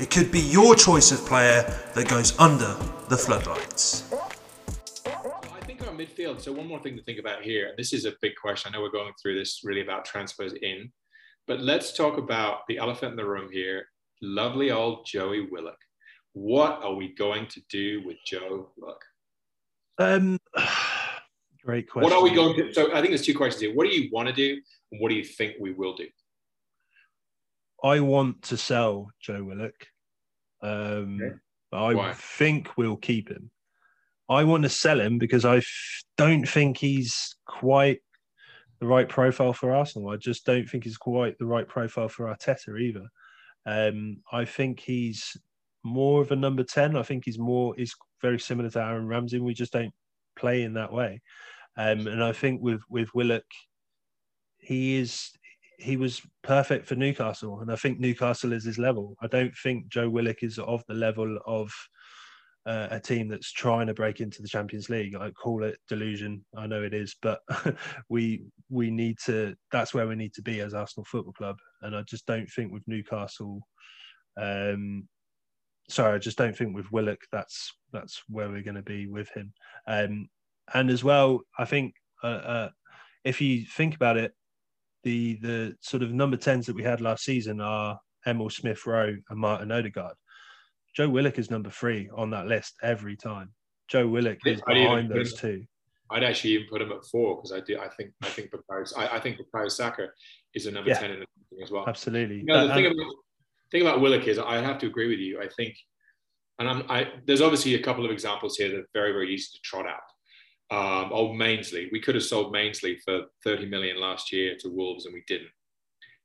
It 0.00 0.10
could 0.10 0.32
be 0.32 0.40
your 0.40 0.74
choice 0.74 1.12
of 1.12 1.24
player 1.24 1.62
that 1.94 2.08
goes 2.08 2.36
under 2.40 2.74
the 3.08 3.16
floodlights. 3.16 4.12
I 5.06 5.60
think 5.64 5.86
our 5.86 5.94
midfield. 5.94 6.40
So 6.40 6.50
one 6.50 6.66
more 6.66 6.80
thing 6.80 6.96
to 6.96 7.04
think 7.04 7.20
about 7.20 7.42
here. 7.42 7.74
This 7.78 7.92
is 7.92 8.04
a 8.04 8.14
big 8.20 8.32
question. 8.34 8.72
I 8.74 8.76
know 8.76 8.82
we're 8.82 8.90
going 8.90 9.12
through 9.22 9.38
this 9.38 9.60
really 9.62 9.82
about 9.82 10.04
transfers 10.04 10.54
in, 10.54 10.90
but 11.46 11.60
let's 11.60 11.96
talk 11.96 12.18
about 12.18 12.66
the 12.66 12.78
elephant 12.78 13.12
in 13.12 13.16
the 13.16 13.24
room 13.24 13.48
here. 13.52 13.84
Lovely 14.22 14.72
old 14.72 15.06
Joey 15.06 15.46
Willock 15.52 15.78
what 16.32 16.82
are 16.82 16.94
we 16.94 17.14
going 17.14 17.46
to 17.48 17.60
do 17.68 18.02
with 18.04 18.16
Joe 18.24 18.70
Look? 18.78 19.02
Um, 19.98 20.38
great 21.64 21.88
question. 21.90 22.10
What 22.10 22.16
are 22.16 22.22
we 22.22 22.34
going 22.34 22.56
to? 22.56 22.72
So 22.72 22.90
I 22.92 22.96
think 22.96 23.08
there's 23.08 23.26
two 23.26 23.36
questions 23.36 23.62
here. 23.62 23.74
What 23.74 23.86
do 23.86 23.94
you 23.94 24.08
want 24.12 24.28
to 24.28 24.34
do, 24.34 24.60
and 24.90 25.00
what 25.00 25.10
do 25.10 25.14
you 25.14 25.24
think 25.24 25.54
we 25.60 25.72
will 25.72 25.94
do? 25.94 26.06
I 27.84 28.00
want 28.00 28.42
to 28.42 28.56
sell 28.56 29.08
Joe 29.20 29.42
Willock. 29.42 29.74
Um, 30.62 31.18
okay. 31.20 31.34
but 31.70 31.84
I 31.84 31.94
Why? 31.94 32.12
think 32.14 32.76
we'll 32.76 32.96
keep 32.96 33.28
him. 33.28 33.50
I 34.28 34.44
want 34.44 34.62
to 34.62 34.68
sell 34.68 35.00
him 35.00 35.18
because 35.18 35.44
I 35.44 35.56
f- 35.58 36.02
don't 36.16 36.48
think 36.48 36.78
he's 36.78 37.34
quite 37.46 38.00
the 38.80 38.86
right 38.86 39.08
profile 39.08 39.52
for 39.52 39.74
Arsenal. 39.74 40.10
I 40.10 40.16
just 40.16 40.46
don't 40.46 40.68
think 40.68 40.84
he's 40.84 40.96
quite 40.96 41.36
the 41.38 41.46
right 41.46 41.66
profile 41.66 42.08
for 42.08 42.26
Arteta 42.26 42.80
either. 42.80 43.06
Um, 43.66 44.18
I 44.32 44.44
think 44.44 44.80
he's 44.80 45.36
more 45.84 46.20
of 46.20 46.30
a 46.30 46.36
number 46.36 46.64
10. 46.64 46.96
I 46.96 47.02
think 47.02 47.24
he's 47.24 47.38
more, 47.38 47.74
he's 47.76 47.94
very 48.20 48.38
similar 48.38 48.70
to 48.70 48.80
Aaron 48.80 49.08
Ramsey. 49.08 49.38
We 49.38 49.54
just 49.54 49.72
don't 49.72 49.92
play 50.36 50.62
in 50.62 50.74
that 50.74 50.92
way. 50.92 51.20
Um, 51.76 52.06
and 52.06 52.22
I 52.22 52.32
think 52.32 52.62
with, 52.62 52.80
with 52.88 53.08
Willock, 53.14 53.44
he 54.58 54.96
is, 54.96 55.30
he 55.78 55.96
was 55.96 56.22
perfect 56.42 56.86
for 56.86 56.94
Newcastle. 56.94 57.60
And 57.60 57.72
I 57.72 57.76
think 57.76 57.98
Newcastle 57.98 58.52
is 58.52 58.64
his 58.64 58.78
level. 58.78 59.16
I 59.20 59.26
don't 59.26 59.54
think 59.62 59.88
Joe 59.88 60.08
Willock 60.08 60.42
is 60.42 60.58
of 60.58 60.84
the 60.86 60.94
level 60.94 61.38
of 61.46 61.72
uh, 62.64 62.88
a 62.90 63.00
team 63.00 63.28
that's 63.28 63.50
trying 63.52 63.88
to 63.88 63.94
break 63.94 64.20
into 64.20 64.40
the 64.40 64.48
Champions 64.48 64.88
League. 64.88 65.16
I 65.16 65.30
call 65.30 65.64
it 65.64 65.78
delusion. 65.88 66.44
I 66.56 66.66
know 66.66 66.82
it 66.82 66.94
is, 66.94 67.16
but 67.20 67.40
we 68.08 68.44
we 68.70 68.90
need 68.90 69.18
to. 69.26 69.54
That's 69.72 69.92
where 69.92 70.06
we 70.06 70.14
need 70.14 70.32
to 70.34 70.42
be 70.42 70.60
as 70.60 70.74
Arsenal 70.74 71.04
Football 71.04 71.32
Club. 71.32 71.56
And 71.82 71.96
I 71.96 72.02
just 72.02 72.26
don't 72.26 72.48
think 72.48 72.72
with 72.72 72.86
Newcastle, 72.86 73.60
um, 74.36 75.08
sorry, 75.92 76.14
I 76.14 76.18
just 76.18 76.38
don't 76.38 76.56
think 76.56 76.74
with 76.74 76.90
Willock 76.90 77.20
that's 77.30 77.72
that's 77.92 78.22
where 78.28 78.48
we're 78.48 78.62
going 78.62 78.76
to 78.76 78.82
be 78.82 79.06
with 79.06 79.28
him. 79.30 79.52
Um, 79.86 80.28
and 80.72 80.90
as 80.90 81.04
well, 81.04 81.42
I 81.58 81.64
think 81.64 81.94
uh, 82.22 82.26
uh, 82.26 82.68
if 83.24 83.40
you 83.40 83.64
think 83.66 83.94
about 83.94 84.16
it, 84.16 84.32
the 85.04 85.38
the 85.42 85.76
sort 85.80 86.02
of 86.02 86.12
number 86.12 86.36
tens 86.36 86.66
that 86.66 86.76
we 86.76 86.82
had 86.82 87.00
last 87.00 87.24
season 87.24 87.60
are 87.60 87.98
Emil 88.26 88.50
Smith 88.50 88.86
Rowe 88.86 89.16
and 89.28 89.38
Martin 89.38 89.72
Odegaard. 89.72 90.14
Joe 90.96 91.08
Willock 91.08 91.38
is 91.38 91.50
number 91.50 91.70
three 91.70 92.10
on 92.14 92.30
that 92.30 92.46
list 92.46 92.74
every 92.82 93.16
time. 93.16 93.50
Joe 93.88 94.06
Willock 94.06 94.38
is 94.46 94.60
behind 94.66 95.10
those 95.10 95.34
two. 95.34 95.64
I'd 96.10 96.24
actually 96.24 96.50
even 96.50 96.66
put 96.68 96.82
him 96.82 96.92
at 96.92 97.04
four 97.10 97.36
because 97.36 97.52
I 97.52 97.60
do. 97.60 97.78
I 97.78 97.88
think 97.88 98.12
I 98.22 98.26
think 98.26 98.50
Bukayo, 98.50 98.92
I, 98.96 99.16
I 99.16 99.20
think 99.20 99.38
Bukayo 99.38 99.70
Saka 99.70 100.08
is 100.54 100.66
a 100.66 100.70
number 100.70 100.90
yeah, 100.90 100.98
ten 100.98 101.10
in 101.10 101.20
the 101.20 101.62
as 101.62 101.70
well. 101.70 101.84
Absolutely. 101.86 102.38
You 102.38 102.44
know, 102.44 102.68
the 102.68 102.74
thing 102.74 102.86
about 102.86 103.14
thing 103.72 103.82
about 103.82 104.00
Willock 104.00 104.28
is 104.28 104.38
I 104.38 104.58
have 104.58 104.78
to 104.78 104.86
agree 104.86 105.08
with 105.08 105.18
you. 105.18 105.40
I 105.40 105.48
think, 105.48 105.74
and 106.58 106.68
I'm, 106.68 106.84
I, 106.88 107.08
there's 107.26 107.40
obviously 107.40 107.74
a 107.74 107.82
couple 107.82 108.04
of 108.04 108.12
examples 108.12 108.56
here 108.56 108.68
that 108.68 108.78
are 108.78 108.88
very, 108.94 109.12
very 109.12 109.34
easy 109.34 109.48
to 109.54 109.60
trot 109.64 109.86
out. 109.86 110.00
Um, 110.70 111.12
old 111.12 111.36
Mainsley, 111.36 111.88
we 111.90 112.00
could 112.00 112.14
have 112.14 112.24
sold 112.24 112.52
Mainsley 112.52 112.98
for 113.04 113.22
30 113.44 113.66
million 113.66 114.00
last 114.00 114.32
year 114.32 114.56
to 114.60 114.68
Wolves 114.68 115.06
and 115.06 115.14
we 115.14 115.24
didn't. 115.26 115.50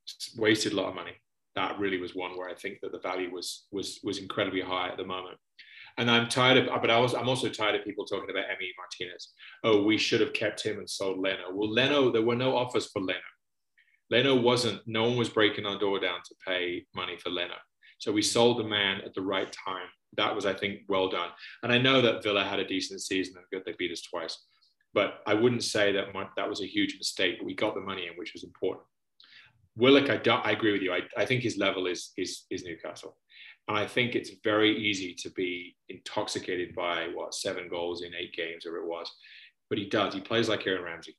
Just 0.05 0.39
wasted 0.39 0.73
a 0.73 0.75
lot 0.75 0.89
of 0.89 0.95
money. 0.95 1.13
That 1.55 1.79
really 1.79 1.97
was 1.97 2.15
one 2.15 2.37
where 2.37 2.49
I 2.49 2.53
think 2.53 2.79
that 2.81 2.91
the 2.91 2.99
value 2.99 3.31
was 3.33 3.65
was 3.71 3.99
was 4.03 4.19
incredibly 4.19 4.61
high 4.61 4.89
at 4.89 4.97
the 4.97 5.03
moment. 5.03 5.37
And 5.97 6.11
I'm 6.11 6.29
tired 6.29 6.57
of, 6.57 6.81
but 6.81 6.91
I 6.91 6.99
was, 6.99 7.15
I'm 7.15 7.27
also 7.27 7.49
tired 7.49 7.73
of 7.73 7.83
people 7.83 8.05
talking 8.05 8.29
about 8.29 8.45
Emi 8.45 8.69
Martinez. 8.77 9.33
Oh, 9.63 9.81
we 9.81 9.97
should 9.97 10.21
have 10.21 10.31
kept 10.31 10.63
him 10.63 10.77
and 10.77 10.87
sold 10.87 11.17
Leno. 11.17 11.51
Well, 11.51 11.73
Leno, 11.73 12.11
there 12.11 12.21
were 12.21 12.35
no 12.35 12.55
offers 12.55 12.85
for 12.91 13.01
Leno. 13.01 13.19
Leno 14.09 14.35
wasn't, 14.35 14.81
no 14.85 15.03
one 15.03 15.17
was 15.17 15.29
breaking 15.29 15.65
our 15.65 15.77
door 15.77 15.99
down 15.99 16.19
to 16.25 16.35
pay 16.45 16.85
money 16.95 17.17
for 17.17 17.29
Leno. 17.29 17.55
So 17.99 18.11
we 18.11 18.21
sold 18.21 18.59
the 18.59 18.63
man 18.63 19.01
at 19.05 19.13
the 19.13 19.21
right 19.21 19.51
time. 19.65 19.87
That 20.15 20.33
was, 20.33 20.45
I 20.45 20.53
think, 20.53 20.81
well 20.87 21.09
done. 21.09 21.29
And 21.63 21.71
I 21.71 21.77
know 21.77 22.01
that 22.01 22.23
Villa 22.23 22.43
had 22.43 22.59
a 22.59 22.67
decent 22.67 23.01
season 23.01 23.35
and 23.37 23.45
good, 23.51 23.63
they 23.65 23.75
beat 23.77 23.91
us 23.91 24.01
twice. 24.01 24.37
But 24.93 25.19
I 25.27 25.33
wouldn't 25.33 25.63
say 25.63 25.91
that 25.91 26.13
my, 26.13 26.27
that 26.37 26.49
was 26.49 26.61
a 26.61 26.67
huge 26.67 26.95
mistake. 26.97 27.39
We 27.43 27.53
got 27.53 27.75
the 27.75 27.81
money 27.81 28.07
in, 28.07 28.13
which 28.15 28.33
was 28.33 28.43
important. 28.43 28.85
Willock, 29.75 30.09
I, 30.09 30.31
I 30.43 30.51
agree 30.51 30.71
with 30.71 30.81
you. 30.81 30.93
I, 30.93 31.01
I 31.15 31.25
think 31.25 31.43
his 31.43 31.57
level 31.57 31.85
is, 31.85 32.13
is, 32.17 32.45
is 32.49 32.63
Newcastle. 32.63 33.17
And 33.67 33.77
I 33.77 33.85
think 33.85 34.15
it's 34.15 34.31
very 34.43 34.75
easy 34.77 35.13
to 35.15 35.29
be 35.31 35.75
intoxicated 35.89 36.73
by 36.73 37.09
what 37.13 37.33
seven 37.33 37.67
goals 37.69 38.01
in 38.01 38.15
eight 38.15 38.33
games, 38.33 38.65
or 38.65 38.77
it 38.77 38.87
was. 38.87 39.11
But 39.69 39.77
he 39.77 39.85
does. 39.89 40.13
He 40.13 40.21
plays 40.21 40.47
like 40.49 40.65
Aaron 40.65 40.83
Ramsey. 40.83 41.17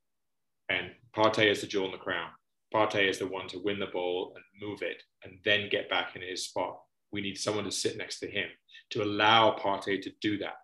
And 0.71 0.91
Partey 1.15 1.51
is 1.51 1.61
the 1.61 1.67
jewel 1.67 1.87
in 1.87 1.93
the 1.93 1.99
crown. 1.99 2.31
Partey 2.75 3.09
is 3.09 3.19
the 3.19 3.27
one 3.27 3.49
to 3.49 3.59
win 3.59 3.79
the 3.79 3.87
ball 3.87 4.35
and 4.35 4.45
move 4.61 4.83
it 4.83 5.03
and 5.25 5.39
then 5.45 5.69
get 5.71 5.89
back 5.89 6.17
in 6.17 6.23
his 6.23 6.45
spot. 6.45 6.79
We 7.13 7.21
need 7.21 7.39
someone 7.39 7.65
to 7.65 7.71
sit 7.71 7.97
next 7.97 8.21
to 8.21 8.31
him 8.31 8.49
to 8.91 9.03
allow 9.03 9.57
Partey 9.57 10.03
to 10.03 10.11
do 10.21 10.39
that. 10.39 10.55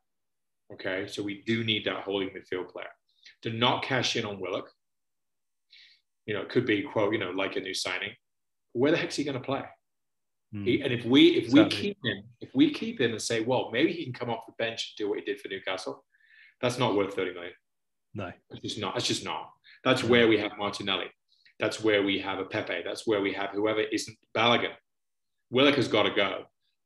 Okay, 0.73 1.07
so 1.07 1.23
we 1.23 1.43
do 1.47 1.65
need 1.65 1.85
that 1.87 2.03
holding 2.03 2.31
midfield 2.31 2.71
player 2.71 2.89
to 3.43 3.51
not 3.51 3.83
cash 3.83 4.17
in 4.17 4.25
on 4.25 4.41
Willock. 4.41 4.71
You 6.27 6.35
know, 6.35 6.41
it 6.41 6.49
could 6.49 6.67
be 6.67 6.83
quote, 6.83 7.13
you 7.13 7.19
know, 7.19 7.31
like 7.31 7.57
a 7.57 7.61
new 7.61 7.75
signing. 7.75 8.13
Where 8.73 8.91
the 8.91 8.97
heck's 8.97 9.17
he 9.17 9.25
going 9.25 9.39
to 9.39 9.45
play? 9.45 9.63
Mm. 10.55 10.67
He, 10.67 10.81
and 10.83 10.93
if 10.93 11.05
we 11.05 11.29
if 11.37 11.45
exactly. 11.45 11.65
we 11.65 11.71
keep 11.71 11.99
him, 12.05 12.23
if 12.41 12.51
we 12.55 12.71
keep 12.73 13.01
him 13.01 13.13
and 13.13 13.23
say, 13.23 13.41
well, 13.41 13.71
maybe 13.73 13.93
he 13.93 14.05
can 14.05 14.13
come 14.13 14.31
off 14.31 14.47
the 14.47 14.55
bench 14.59 14.95
and 14.99 15.05
do 15.05 15.09
what 15.09 15.19
he 15.19 15.25
did 15.25 15.41
for 15.41 15.49
Newcastle, 15.49 16.05
that's 16.61 16.79
not 16.79 16.97
worth 16.97 17.15
thirty 17.15 17.33
million. 17.33 17.53
No, 18.15 18.33
it's 18.51 18.61
just 18.61 18.79
not. 18.79 18.97
It's 18.97 19.07
just 19.07 19.25
not. 19.25 19.51
That's 19.83 20.05
where 20.05 20.29
we 20.29 20.39
have 20.39 20.53
Martinelli. 20.57 21.11
That's 21.61 21.83
where 21.83 22.03
we 22.03 22.19
have 22.19 22.39
a 22.39 22.45
Pepe. 22.45 22.83
That's 22.85 23.07
where 23.07 23.21
we 23.21 23.33
have 23.33 23.51
whoever 23.51 23.81
isn't 23.81 24.17
Balogun. 24.37 24.73
Willock 25.51 25.77
has 25.77 25.89
got 25.89 26.05
to 26.05 26.15
go. 26.15 26.45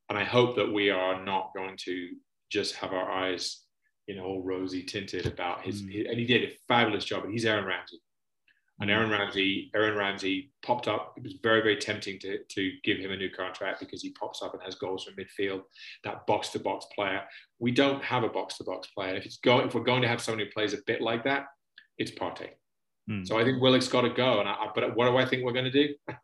And 0.08 0.18
I 0.18 0.24
hope 0.24 0.56
that 0.56 0.72
we 0.72 0.90
are 0.90 1.24
not 1.24 1.52
going 1.54 1.76
to 1.84 2.10
just 2.50 2.74
have 2.76 2.92
our 2.92 3.10
eyes, 3.10 3.62
you 4.06 4.16
know, 4.16 4.24
all 4.24 4.42
rosy 4.42 4.82
tinted 4.82 5.26
about 5.26 5.62
his, 5.62 5.82
mm. 5.82 5.92
his 5.92 6.06
and 6.06 6.18
he 6.18 6.24
did 6.24 6.44
a 6.44 6.52
fabulous 6.66 7.04
job. 7.04 7.24
And 7.24 7.32
he's 7.32 7.44
Aaron 7.44 7.64
Ramsey. 7.64 8.00
And 8.80 8.90
Aaron 8.90 9.10
Ramsey, 9.10 9.72
Aaron 9.74 9.96
Ramsey 9.96 10.52
popped 10.62 10.86
up. 10.86 11.14
It 11.16 11.24
was 11.24 11.34
very, 11.42 11.62
very 11.62 11.76
tempting 11.76 12.20
to, 12.20 12.38
to 12.44 12.72
give 12.84 12.98
him 12.98 13.10
a 13.10 13.16
new 13.16 13.28
contract 13.28 13.80
because 13.80 14.02
he 14.02 14.10
pops 14.12 14.40
up 14.40 14.54
and 14.54 14.62
has 14.62 14.76
goals 14.76 15.04
from 15.04 15.14
midfield, 15.14 15.62
that 16.04 16.26
box 16.28 16.50
to 16.50 16.60
box 16.60 16.86
player. 16.94 17.22
We 17.58 17.72
don't 17.72 18.02
have 18.04 18.22
a 18.22 18.28
box 18.28 18.56
to 18.58 18.64
box 18.64 18.88
player. 18.88 19.16
If 19.16 19.26
it's 19.26 19.38
going, 19.38 19.66
if 19.66 19.74
we're 19.74 19.82
going 19.82 20.02
to 20.02 20.08
have 20.08 20.20
someone 20.20 20.44
who 20.44 20.52
plays 20.52 20.74
a 20.74 20.82
bit 20.86 21.00
like 21.00 21.24
that, 21.24 21.46
it's 21.98 22.12
Partey. 22.12 22.50
Mm. 23.08 23.26
So 23.26 23.38
I 23.38 23.44
think 23.44 23.62
Willock's 23.62 23.88
got 23.88 24.02
to 24.02 24.10
go. 24.10 24.40
And 24.40 24.48
I, 24.48 24.66
but 24.74 24.94
what 24.96 25.06
do 25.06 25.16
I 25.16 25.24
think 25.24 25.44
we're 25.44 25.52
going 25.52 25.64
to 25.64 25.70
do? 25.70 25.94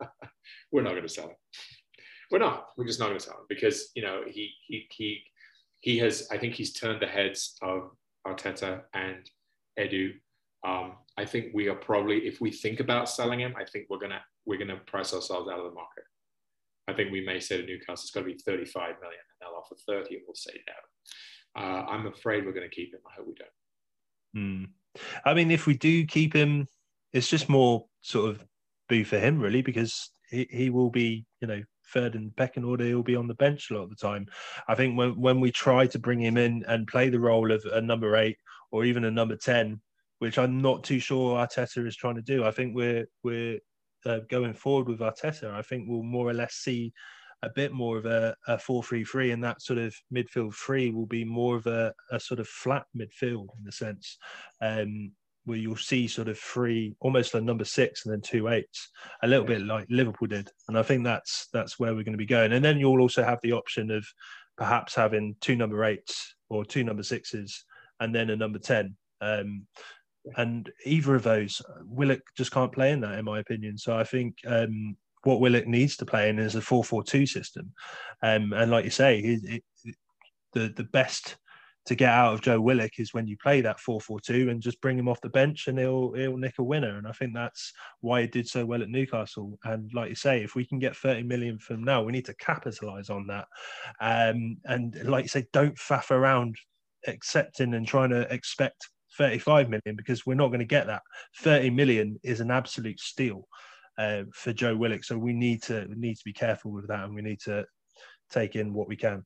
we're 0.73 0.83
not 0.83 0.91
going 0.91 1.03
to 1.03 1.09
sell 1.09 1.29
him. 1.29 1.37
We're 2.31 2.39
not. 2.39 2.67
We're 2.77 2.87
just 2.87 3.01
not 3.01 3.07
going 3.07 3.19
to 3.19 3.25
sell 3.25 3.39
him 3.39 3.47
because 3.49 3.91
you 3.95 4.03
know 4.03 4.23
he 4.27 4.51
he 4.67 4.87
he 4.91 5.23
he 5.81 5.99
has. 5.99 6.29
I 6.31 6.39
think 6.39 6.55
he's 6.55 6.73
turned 6.73 7.01
the 7.01 7.07
heads 7.07 7.57
of 7.63 7.91
Arteta 8.27 8.83
and 8.95 9.29
Edu. 9.79 10.15
Um, 10.67 10.95
I 11.19 11.27
think 11.27 11.53
we 11.53 11.69
are 11.69 11.75
probably, 11.75 12.27
if 12.27 12.41
we 12.41 12.51
think 12.51 12.81
about 12.81 13.11
selling 13.11 13.41
him, 13.41 13.55
I 13.57 13.65
think 13.65 13.87
we're 13.91 13.99
gonna 13.99 14.23
we're 14.47 14.59
gonna 14.59 14.81
price 14.87 15.13
ourselves 15.13 15.49
out 15.49 15.59
of 15.59 15.67
the 15.67 15.75
market. 15.75 16.05
I 16.89 16.93
think 16.93 17.13
we 17.13 17.25
may 17.25 17.41
say 17.41 17.59
to 17.59 17.67
Newcastle, 17.67 17.95
it's 17.95 18.11
got 18.11 18.21
to 18.21 18.27
be 18.27 18.35
35 18.35 18.97
million, 19.01 19.21
and 19.21 19.39
they'll 19.41 19.59
offer 19.59 19.75
30, 19.87 20.17
and 20.17 20.25
we'll 20.27 20.35
say 20.35 20.53
no. 20.67 21.63
Uh, 21.63 21.85
I'm 21.87 22.07
afraid 22.07 22.45
we're 22.45 22.53
going 22.53 22.69
to 22.69 22.75
keep 22.75 22.93
him. 22.93 23.01
I 23.07 23.15
hope 23.17 23.27
we 23.27 23.35
don't. 23.35 23.49
Mm. 24.37 24.69
I 25.25 25.35
mean, 25.35 25.51
if 25.51 25.67
we 25.67 25.77
do 25.77 26.07
keep 26.07 26.35
him, 26.35 26.67
it's 27.13 27.29
just 27.29 27.49
more 27.49 27.87
sort 28.01 28.31
of 28.31 28.45
boo 28.89 29.05
for 29.05 29.19
him, 29.19 29.41
really, 29.41 29.63
because 29.63 30.11
he, 30.31 30.47
he 30.51 30.71
will 30.71 30.91
be, 30.91 31.25
you 31.41 31.49
know, 31.49 31.63
third 31.93 32.15
in 32.15 32.27
the 32.27 32.33
pecking 32.33 32.65
order. 32.65 32.85
He'll 32.85 33.03
be 33.03 33.17
on 33.17 33.29
the 33.29 33.35
bench 33.35 33.71
a 33.71 33.75
lot 33.75 33.85
of 33.85 33.91
the 33.91 33.97
time. 33.97 34.27
I 34.69 34.75
think 34.75 34.99
when 34.99 35.19
when 35.21 35.41
we 35.41 35.51
try 35.51 35.87
to 35.87 35.99
bring 35.99 36.21
him 36.21 36.37
in 36.37 36.65
and 36.67 36.87
play 36.87 37.09
the 37.09 37.21
role 37.21 37.53
of 37.53 37.65
a 37.73 37.81
number 37.81 38.17
eight 38.17 38.37
or 38.73 38.85
even 38.85 39.05
a 39.05 39.11
number 39.11 39.37
ten, 39.37 39.81
which 40.19 40.39
I'm 40.39 40.61
not 40.61 40.85
too 40.85 40.99
sure 40.99 41.37
Arteta 41.37 41.87
is 41.87 41.97
trying 41.97 42.17
to 42.17 42.23
do, 42.23 42.45
I 42.45 42.51
think 42.51 42.75
we're 42.75 43.07
we're 43.23 43.59
uh, 44.07 44.21
going 44.29 44.55
forward 44.55 44.89
with 44.89 45.01
Arteta. 45.01 45.53
I 45.53 45.63
think 45.63 45.87
we'll 45.89 46.03
more 46.03 46.29
or 46.29 46.35
less 46.35 46.55
see 46.55 46.93
a 47.47 47.53
bit 47.55 47.73
more 47.73 47.99
of 47.99 48.07
a, 48.07 48.35
a 48.47 48.57
4-3-3 48.57 49.33
and 49.33 49.45
that 49.45 49.63
sort 49.63 49.79
of 49.79 49.95
midfield 50.13 50.55
three 50.55 50.91
will 50.91 51.07
be 51.07 51.25
more 51.25 51.57
of 51.57 51.67
a, 51.67 51.93
a 52.11 52.21
sort 52.21 52.41
of 52.41 52.49
flat 52.49 52.85
midfield 52.97 53.49
in 53.59 53.65
the 53.65 53.73
sense 53.73 54.19
um, 54.61 55.13
where 55.45 55.59
you'll 55.59 55.77
see 55.77 56.09
sort 56.09 56.29
of 56.29 56.39
three, 56.39 56.95
almost 57.01 57.35
a 57.35 57.41
number 57.41 57.65
six 57.65 58.05
and 58.05 58.13
then 58.13 58.21
two 58.21 58.49
eights, 58.49 58.91
a 59.23 59.29
little 59.29 59.45
bit 59.45 59.63
like 59.63 59.87
Liverpool 59.91 60.29
did. 60.29 60.51
And 60.69 60.79
I 60.79 60.83
think 60.83 61.05
that's 61.05 61.49
that's 61.53 61.79
where 61.79 61.95
we're 61.95 62.05
going 62.05 62.13
to 62.13 62.19
be 62.19 62.27
going. 62.27 62.53
And 62.53 62.65
then 62.65 62.79
you'll 62.79 63.01
also 63.01 63.23
have 63.23 63.41
the 63.43 63.53
option 63.53 63.91
of 63.91 64.07
perhaps 64.57 64.95
having 64.95 65.37
two 65.41 65.57
number 65.57 65.85
eights 65.85 66.35
or 66.49 66.65
two 66.65 66.85
number 66.85 67.03
sixes 67.03 67.65
and 68.01 68.15
then 68.15 68.31
a 68.31 68.37
number 68.37 68.59
10. 68.59 68.97
Um, 69.21 69.67
and 70.37 70.71
either 70.87 71.15
of 71.15 71.23
those, 71.23 71.61
Willock 71.85 72.23
just 72.37 72.51
can't 72.51 72.73
play 72.73 72.93
in 72.93 73.01
that, 73.01 73.19
in 73.19 73.25
my 73.25 73.41
opinion. 73.41 73.77
So 73.77 73.97
I 73.97 74.05
think 74.05 74.37
um, 74.47 74.97
what 75.25 75.41
Willock 75.41 75.67
needs 75.67 75.97
to 75.99 76.07
play 76.07 76.29
in 76.29 76.39
is 76.39 76.55
a 76.55 76.61
4 76.61 76.85
4 76.85 77.03
2 77.05 77.27
system. 77.27 77.73
Um, 78.23 78.53
and 78.53 78.71
like 78.71 78.85
you 78.85 78.91
say, 78.91 79.19
it, 79.19 79.63
it, 79.85 79.95
the, 80.53 80.73
the 80.77 80.85
best 80.85 81.37
to 81.87 81.95
get 81.95 82.09
out 82.09 82.33
of 82.33 82.41
Joe 82.41 82.61
Willock 82.61 82.99
is 82.99 83.13
when 83.13 83.27
you 83.27 83.37
play 83.37 83.61
that 83.61 83.79
4-4-2 83.79 84.51
and 84.51 84.63
just 84.63 84.81
bring 84.81 84.99
him 84.99 85.09
off 85.09 85.21
the 85.21 85.29
bench 85.29 85.69
and 85.69 85.79
he'll 85.79 86.13
he'll 86.15 86.37
nick 86.37 86.55
a 86.59 86.63
winner. 86.63 86.97
And 86.97 87.07
I 87.07 87.13
think 87.13 87.35
that's 87.35 87.73
why 88.01 88.23
he 88.23 88.27
did 88.27 88.49
so 88.49 88.65
well 88.65 88.83
at 88.83 88.89
Newcastle. 88.89 89.59
And 89.65 89.91
like 89.93 90.09
you 90.09 90.15
say, 90.15 90.43
if 90.43 90.55
we 90.55 90.65
can 90.65 90.79
get 90.79 90.97
30 90.97 91.25
million 91.25 91.59
from 91.59 91.85
now, 91.85 92.03
we 92.03 92.13
need 92.13 92.25
to 92.27 92.35
capitalize 92.37 93.11
on 93.11 93.27
that. 93.27 93.47
Um, 94.01 94.57
and 94.65 94.97
like 95.05 95.25
you 95.25 95.29
say, 95.29 95.47
don't 95.53 95.77
faff 95.77 96.11
around 96.11 96.57
accepting 97.07 97.75
and 97.75 97.87
trying 97.87 98.11
to 98.11 98.33
expect 98.33 98.89
35 99.19 99.69
million 99.69 99.95
because 99.95 100.25
we're 100.25 100.35
not 100.35 100.49
going 100.49 100.61
to 100.61 100.65
get 100.65 100.87
that. 100.87 101.03
30 101.41 101.71
million 101.71 102.19
is 102.23 102.41
an 102.41 102.51
absolute 102.51 102.99
steal 102.99 103.47
uh, 103.99 104.23
for 104.33 104.53
Joe 104.53 104.77
Willock. 104.77 105.05
So 105.05 105.17
we 105.19 105.33
need 105.33 105.63
to 105.65 105.87
we 105.89 105.97
need 105.97 106.17
to 106.17 106.25
be 106.25 106.33
careful 106.33 106.73
with 106.73 106.89
that 106.89 107.05
and 107.05 107.15
we 107.15 107.23
need 107.23 107.41
to 107.41 107.65
take 108.31 108.57
in 108.57 108.75
what 108.75 108.89
we 108.89 108.97
can. 108.97 109.25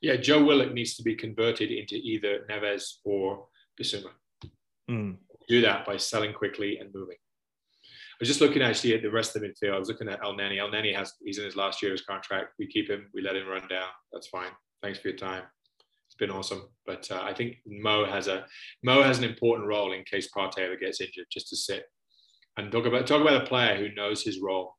Yeah, 0.00 0.16
Joe 0.16 0.44
Willock 0.44 0.72
needs 0.72 0.96
to 0.96 1.02
be 1.02 1.14
converted 1.14 1.70
into 1.70 1.96
either 1.96 2.46
Neves 2.50 2.98
or 3.04 3.46
Bissouma. 3.80 4.10
Mm. 4.90 5.16
Do 5.48 5.60
that 5.62 5.86
by 5.86 5.96
selling 5.96 6.32
quickly 6.32 6.78
and 6.78 6.90
moving. 6.94 7.16
I 7.16 8.16
was 8.20 8.28
just 8.28 8.40
looking 8.40 8.62
actually 8.62 8.94
at 8.94 9.02
the 9.02 9.10
rest 9.10 9.34
of 9.34 9.42
the 9.42 9.48
midfield. 9.48 9.74
I 9.74 9.78
was 9.78 9.88
looking 9.88 10.08
at 10.08 10.22
Elneny. 10.22 10.58
El 10.58 10.70
Neni 10.70 10.94
has 10.94 11.14
he's 11.24 11.38
in 11.38 11.44
his 11.44 11.56
last 11.56 11.82
year 11.82 11.90
of 11.90 11.98
his 11.98 12.06
contract. 12.06 12.52
We 12.58 12.66
keep 12.66 12.88
him. 12.88 13.08
We 13.12 13.22
let 13.22 13.36
him 13.36 13.48
run 13.48 13.66
down. 13.68 13.88
That's 14.12 14.28
fine. 14.28 14.50
Thanks 14.82 14.98
for 14.98 15.08
your 15.08 15.16
time. 15.16 15.42
It's 16.06 16.14
been 16.16 16.30
awesome. 16.30 16.68
But 16.86 17.10
uh, 17.10 17.22
I 17.22 17.34
think 17.34 17.56
Mo 17.66 18.04
has 18.04 18.28
a 18.28 18.46
Mo 18.84 19.02
has 19.02 19.18
an 19.18 19.24
important 19.24 19.66
role 19.66 19.92
in 19.92 20.04
case 20.04 20.28
Partey 20.36 20.58
ever 20.58 20.76
gets 20.76 21.00
injured, 21.00 21.26
just 21.30 21.48
to 21.48 21.56
sit 21.56 21.86
and 22.56 22.70
talk 22.70 22.86
about 22.86 23.06
talk 23.06 23.20
about 23.20 23.42
a 23.42 23.46
player 23.46 23.76
who 23.76 23.94
knows 23.94 24.22
his 24.22 24.40
role 24.40 24.74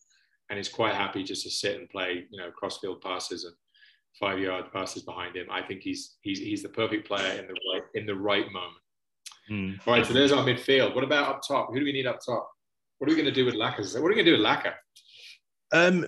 and 0.50 0.60
is 0.60 0.70
quite 0.70 0.94
happy 0.94 1.24
just 1.24 1.44
to 1.44 1.50
sit 1.50 1.80
and 1.80 1.90
play, 1.90 2.26
you 2.30 2.40
know, 2.40 2.52
crossfield 2.52 3.02
passes 3.02 3.46
and 3.46 3.54
five 4.20 4.40
yard 4.40 4.66
passes 4.72 5.04
behind 5.04 5.36
him. 5.36 5.48
I 5.52 5.62
think 5.62 5.82
he's 5.82 6.16
he's 6.22 6.40
he's 6.40 6.64
the 6.64 6.70
perfect 6.70 7.08
player 7.08 7.40
in 7.40 7.48
the 7.48 7.54
right 7.74 7.84
in 7.96 8.06
the 8.06 8.16
right 8.16 8.46
moment. 8.52 8.82
Mm. 9.52 9.88
All 9.88 9.94
right, 9.94 10.06
so 10.06 10.14
there's 10.14 10.32
our 10.32 10.44
midfield. 10.44 10.96
What 10.96 11.04
about 11.04 11.28
up 11.30 11.42
top? 11.48 11.70
Who 11.72 11.80
do 11.80 11.86
we 11.86 11.92
need 11.92 12.08
up 12.08 12.20
top? 12.26 12.50
What 12.98 13.10
are 13.10 13.14
we 13.14 13.22
going 13.22 13.26
to 13.26 13.32
do 13.32 13.46
with 13.46 13.56
Laka? 13.56 13.80
What 14.02 14.08
are 14.08 14.10
we 14.10 14.16
going 14.16 14.26
to 14.26 14.36
do 14.36 14.42
with 14.42 14.46
Laka? 14.46 14.74
Um, 15.72 16.08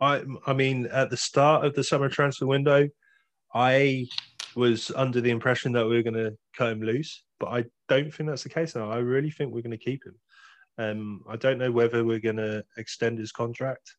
I 0.00 0.22
I 0.46 0.52
mean, 0.52 0.86
at 0.86 1.10
the 1.10 1.16
start 1.16 1.64
of 1.64 1.74
the 1.74 1.84
summer 1.84 2.08
transfer 2.08 2.46
window, 2.46 2.88
I 3.54 4.06
was 4.56 4.90
under 4.94 5.20
the 5.20 5.30
impression 5.30 5.72
that 5.72 5.86
we 5.86 5.96
were 5.96 6.02
going 6.02 6.14
to 6.14 6.36
cut 6.56 6.72
him 6.72 6.82
loose, 6.82 7.22
but 7.40 7.48
I 7.48 7.64
don't 7.88 8.14
think 8.14 8.28
that's 8.28 8.44
the 8.44 8.50
case 8.50 8.76
now. 8.76 8.90
I 8.90 8.98
really 8.98 9.30
think 9.30 9.52
we're 9.52 9.62
going 9.62 9.70
to 9.72 9.84
keep 9.84 10.04
him. 10.04 10.14
Um, 10.78 11.24
I 11.28 11.36
don't 11.36 11.58
know 11.58 11.72
whether 11.72 12.04
we're 12.04 12.20
going 12.20 12.36
to 12.36 12.64
extend 12.76 13.18
his 13.18 13.32
contract. 13.32 13.96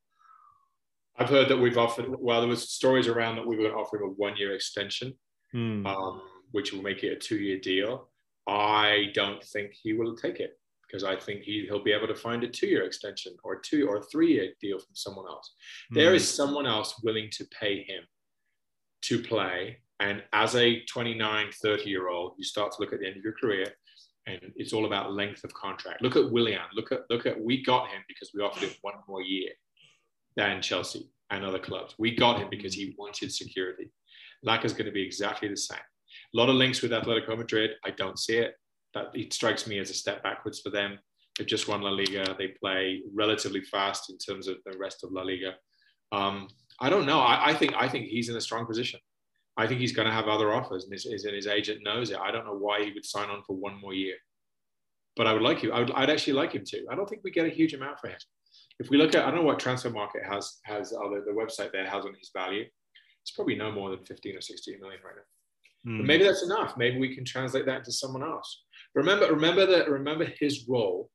I've 1.17 1.29
heard 1.29 1.49
that 1.49 1.57
we've 1.57 1.77
offered. 1.77 2.05
Well, 2.07 2.39
there 2.39 2.49
was 2.49 2.69
stories 2.69 3.07
around 3.07 3.35
that 3.35 3.45
we 3.45 3.57
were 3.57 3.63
going 3.63 3.75
to 3.75 3.79
offer 3.81 3.97
him 3.97 4.09
a 4.09 4.13
one-year 4.13 4.55
extension, 4.55 5.13
hmm. 5.51 5.85
um, 5.85 6.21
which 6.51 6.71
will 6.71 6.81
make 6.81 7.03
it 7.03 7.11
a 7.11 7.15
two-year 7.15 7.59
deal. 7.59 8.07
I 8.47 9.07
don't 9.13 9.43
think 9.43 9.73
he 9.73 9.93
will 9.93 10.15
take 10.15 10.39
it 10.39 10.57
because 10.87 11.03
I 11.03 11.15
think 11.15 11.43
he, 11.43 11.65
he'll 11.67 11.83
be 11.83 11.93
able 11.93 12.07
to 12.07 12.15
find 12.15 12.43
a 12.43 12.47
two-year 12.47 12.83
extension 12.83 13.33
or 13.43 13.59
two 13.59 13.87
or 13.87 14.01
three-year 14.01 14.49
deal 14.59 14.77
from 14.79 14.93
someone 14.93 15.25
else. 15.27 15.53
Hmm. 15.89 15.95
There 15.95 16.13
is 16.13 16.27
someone 16.27 16.65
else 16.65 17.01
willing 17.03 17.29
to 17.33 17.45
pay 17.59 17.83
him 17.83 18.03
to 19.03 19.19
play. 19.21 19.79
And 20.01 20.23
as 20.33 20.55
a 20.55 20.83
29, 20.85 21.51
30 21.61 21.89
year 21.89 22.09
old, 22.09 22.33
you 22.37 22.43
start 22.43 22.71
to 22.71 22.81
look 22.81 22.91
at 22.91 22.99
the 22.99 23.07
end 23.07 23.17
of 23.17 23.23
your 23.23 23.33
career 23.33 23.67
and 24.27 24.51
it's 24.55 24.73
all 24.73 24.85
about 24.85 25.13
length 25.13 25.43
of 25.43 25.53
contract. 25.53 26.01
Look 26.01 26.15
at 26.15 26.31
Willian. 26.31 26.61
Look 26.75 26.91
at 26.91 27.01
look 27.09 27.25
at 27.25 27.39
we 27.39 27.63
got 27.63 27.89
him 27.89 28.01
because 28.07 28.31
we 28.33 28.41
offered 28.41 28.63
him 28.63 28.75
one 28.81 28.95
more 29.07 29.21
year 29.21 29.49
than 30.35 30.61
Chelsea 30.61 31.09
and 31.29 31.45
other 31.45 31.59
clubs. 31.59 31.95
We 31.97 32.15
got 32.15 32.39
him 32.39 32.49
because 32.49 32.73
he 32.73 32.95
wanted 32.97 33.31
security. 33.31 33.91
Laka 34.45 34.65
is 34.65 34.73
going 34.73 34.85
to 34.85 34.91
be 34.91 35.03
exactly 35.03 35.47
the 35.47 35.57
same. 35.57 35.77
A 35.77 36.37
lot 36.37 36.49
of 36.49 36.55
links 36.55 36.81
with 36.81 36.91
Atletico 36.91 37.37
Madrid. 37.37 37.71
I 37.85 37.91
don't 37.91 38.19
see 38.19 38.37
it. 38.37 38.55
That 38.93 39.07
it 39.13 39.33
strikes 39.33 39.67
me 39.67 39.79
as 39.79 39.89
a 39.89 39.93
step 39.93 40.23
backwards 40.23 40.59
for 40.59 40.69
them. 40.69 40.99
They've 41.37 41.47
just 41.47 41.67
won 41.67 41.81
La 41.81 41.91
Liga. 41.91 42.35
They 42.37 42.49
play 42.59 43.01
relatively 43.13 43.61
fast 43.61 44.09
in 44.09 44.17
terms 44.17 44.47
of 44.47 44.57
the 44.65 44.77
rest 44.77 45.03
of 45.03 45.11
La 45.11 45.21
Liga. 45.21 45.53
Um, 46.11 46.47
I 46.79 46.89
don't 46.89 47.05
know. 47.05 47.19
I, 47.19 47.51
I, 47.51 47.53
think 47.53 47.73
I 47.77 47.87
think 47.87 48.07
he's 48.07 48.29
in 48.29 48.35
a 48.35 48.41
strong 48.41 48.65
position. 48.65 48.99
I 49.57 49.67
think 49.67 49.79
he's 49.79 49.91
going 49.91 50.07
to 50.07 50.13
have 50.13 50.27
other 50.27 50.53
offers, 50.53 50.85
and 50.85 50.93
his, 50.93 51.03
his, 51.03 51.23
his 51.25 51.47
agent 51.47 51.81
knows 51.83 52.11
it. 52.11 52.17
I 52.17 52.31
don't 52.31 52.45
know 52.45 52.57
why 52.57 52.83
he 52.83 52.91
would 52.93 53.05
sign 53.05 53.29
on 53.29 53.43
for 53.45 53.55
one 53.55 53.79
more 53.81 53.93
year, 53.93 54.15
but 55.15 55.27
I 55.27 55.33
would 55.33 55.41
like 55.41 55.61
you. 55.61 55.71
I 55.71 55.79
would, 55.79 55.91
I'd 55.91 56.09
actually 56.09 56.33
like 56.33 56.53
him 56.53 56.63
to. 56.67 56.85
I 56.89 56.95
don't 56.95 57.09
think 57.09 57.21
we 57.23 57.31
get 57.31 57.45
a 57.45 57.49
huge 57.49 57.73
amount 57.73 57.99
for 57.99 58.07
him. 58.07 58.17
If 58.79 58.89
we 58.89 58.97
look 58.97 59.13
at, 59.13 59.23
I 59.23 59.27
don't 59.27 59.41
know 59.41 59.45
what 59.45 59.59
Transfermarkt 59.59 60.25
has 60.27 60.59
has 60.63 60.93
uh, 60.93 61.09
the, 61.09 61.33
website 61.33 61.71
there 61.71 61.85
has 61.85 62.05
on 62.05 62.15
his 62.17 62.31
value. 62.35 62.65
It's 63.21 63.31
probably 63.31 63.55
no 63.55 63.71
more 63.71 63.89
than 63.89 64.03
15 64.03 64.37
or 64.37 64.41
16 64.41 64.79
million 64.79 64.99
right 65.05 65.15
now. 65.15 65.91
Mm. 65.91 65.97
But 65.99 66.07
maybe 66.07 66.23
that's 66.23 66.43
enough. 66.43 66.77
Maybe 66.77 66.99
we 66.99 67.13
can 67.13 67.25
translate 67.25 67.65
that 67.65 67.79
into 67.79 67.91
someone 67.91 68.23
else. 68.23 68.63
Remember, 68.95 69.27
remember 69.27 69.65
that. 69.65 69.89
Remember 69.89 70.25
his 70.39 70.67
role. 70.67 71.09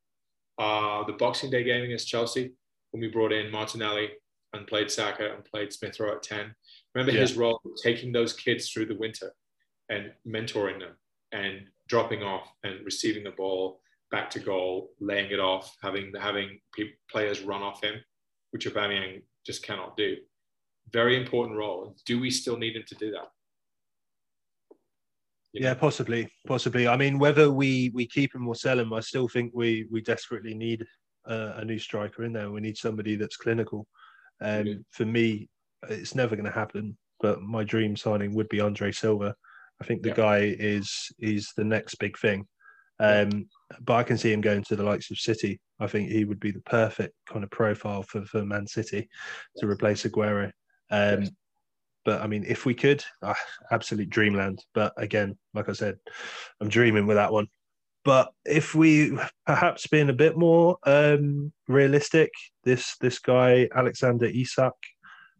Uh, 0.58 1.04
the 1.04 1.12
Boxing 1.12 1.50
Day 1.50 1.64
game 1.64 1.84
against 1.84 2.08
Chelsea 2.08 2.52
when 2.90 3.00
we 3.00 3.08
brought 3.08 3.32
in 3.32 3.50
Martinelli 3.50 4.10
and 4.52 4.66
played 4.66 4.90
Saka 4.90 5.34
and 5.34 5.44
played 5.44 5.72
Smith 5.72 5.98
Rowe 6.00 6.12
at 6.12 6.22
10. 6.22 6.54
Remember 6.96 7.12
yeah. 7.12 7.20
his 7.20 7.36
role 7.36 7.60
taking 7.82 8.10
those 8.10 8.32
kids 8.32 8.70
through 8.70 8.86
the 8.86 8.96
winter 8.96 9.30
and 9.90 10.12
mentoring 10.26 10.78
them 10.80 10.96
and 11.30 11.66
dropping 11.90 12.22
off 12.22 12.48
and 12.64 12.82
receiving 12.86 13.22
the 13.22 13.32
ball 13.32 13.80
back 14.10 14.30
to 14.30 14.40
goal, 14.40 14.92
laying 14.98 15.30
it 15.30 15.38
off, 15.38 15.76
having 15.82 16.10
having 16.18 16.58
players 17.10 17.42
run 17.42 17.62
off 17.62 17.84
him, 17.84 17.96
which 18.52 18.66
Aubameyang 18.66 19.20
just 19.44 19.62
cannot 19.62 19.94
do. 19.98 20.16
Very 20.90 21.20
important 21.20 21.58
role. 21.58 21.94
Do 22.06 22.18
we 22.18 22.30
still 22.30 22.56
need 22.56 22.76
him 22.76 22.84
to 22.88 22.94
do 22.94 23.10
that? 23.10 23.28
You 25.52 25.60
know? 25.60 25.68
Yeah, 25.68 25.74
possibly, 25.74 26.32
possibly. 26.46 26.88
I 26.88 26.96
mean, 26.96 27.18
whether 27.18 27.50
we 27.50 27.90
we 27.92 28.06
keep 28.06 28.34
him 28.34 28.48
or 28.48 28.54
sell 28.54 28.80
him, 28.80 28.94
I 28.94 29.00
still 29.00 29.28
think 29.28 29.52
we 29.54 29.86
we 29.90 30.00
desperately 30.00 30.54
need 30.54 30.82
a, 31.26 31.56
a 31.58 31.64
new 31.66 31.78
striker 31.78 32.24
in 32.24 32.32
there. 32.32 32.50
We 32.50 32.62
need 32.62 32.78
somebody 32.78 33.16
that's 33.16 33.36
clinical. 33.36 33.86
Um, 34.40 34.66
yeah. 34.66 34.74
For 34.92 35.04
me, 35.04 35.50
it's 35.88 36.14
never 36.14 36.36
going 36.36 36.46
to 36.46 36.52
happen. 36.52 36.96
But 37.20 37.42
my 37.42 37.64
dream 37.64 37.96
signing 37.96 38.34
would 38.34 38.48
be 38.48 38.60
Andre 38.60 38.92
Silva. 38.92 39.34
I 39.80 39.84
think 39.84 40.02
the 40.02 40.10
guy 40.10 40.54
is 40.58 41.10
is 41.18 41.52
the 41.56 41.64
next 41.64 41.96
big 41.96 42.18
thing. 42.18 42.46
Um, 42.98 43.48
but 43.84 43.94
I 43.94 44.02
can 44.02 44.16
see 44.16 44.32
him 44.32 44.40
going 44.40 44.64
to 44.64 44.76
the 44.76 44.82
likes 44.82 45.10
of 45.10 45.18
City. 45.18 45.60
I 45.80 45.86
think 45.86 46.10
he 46.10 46.24
would 46.24 46.40
be 46.40 46.50
the 46.50 46.60
perfect 46.60 47.14
kind 47.28 47.44
of 47.44 47.50
profile 47.50 48.02
for, 48.02 48.24
for 48.24 48.44
Man 48.44 48.66
City 48.66 49.08
to 49.58 49.66
replace 49.66 50.04
Aguero. 50.04 50.50
Um, 50.90 51.22
yes. 51.22 51.30
But 52.04 52.22
I 52.22 52.26
mean, 52.26 52.44
if 52.46 52.64
we 52.64 52.74
could, 52.74 53.04
uh, 53.22 53.34
absolute 53.70 54.08
dreamland. 54.08 54.64
But 54.74 54.92
again, 54.96 55.36
like 55.54 55.68
I 55.68 55.72
said, 55.72 55.98
I'm 56.60 56.68
dreaming 56.68 57.06
with 57.06 57.16
that 57.16 57.32
one. 57.32 57.48
But 58.04 58.30
if 58.44 58.74
we 58.74 59.18
perhaps 59.46 59.88
being 59.88 60.08
a 60.08 60.14
bit 60.14 60.38
more 60.38 60.78
um, 60.84 61.52
realistic, 61.66 62.30
this 62.62 62.96
this 63.00 63.18
guy 63.18 63.68
Alexander 63.74 64.26
Isak 64.26 64.74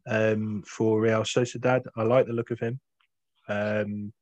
um, 0.07 0.63
for 0.67 1.01
Real 1.01 1.23
Sociedad, 1.23 1.85
I 1.97 2.03
like 2.03 2.27
the 2.27 2.33
look 2.33 2.51
of 2.51 2.61
him. 2.61 2.81
Um, 3.49 4.13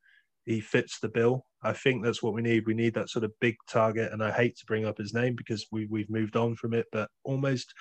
he 0.44 0.60
fits 0.60 0.98
the 1.00 1.08
bill. 1.08 1.46
I 1.62 1.72
think 1.72 2.04
that's 2.04 2.22
what 2.22 2.34
we 2.34 2.42
need. 2.42 2.66
We 2.66 2.74
need 2.74 2.94
that 2.94 3.08
sort 3.08 3.24
of 3.24 3.32
big 3.40 3.56
target, 3.68 4.12
and 4.12 4.22
I 4.22 4.30
hate 4.30 4.56
to 4.58 4.66
bring 4.66 4.84
up 4.84 4.98
his 4.98 5.14
name 5.14 5.34
because 5.34 5.66
we 5.72 5.86
we've 5.86 6.10
moved 6.10 6.36
on 6.36 6.54
from 6.56 6.74
it, 6.74 6.86
but 6.92 7.08
almost 7.24 7.72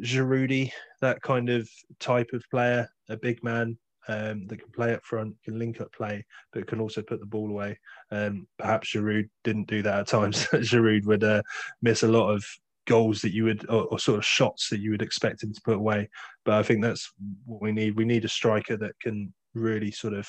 Giroud, 0.00 0.70
that 1.00 1.20
kind 1.22 1.50
of 1.50 1.68
type 1.98 2.30
of 2.32 2.44
player, 2.50 2.88
a 3.08 3.16
big 3.16 3.42
man 3.42 3.76
um, 4.08 4.46
that 4.46 4.58
can 4.58 4.70
play 4.70 4.94
up 4.94 5.04
front, 5.04 5.34
can 5.44 5.58
link 5.58 5.80
up 5.80 5.92
play, 5.92 6.24
but 6.52 6.68
can 6.68 6.80
also 6.80 7.02
put 7.02 7.18
the 7.18 7.26
ball 7.26 7.50
away. 7.50 7.78
Um, 8.12 8.46
perhaps 8.58 8.94
Giroud 8.94 9.28
didn't 9.42 9.66
do 9.66 9.82
that 9.82 10.00
at 10.00 10.06
times. 10.06 10.46
Giroud 10.52 11.06
would 11.06 11.24
uh, 11.24 11.42
miss 11.82 12.04
a 12.04 12.08
lot 12.08 12.30
of 12.30 12.44
goals 12.86 13.20
that 13.22 13.32
you 13.32 13.44
would, 13.44 13.68
or, 13.68 13.84
or, 13.86 13.98
sort 13.98 14.18
of 14.18 14.24
shots 14.24 14.68
that 14.70 14.80
you 14.80 14.90
would 14.90 15.02
expect 15.02 15.42
him 15.42 15.52
to 15.52 15.60
put 15.64 15.76
away. 15.76 16.08
But 16.44 16.54
I 16.54 16.62
think 16.62 16.82
that's 16.82 17.12
what 17.44 17.60
we 17.60 17.72
need. 17.72 17.96
We 17.96 18.04
need 18.04 18.24
a 18.24 18.28
striker 18.28 18.76
that 18.78 18.98
can 19.00 19.32
really 19.54 19.90
sort 19.90 20.14
of 20.14 20.28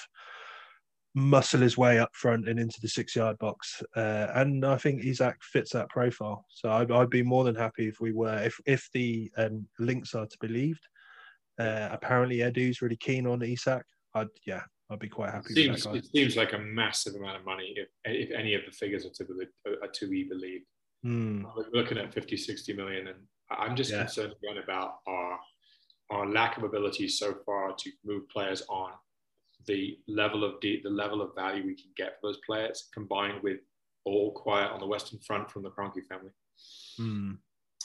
muscle 1.15 1.61
his 1.61 1.77
way 1.77 1.97
up 1.97 2.09
front 2.13 2.47
and 2.47 2.59
into 2.59 2.79
the 2.81 2.87
six 2.87 3.15
yard 3.15 3.37
box. 3.39 3.81
Uh, 3.95 4.27
and 4.35 4.65
I 4.65 4.77
think 4.77 5.03
Isak 5.03 5.37
fits 5.41 5.73
that 5.73 5.89
profile. 5.89 6.45
So 6.49 6.69
I'd, 6.69 6.91
I'd, 6.91 7.09
be 7.09 7.23
more 7.23 7.43
than 7.43 7.55
happy 7.55 7.87
if 7.87 7.99
we 7.99 8.11
were, 8.11 8.37
if, 8.43 8.55
if 8.65 8.87
the 8.93 9.31
um, 9.37 9.67
links 9.79 10.13
are 10.13 10.25
to 10.25 10.37
be 10.39 10.47
believed. 10.47 10.87
Uh, 11.59 11.89
apparently, 11.91 12.43
Edu's 12.43 12.81
really 12.81 12.97
keen 12.97 13.25
on 13.25 13.41
Isak. 13.41 13.83
I'd, 14.13 14.27
yeah, 14.45 14.61
I'd 14.91 14.99
be 14.99 15.09
quite 15.09 15.31
happy. 15.31 15.53
It 15.53 15.55
seems, 15.55 15.85
it 15.87 16.05
seems 16.05 16.37
like 16.37 16.53
a 16.53 16.59
massive 16.59 17.15
amount 17.15 17.37
of 17.37 17.45
money 17.45 17.73
if, 17.75 17.87
if 18.05 18.31
any 18.31 18.53
of 18.53 18.61
the 18.65 18.71
figures 18.71 19.05
are 19.05 19.09
to, 19.09 19.25
are 19.81 19.91
to 19.91 20.07
be 20.07 20.23
believed. 20.23 20.65
Mm. 21.05 21.45
We're 21.55 21.81
looking 21.81 21.97
at 21.97 22.13
50, 22.13 22.37
60 22.37 22.73
million. 22.73 23.07
And 23.07 23.17
I'm 23.49 23.75
just 23.75 23.91
yeah. 23.91 23.99
concerned 23.99 24.33
again 24.43 24.63
about 24.63 24.95
our, 25.07 25.39
our 26.09 26.27
lack 26.27 26.57
of 26.57 26.63
ability 26.63 27.07
so 27.07 27.35
far 27.45 27.73
to 27.77 27.91
move 28.05 28.27
players 28.29 28.63
on 28.69 28.91
the 29.65 29.97
level 30.07 30.43
of 30.43 30.59
de- 30.61 30.81
the 30.81 30.89
level 30.89 31.21
of 31.21 31.35
value 31.35 31.65
we 31.65 31.75
can 31.75 31.91
get 31.97 32.13
for 32.19 32.29
those 32.29 32.39
players, 32.45 32.89
combined 32.93 33.41
with 33.43 33.59
all 34.05 34.31
quiet 34.31 34.71
on 34.71 34.79
the 34.79 34.87
Western 34.87 35.19
Front 35.19 35.51
from 35.51 35.63
the 35.63 35.69
Kroenke 35.69 36.05
family. 36.07 36.31
Mm. 36.99 37.37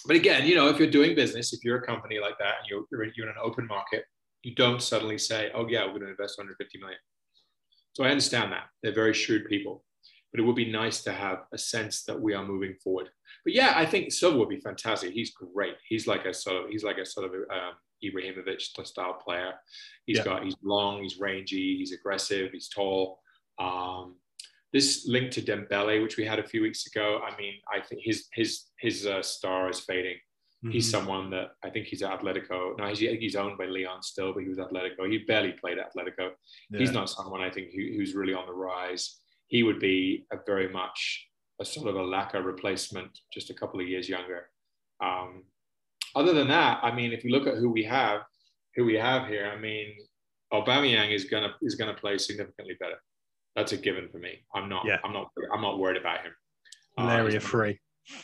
But 0.06 0.16
again, 0.16 0.46
you 0.46 0.54
know, 0.54 0.68
if 0.68 0.78
you're 0.78 0.90
doing 0.90 1.14
business, 1.14 1.52
if 1.52 1.64
you're 1.64 1.78
a 1.78 1.86
company 1.86 2.18
like 2.18 2.38
that 2.38 2.54
and 2.60 2.68
you're, 2.68 2.84
you're, 2.90 3.04
in, 3.04 3.12
you're 3.16 3.26
in 3.26 3.32
an 3.32 3.42
open 3.42 3.66
market, 3.66 4.04
you 4.42 4.54
don't 4.54 4.82
suddenly 4.82 5.18
say, 5.18 5.50
"Oh 5.54 5.68
yeah, 5.68 5.84
we're 5.84 5.98
going 5.98 6.02
to 6.02 6.10
invest 6.10 6.38
150 6.38 6.78
million." 6.78 6.98
So 7.94 8.04
I 8.04 8.08
understand 8.08 8.52
that 8.52 8.64
they're 8.82 8.94
very 8.94 9.14
shrewd 9.14 9.46
people, 9.46 9.84
but 10.32 10.40
it 10.40 10.44
would 10.44 10.56
be 10.56 10.70
nice 10.70 11.02
to 11.04 11.12
have 11.12 11.44
a 11.52 11.58
sense 11.58 12.04
that 12.04 12.20
we 12.20 12.34
are 12.34 12.44
moving 12.44 12.74
forward. 12.82 13.10
But 13.44 13.54
yeah, 13.54 13.74
I 13.76 13.84
think 13.86 14.12
Silva 14.12 14.38
would 14.38 14.48
be 14.48 14.60
fantastic. 14.60 15.12
He's 15.12 15.30
great. 15.30 15.74
He's 15.88 16.06
like 16.06 16.24
a 16.24 16.32
sort 16.34 16.64
of 16.64 16.70
he's 16.70 16.84
like 16.84 16.98
a 16.98 17.06
sort 17.06 17.26
of 17.26 17.32
um, 17.50 17.74
Ibrahimovic 18.02 18.60
style 18.60 19.14
player. 19.14 19.52
He's 20.06 20.18
yeah. 20.18 20.24
got 20.24 20.44
he's 20.44 20.56
long, 20.62 21.02
he's 21.02 21.18
rangy, 21.18 21.76
he's 21.76 21.92
aggressive, 21.92 22.50
he's 22.52 22.68
tall. 22.68 23.20
Um, 23.58 24.16
this 24.72 25.06
link 25.06 25.30
to 25.32 25.42
Dembele, 25.42 26.02
which 26.02 26.16
we 26.16 26.24
had 26.24 26.38
a 26.38 26.48
few 26.48 26.62
weeks 26.62 26.86
ago, 26.86 27.20
I 27.22 27.36
mean, 27.36 27.54
I 27.72 27.80
think 27.80 28.02
his 28.02 28.28
his 28.32 28.64
his 28.78 29.06
uh, 29.06 29.22
star 29.22 29.68
is 29.68 29.80
fading. 29.80 30.16
Mm-hmm. 30.64 30.70
He's 30.72 30.90
someone 30.90 31.28
that 31.30 31.50
I 31.64 31.70
think 31.70 31.86
he's 31.88 32.02
at 32.02 32.20
Atletico. 32.20 32.78
No, 32.78 32.86
he's 32.86 33.00
he's 33.00 33.36
owned 33.36 33.58
by 33.58 33.66
Lyon 33.66 34.02
still, 34.02 34.32
but 34.32 34.44
he 34.44 34.48
was 34.48 34.58
Atletico. 34.58 35.10
He 35.10 35.18
barely 35.18 35.52
played 35.52 35.78
at 35.78 35.92
Atletico. 35.92 36.30
Yeah. 36.70 36.78
He's 36.78 36.92
not 36.92 37.10
someone 37.10 37.42
I 37.42 37.50
think 37.50 37.72
who, 37.72 37.82
who's 37.96 38.14
really 38.14 38.32
on 38.32 38.46
the 38.46 38.52
rise. 38.52 39.21
He 39.52 39.62
would 39.62 39.78
be 39.78 40.24
a 40.32 40.38
very 40.46 40.66
much 40.66 41.28
a 41.60 41.64
sort 41.64 41.86
of 41.86 41.96
a 41.96 41.98
Laka 42.00 42.42
replacement, 42.42 43.10
just 43.30 43.50
a 43.50 43.54
couple 43.54 43.78
of 43.80 43.86
years 43.86 44.08
younger. 44.08 44.48
Um, 45.04 45.44
other 46.14 46.32
than 46.32 46.48
that, 46.48 46.80
I 46.82 46.90
mean, 46.94 47.12
if 47.12 47.22
you 47.22 47.30
look 47.30 47.46
at 47.46 47.56
who 47.56 47.70
we 47.70 47.84
have, 47.84 48.22
who 48.74 48.86
we 48.86 48.94
have 48.94 49.28
here, 49.28 49.52
I 49.54 49.60
mean, 49.60 49.88
Aubameyang 50.54 51.14
is 51.14 51.24
gonna 51.26 51.52
is 51.60 51.74
gonna 51.74 51.92
play 51.92 52.16
significantly 52.16 52.76
better. 52.80 52.96
That's 53.54 53.72
a 53.72 53.76
given 53.76 54.08
for 54.08 54.18
me. 54.18 54.42
I'm 54.54 54.70
not. 54.70 54.86
Yeah. 54.86 54.96
I'm 55.04 55.12
not. 55.12 55.28
I'm 55.52 55.60
not 55.60 55.78
worried 55.78 56.00
about 56.00 56.22
him. 56.24 56.32
Uh, 56.96 57.02
malaria 57.04 57.36
uh, 57.36 57.40
free. 57.40 57.78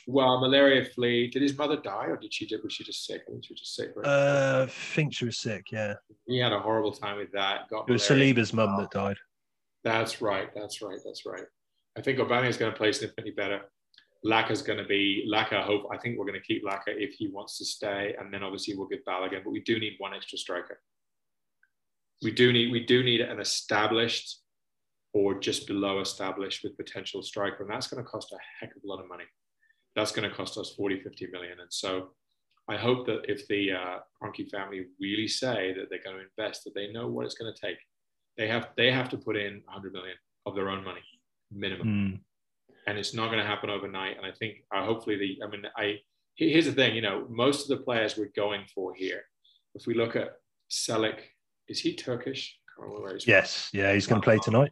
Well, 0.06 0.40
malaria 0.40 0.86
free. 0.86 1.28
Did 1.28 1.42
his 1.42 1.58
mother 1.58 1.76
die, 1.76 2.06
or 2.06 2.16
did 2.16 2.32
she? 2.32 2.48
Was 2.64 2.72
she 2.72 2.84
just 2.84 3.04
sick? 3.04 3.20
I 3.28 3.32
think 3.32 3.44
she 3.44 3.52
was 3.52 3.60
just 3.60 3.76
sick. 3.76 3.90
Right? 3.94 4.06
Uh, 4.06 4.66
I 4.66 4.70
think 4.70 5.12
she 5.12 5.26
was 5.26 5.36
sick. 5.36 5.66
Yeah. 5.70 5.94
He 6.26 6.38
had 6.38 6.54
a 6.54 6.60
horrible 6.60 6.92
time 6.92 7.18
with 7.18 7.32
that. 7.32 7.68
Got 7.68 7.86
it 7.86 7.92
was 7.92 8.02
Saliba's 8.02 8.54
mum 8.54 8.78
that 8.78 8.90
died. 8.90 9.18
That's 9.84 10.20
right. 10.20 10.48
That's 10.54 10.82
right. 10.82 10.98
That's 11.04 11.24
right. 11.26 11.44
I 11.96 12.02
think 12.02 12.18
Aubameyang 12.18 12.48
is 12.48 12.56
going 12.56 12.72
to 12.72 12.76
play 12.76 12.92
significantly 12.92 13.32
better. 13.32 13.62
Laka's 14.24 14.62
going 14.62 14.78
to 14.78 14.84
be 14.84 15.28
Laka. 15.32 15.62
Hope 15.62 15.88
I 15.92 15.96
think 15.96 16.18
we're 16.18 16.26
going 16.26 16.40
to 16.40 16.46
keep 16.46 16.64
Laka 16.64 16.88
if 16.88 17.14
he 17.14 17.28
wants 17.28 17.56
to 17.58 17.64
stay, 17.64 18.14
and 18.18 18.32
then 18.32 18.42
obviously 18.42 18.74
we'll 18.74 18.88
get 18.88 19.04
Balogun. 19.06 19.44
But 19.44 19.52
we 19.52 19.60
do 19.60 19.78
need 19.78 19.94
one 19.98 20.14
extra 20.14 20.38
striker. 20.38 20.80
We 22.22 22.32
do 22.32 22.52
need 22.52 22.72
we 22.72 22.84
do 22.84 23.04
need 23.04 23.20
an 23.20 23.38
established 23.38 24.40
or 25.14 25.38
just 25.38 25.66
below 25.66 26.00
established 26.00 26.64
with 26.64 26.76
potential 26.76 27.22
striker, 27.22 27.62
and 27.62 27.70
that's 27.70 27.86
going 27.86 28.02
to 28.02 28.10
cost 28.10 28.32
a 28.32 28.38
heck 28.60 28.74
of 28.74 28.82
a 28.82 28.86
lot 28.86 29.00
of 29.00 29.08
money. 29.08 29.24
That's 29.94 30.12
going 30.12 30.28
to 30.28 30.34
cost 30.34 30.58
us 30.58 30.74
40, 30.76 31.00
50 31.00 31.28
million, 31.28 31.60
and 31.60 31.72
so 31.72 32.10
I 32.68 32.76
hope 32.76 33.06
that 33.06 33.22
if 33.28 33.48
the 33.48 33.72
uh, 33.72 33.98
Kroenke 34.22 34.50
family 34.50 34.84
really 35.00 35.26
say 35.26 35.74
that 35.74 35.86
they're 35.88 36.02
going 36.04 36.16
to 36.16 36.24
invest, 36.38 36.64
that 36.64 36.74
they 36.74 36.92
know 36.92 37.08
what 37.08 37.24
it's 37.24 37.34
going 37.34 37.52
to 37.52 37.60
take. 37.60 37.78
They 38.38 38.48
have 38.48 38.68
they 38.76 38.90
have 38.90 39.10
to 39.10 39.18
put 39.18 39.36
in 39.36 39.62
100 39.66 39.92
million 39.92 40.16
of 40.46 40.54
their 40.54 40.70
own 40.70 40.82
money 40.84 41.02
minimum. 41.50 41.86
Mm 41.86 42.20
and 42.88 42.96
it's 42.96 43.12
not 43.12 43.26
going 43.26 43.38
to 43.38 43.44
happen 43.44 43.68
overnight. 43.68 44.16
And 44.16 44.24
I 44.24 44.32
think 44.32 44.64
uh, 44.74 44.82
hopefully 44.82 45.16
the, 45.16 45.44
I 45.44 45.50
mean, 45.50 45.62
I 45.76 45.98
here's 46.36 46.64
the 46.64 46.72
thing, 46.72 46.96
you 46.96 47.02
know, 47.02 47.26
most 47.28 47.70
of 47.70 47.76
the 47.76 47.84
players 47.84 48.16
we're 48.16 48.32
going 48.34 48.62
for 48.74 48.94
here, 48.94 49.22
if 49.74 49.86
we 49.86 49.92
look 49.92 50.16
at 50.16 50.36
Celik, 50.70 51.18
is 51.68 51.80
he 51.80 51.94
Turkish? 51.94 52.56
Yes, 53.26 53.68
yeah, 53.74 53.92
he's 53.92 54.06
going 54.06 54.22
to 54.22 54.24
play 54.24 54.38
tonight. 54.38 54.70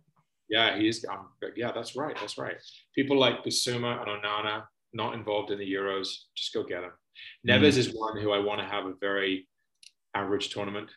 Yeah, 0.49 0.79
he 0.79 0.89
is. 0.89 1.05
Um, 1.11 1.29
yeah, 1.57 1.73
that's 1.73 1.97
right. 1.97 2.17
That's 2.19 2.39
right. 2.39 2.57
People 2.95 3.19
like 3.19 3.45
Bissouma 3.45 4.01
and 4.01 4.23
Onana 4.23 4.63
not 4.95 5.15
involved 5.15 5.51
in 5.51 5.59
the 5.59 5.71
Euros. 5.71 6.09
Just 6.37 6.55
go 6.55 6.63
get 6.63 6.83
them. 6.83 6.93
Neves 7.47 7.75
mm. 7.75 7.79
is 7.79 7.95
one 7.95 8.19
who 8.19 8.31
I 8.31 8.39
want 8.39 8.61
to 8.61 8.67
have 8.67 8.87
a 8.87 8.95
very 9.01 9.49
average 10.15 10.51
tournament. 10.51 10.89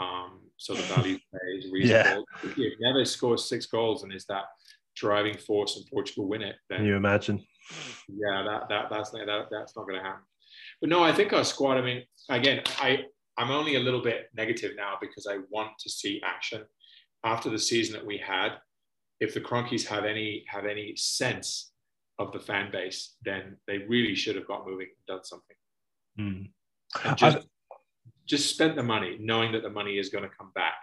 Um, 0.00 0.40
so 0.56 0.74
the 0.74 0.82
value 0.94 1.18
play 1.30 1.58
is 1.58 1.70
reasonable. 1.70 2.24
Yeah. 2.56 2.66
If 2.66 2.80
Neves 2.80 3.08
scores 3.08 3.48
six 3.48 3.66
goals 3.66 4.02
and 4.02 4.12
is 4.12 4.24
that 4.26 4.44
driving 4.94 5.36
force 5.36 5.76
and 5.76 5.86
Portugal 5.92 6.28
win 6.28 6.42
it, 6.42 6.56
then 6.68 6.78
Can 6.78 6.86
you 6.86 6.96
imagine? 6.96 7.44
Yeah, 8.08 8.44
that, 8.46 8.68
that 8.68 8.90
that's 8.90 9.10
that, 9.10 9.46
that's 9.50 9.76
not 9.76 9.86
going 9.86 9.98
to 9.98 10.04
happen. 10.04 10.22
But 10.80 10.90
no, 10.90 11.02
I 11.02 11.12
think 11.12 11.32
our 11.32 11.44
squad. 11.44 11.78
I 11.78 11.82
mean, 11.82 12.02
again, 12.28 12.62
I 12.78 13.00
I'm 13.38 13.50
only 13.50 13.76
a 13.76 13.80
little 13.80 14.02
bit 14.02 14.30
negative 14.34 14.72
now 14.76 14.94
because 15.00 15.26
I 15.30 15.38
want 15.50 15.72
to 15.80 15.90
see 15.90 16.20
action 16.24 16.64
after 17.24 17.50
the 17.50 17.58
season 17.58 17.94
that 17.94 18.06
we 18.06 18.18
had. 18.18 18.52
If 19.20 19.34
the 19.34 19.40
Kroenkes 19.40 19.86
have 19.86 20.04
any 20.04 20.44
have 20.48 20.66
any 20.66 20.94
sense 20.96 21.72
of 22.18 22.32
the 22.32 22.40
fan 22.40 22.70
base, 22.70 23.16
then 23.24 23.56
they 23.66 23.78
really 23.78 24.14
should 24.14 24.36
have 24.36 24.46
got 24.46 24.66
moving 24.66 24.86
and 24.86 25.16
done 25.16 25.24
something. 25.24 25.56
Mm. 26.18 26.50
And 27.04 27.16
just, 27.16 27.46
just 28.26 28.50
spent 28.50 28.76
the 28.76 28.82
money, 28.82 29.16
knowing 29.20 29.52
that 29.52 29.62
the 29.62 29.70
money 29.70 29.98
is 29.98 30.08
going 30.08 30.24
to 30.24 30.36
come 30.36 30.50
back. 30.54 30.74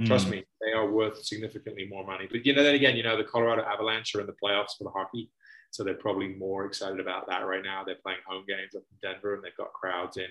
Mm. 0.00 0.06
Trust 0.06 0.28
me, 0.28 0.44
they 0.60 0.72
are 0.72 0.90
worth 0.90 1.24
significantly 1.24 1.86
more 1.88 2.06
money. 2.06 2.28
But 2.30 2.46
you 2.46 2.54
know, 2.54 2.62
then 2.62 2.74
again, 2.74 2.96
you 2.96 3.02
know, 3.02 3.16
the 3.16 3.24
Colorado 3.24 3.62
Avalanche 3.62 4.14
are 4.14 4.20
in 4.20 4.26
the 4.26 4.36
playoffs 4.42 4.76
for 4.78 4.84
the 4.84 4.90
hockey, 4.90 5.30
so 5.70 5.84
they're 5.84 5.94
probably 5.94 6.28
more 6.28 6.66
excited 6.66 7.00
about 7.00 7.26
that 7.28 7.46
right 7.46 7.62
now. 7.62 7.82
They're 7.84 7.96
playing 8.02 8.20
home 8.26 8.44
games 8.46 8.74
up 8.74 8.82
in 8.90 9.10
Denver, 9.10 9.34
and 9.34 9.42
they've 9.42 9.56
got 9.56 9.72
crowds 9.72 10.16
in, 10.16 10.28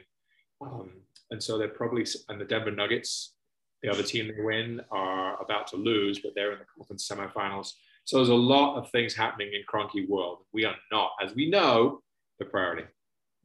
um, 0.61 0.91
and 1.31 1.41
so 1.41 1.57
they're 1.57 1.67
probably 1.67 2.05
and 2.29 2.39
the 2.39 2.45
Denver 2.45 2.71
Nuggets, 2.71 3.33
the 3.81 3.89
other 3.89 4.03
team 4.03 4.27
they 4.27 4.43
win, 4.43 4.81
are 4.91 5.41
about 5.41 5.67
to 5.67 5.77
lose, 5.77 6.19
but 6.19 6.33
they're 6.35 6.53
in 6.53 6.59
the 6.59 6.65
conference 6.77 7.07
semifinals. 7.07 7.73
So 8.05 8.17
there's 8.17 8.29
a 8.29 8.35
lot 8.35 8.77
of 8.77 8.89
things 8.91 9.13
happening 9.13 9.51
in 9.53 9.61
Kroenke 9.71 10.07
world. 10.09 10.39
We 10.53 10.65
are 10.65 10.75
not, 10.91 11.11
as 11.23 11.35
we 11.35 11.49
know, 11.49 12.01
the 12.39 12.45
priority. 12.45 12.83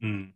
Mm. 0.03 0.31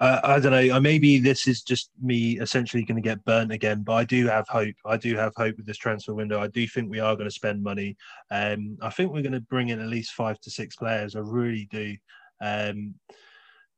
Uh, 0.00 0.20
I 0.22 0.38
don't 0.38 0.52
know. 0.52 0.76
Uh, 0.76 0.80
maybe 0.80 1.18
this 1.18 1.48
is 1.48 1.62
just 1.62 1.90
me 2.02 2.38
essentially 2.38 2.84
going 2.84 3.02
to 3.02 3.08
get 3.08 3.24
burnt 3.24 3.52
again, 3.52 3.82
but 3.82 3.94
I 3.94 4.04
do 4.04 4.26
have 4.26 4.46
hope. 4.48 4.74
I 4.84 4.96
do 4.96 5.16
have 5.16 5.32
hope 5.36 5.56
with 5.56 5.66
this 5.66 5.78
transfer 5.78 6.14
window. 6.14 6.40
I 6.40 6.48
do 6.48 6.66
think 6.68 6.90
we 6.90 7.00
are 7.00 7.14
going 7.14 7.28
to 7.28 7.34
spend 7.34 7.62
money. 7.62 7.96
Um, 8.30 8.76
I 8.82 8.90
think 8.90 9.12
we're 9.12 9.22
going 9.22 9.32
to 9.32 9.40
bring 9.40 9.70
in 9.70 9.80
at 9.80 9.88
least 9.88 10.12
five 10.12 10.38
to 10.40 10.50
six 10.50 10.76
players. 10.76 11.16
I 11.16 11.20
really 11.20 11.68
do. 11.70 11.96
Um, 12.40 12.94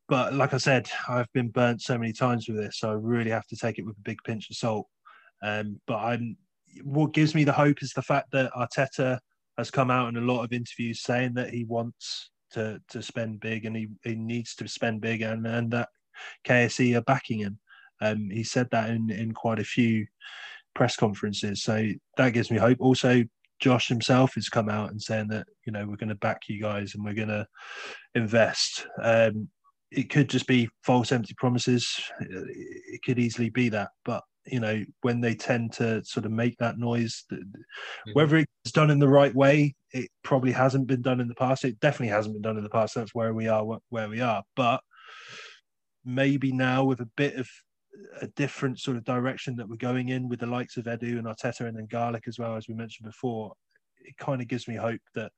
but 0.09 0.35
like 0.35 0.55
I 0.55 0.59
said, 0.59 0.91
I've 1.09 1.33
been 1.33 1.51
burnt 1.51 1.83
so 1.83 1.99
many 1.99 2.13
times 2.13 2.49
with 2.49 2.57
this, 2.57 2.79
so 2.79 2.91
I 2.91 2.95
really 2.95 3.31
have 3.31 3.47
to 3.49 3.57
take 3.57 3.79
it 3.79 3.87
with 3.87 3.97
a 3.99 4.03
big 4.03 4.19
pinch 4.25 4.51
of 4.51 4.57
salt. 4.57 4.89
Um, 5.43 5.81
but 5.87 5.99
I'm. 5.99 6.37
What 6.85 7.15
gives 7.15 7.35
me 7.35 7.45
the 7.45 7.53
hope 7.53 7.83
is 7.83 7.93
the 7.93 8.03
fact 8.03 8.31
that 8.33 8.53
Arteta 8.53 9.19
has 9.57 9.71
come 9.71 9.91
out 9.91 10.09
in 10.09 10.17
a 10.17 10.33
lot 10.33 10.45
of 10.45 10.53
interviews 10.53 11.01
saying 11.01 11.33
that 11.35 11.51
he 11.51 11.65
wants 11.65 12.31
to 12.53 12.81
to 12.89 13.03
spend 13.03 13.41
big 13.41 13.65
and 13.65 13.77
he, 13.77 13.89
he 14.03 14.15
needs 14.15 14.55
to 14.57 14.69
spend 14.69 15.01
big 15.01 15.23
and 15.23 15.47
and 15.47 15.71
that 15.71 15.89
KSE 16.47 16.97
are 16.97 17.03
backing 17.03 17.41
him. 17.41 17.59
Um, 18.01 18.31
he 18.31 18.45
said 18.45 18.69
that 18.71 18.91
in 18.91 19.11
in 19.11 19.33
quite 19.33 19.59
a 19.59 19.65
few 19.65 20.07
press 20.75 20.97
conferences, 20.97 21.63
so 21.63 21.89
that 22.17 22.33
gives 22.33 22.51
me 22.51 22.59
hope. 22.59 22.79
Also, 22.81 23.25
Josh 23.61 23.89
himself 23.89 24.35
has 24.35 24.49
come 24.49 24.69
out 24.69 24.91
and 24.91 25.03
saying 25.03 25.29
that 25.29 25.47
you 25.67 25.73
know 25.73 25.87
we're 25.87 25.97
going 25.97 26.09
to 26.09 26.15
back 26.15 26.43
you 26.49 26.61
guys 26.61 26.95
and 26.95 27.05
we're 27.05 27.15
going 27.15 27.29
to 27.29 27.47
invest. 28.15 28.87
Um, 29.03 29.49
it 29.91 30.11
could 30.11 30.29
just 30.29 30.47
be 30.47 30.69
false, 30.85 31.13
empty 31.13 31.35
promises. 31.39 31.99
It 32.21 33.01
could 33.03 33.19
easily 33.19 33.49
be 33.49 33.71
that, 33.71 33.91
but 34.05 34.23
you 34.51 34.61
know 34.61 34.85
when 35.03 35.21
they 35.21 35.35
tend 35.35 35.73
to 35.73 36.05
sort 36.05 36.27
of 36.27 36.33
make 36.33 36.57
that 36.59 36.79
noise 36.79 37.25
mm-hmm. 37.33 38.13
whether 38.13 38.37
it's 38.37 38.73
done 38.73 38.91
in 38.91 38.99
the 38.99 39.09
right 39.09 39.35
way 39.35 39.75
it 39.93 40.11
probably 40.23 40.53
hasn't 40.53 40.87
been 40.87 41.03
done 41.03 41.21
in 41.21 41.29
the 41.29 41.35
past. 41.35 41.65
It 41.65 41.81
definitely 41.81 42.09
hasn't 42.09 42.35
been 42.35 42.43
done 42.43 42.57
in 42.57 42.63
the 42.63 42.71
past. 42.71 42.95
That's 42.95 43.15
where 43.15 43.33
we 43.33 43.49
are 43.49 43.65
where 43.89 44.09
we 44.09 44.21
are. 44.21 44.43
But 44.55 44.83
maybe 46.05 46.53
now 46.53 46.85
with 46.85 47.01
a 47.01 47.09
bit 47.17 47.37
of 47.37 47.49
a 48.21 48.29
different 48.29 48.79
sort 48.79 48.97
of 48.97 49.05
direction 49.05 49.57
that 49.57 49.69
we're 49.69 49.77
going 49.77 50.11
in 50.11 50.29
with 50.29 50.41
the 50.41 50.47
likes 50.47 50.77
of 50.77 50.85
Edu 50.85 51.19
and 51.19 51.25
Arteta 51.25 51.67
and 51.67 51.77
then 51.77 51.87
Garlick 51.87 52.29
as 52.29 52.39
well 52.39 52.57
as 52.57 52.69
we 52.69 52.75
mentioned 52.75 53.07
before 53.07 53.55
it 54.01 54.17
kind 54.19 54.41
of 54.41 54.47
gives 54.47 54.69
me 54.69 54.77
hope 54.77 55.01
that 55.17 55.33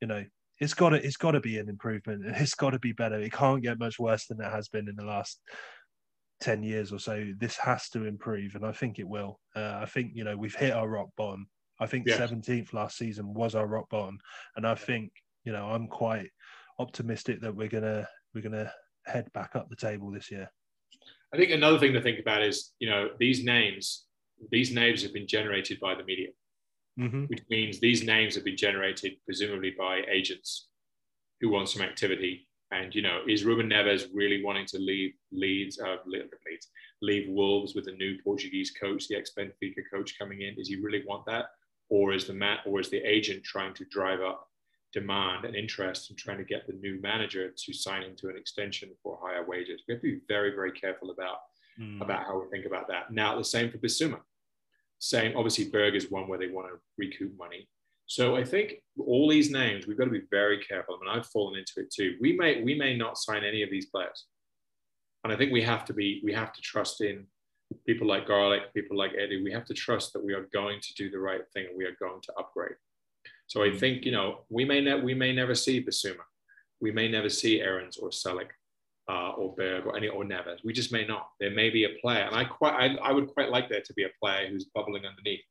you 0.00 0.06
know 0.06 0.24
it's 0.60 0.74
got 0.74 0.90
to 0.90 1.04
it's 1.04 1.16
got 1.16 1.32
to 1.32 1.40
be 1.40 1.58
an 1.58 1.68
improvement. 1.68 2.24
It's 2.36 2.54
got 2.54 2.70
to 2.70 2.78
be 2.78 2.92
better. 2.92 3.18
It 3.18 3.32
can't 3.32 3.62
get 3.62 3.78
much 3.78 3.98
worse 3.98 4.26
than 4.26 4.40
it 4.40 4.50
has 4.50 4.68
been 4.68 4.88
in 4.88 4.96
the 4.96 5.04
last 5.04 5.40
10 6.42 6.62
years 6.62 6.92
or 6.92 6.98
so, 6.98 7.32
this 7.38 7.56
has 7.56 7.88
to 7.90 8.04
improve. 8.04 8.56
And 8.56 8.66
I 8.66 8.72
think 8.72 8.98
it 8.98 9.08
will. 9.08 9.40
Uh, 9.56 9.78
I 9.80 9.86
think, 9.86 10.10
you 10.14 10.24
know, 10.24 10.36
we've 10.36 10.54
hit 10.54 10.72
our 10.72 10.88
rock 10.88 11.08
bottom. 11.16 11.46
I 11.80 11.86
think 11.86 12.06
yes. 12.06 12.18
17th 12.18 12.72
last 12.72 12.98
season 12.98 13.32
was 13.32 13.54
our 13.54 13.66
rock 13.66 13.88
bottom. 13.88 14.18
And 14.56 14.66
I 14.66 14.74
think, 14.74 15.12
you 15.44 15.52
know, 15.52 15.66
I'm 15.66 15.86
quite 15.86 16.30
optimistic 16.78 17.40
that 17.40 17.54
we're 17.54 17.68
going 17.68 17.84
to, 17.84 18.06
we're 18.34 18.42
going 18.42 18.52
to 18.52 18.72
head 19.06 19.32
back 19.32 19.54
up 19.54 19.68
the 19.70 19.76
table 19.76 20.10
this 20.10 20.30
year. 20.30 20.50
I 21.32 21.36
think 21.36 21.50
another 21.50 21.78
thing 21.78 21.92
to 21.94 22.02
think 22.02 22.18
about 22.18 22.42
is, 22.42 22.72
you 22.78 22.90
know, 22.90 23.08
these 23.18 23.44
names, 23.44 24.04
these 24.50 24.72
names 24.72 25.02
have 25.02 25.14
been 25.14 25.26
generated 25.26 25.78
by 25.80 25.94
the 25.94 26.04
media, 26.04 26.28
mm-hmm. 26.98 27.24
which 27.24 27.42
means 27.48 27.80
these 27.80 28.04
names 28.04 28.34
have 28.34 28.44
been 28.44 28.56
generated 28.56 29.12
presumably 29.24 29.74
by 29.78 30.02
agents 30.12 30.68
who 31.40 31.50
want 31.50 31.68
some 31.68 31.82
activity 31.82 32.48
and 32.72 32.94
you 32.94 33.02
know, 33.02 33.20
is 33.28 33.44
Ruben 33.44 33.68
Neves 33.68 34.08
really 34.12 34.42
wanting 34.42 34.66
to 34.66 34.78
leave 34.78 35.12
Leeds, 35.30 35.78
uh, 35.78 35.96
Leeds, 36.06 36.68
leave 37.02 37.28
Wolves 37.28 37.74
with 37.74 37.86
a 37.88 37.92
new 37.92 38.16
Portuguese 38.22 38.70
coach, 38.70 39.08
the 39.08 39.16
ex-Benfica 39.16 39.82
coach 39.92 40.18
coming 40.18 40.42
in? 40.42 40.54
Does 40.54 40.68
he 40.68 40.76
really 40.76 41.04
want 41.06 41.26
that, 41.26 41.46
or 41.88 42.12
is 42.12 42.26
the 42.26 42.32
mat, 42.34 42.60
or 42.66 42.80
is 42.80 42.90
the 42.90 43.02
agent 43.08 43.44
trying 43.44 43.74
to 43.74 43.84
drive 43.84 44.20
up 44.20 44.48
demand 44.92 45.44
and 45.44 45.54
interest 45.54 46.10
and 46.10 46.18
trying 46.18 46.38
to 46.38 46.44
get 46.44 46.66
the 46.66 46.74
new 46.74 47.00
manager 47.00 47.50
to 47.50 47.72
sign 47.72 48.02
into 48.02 48.28
an 48.28 48.36
extension 48.36 48.90
for 49.02 49.18
higher 49.22 49.44
wages? 49.46 49.82
We 49.86 49.94
have 49.94 50.02
to 50.02 50.14
be 50.14 50.20
very, 50.26 50.54
very 50.54 50.72
careful 50.72 51.10
about 51.10 51.38
mm. 51.78 52.00
about 52.00 52.24
how 52.24 52.40
we 52.40 52.48
think 52.50 52.66
about 52.66 52.88
that. 52.88 53.12
Now, 53.12 53.36
the 53.36 53.44
same 53.44 53.70
for 53.70 53.78
Bissouma. 53.78 54.20
Same, 54.98 55.36
obviously, 55.36 55.68
Berg 55.68 55.96
is 55.96 56.10
one 56.10 56.28
where 56.28 56.38
they 56.38 56.48
want 56.48 56.68
to 56.68 56.74
recoup 56.96 57.36
money. 57.36 57.68
So 58.12 58.36
I 58.36 58.44
think 58.44 58.74
all 58.98 59.26
these 59.26 59.50
names, 59.50 59.86
we've 59.86 59.96
got 59.96 60.04
to 60.04 60.10
be 60.10 60.26
very 60.30 60.58
careful. 60.58 60.94
I 60.94 60.98
mean, 61.02 61.16
I've 61.16 61.26
fallen 61.28 61.58
into 61.58 61.72
it 61.78 61.90
too. 61.90 62.18
We 62.20 62.36
may 62.36 62.62
we 62.62 62.74
may 62.74 62.94
not 62.94 63.16
sign 63.16 63.42
any 63.42 63.62
of 63.62 63.70
these 63.70 63.86
players, 63.86 64.26
and 65.24 65.32
I 65.32 65.36
think 65.36 65.50
we 65.50 65.62
have 65.62 65.86
to 65.86 65.94
be 65.94 66.20
we 66.22 66.30
have 66.34 66.52
to 66.52 66.60
trust 66.60 67.00
in 67.00 67.24
people 67.86 68.06
like 68.06 68.28
Garlick, 68.28 68.74
people 68.74 68.98
like 68.98 69.12
Eddie. 69.18 69.42
We 69.42 69.50
have 69.52 69.64
to 69.64 69.72
trust 69.72 70.12
that 70.12 70.22
we 70.22 70.34
are 70.34 70.46
going 70.52 70.78
to 70.82 70.94
do 70.94 71.08
the 71.10 71.18
right 71.18 71.40
thing 71.54 71.68
and 71.70 71.78
we 71.78 71.86
are 71.86 71.96
going 71.98 72.20
to 72.24 72.32
upgrade. 72.38 72.76
So 73.46 73.62
I 73.62 73.74
think 73.74 74.04
you 74.04 74.12
know 74.12 74.44
we 74.50 74.66
may 74.66 74.82
ne- 74.82 75.00
we 75.00 75.14
may 75.14 75.32
never 75.32 75.54
see 75.54 75.82
Bissouma, 75.82 76.26
we 76.82 76.90
may 76.92 77.08
never 77.08 77.30
see 77.30 77.62
Aarons 77.62 77.96
or 77.96 78.10
Celik. 78.10 78.50
Uh, 79.10 79.30
or 79.30 79.52
Berg 79.56 79.84
or 79.84 79.96
any 79.96 80.06
or 80.06 80.22
Neves. 80.22 80.64
We 80.64 80.72
just 80.72 80.92
may 80.92 81.04
not. 81.04 81.26
There 81.40 81.50
may 81.50 81.70
be 81.70 81.84
a 81.84 81.98
player, 82.00 82.22
and 82.22 82.36
I 82.36 82.44
quite 82.44 82.74
I, 82.74 82.94
I 83.08 83.10
would 83.10 83.26
quite 83.34 83.50
like 83.50 83.68
there 83.68 83.82
to 83.84 83.92
be 83.94 84.04
a 84.04 84.16
player 84.20 84.46
who's 84.48 84.66
bubbling 84.66 85.04
underneath 85.04 85.42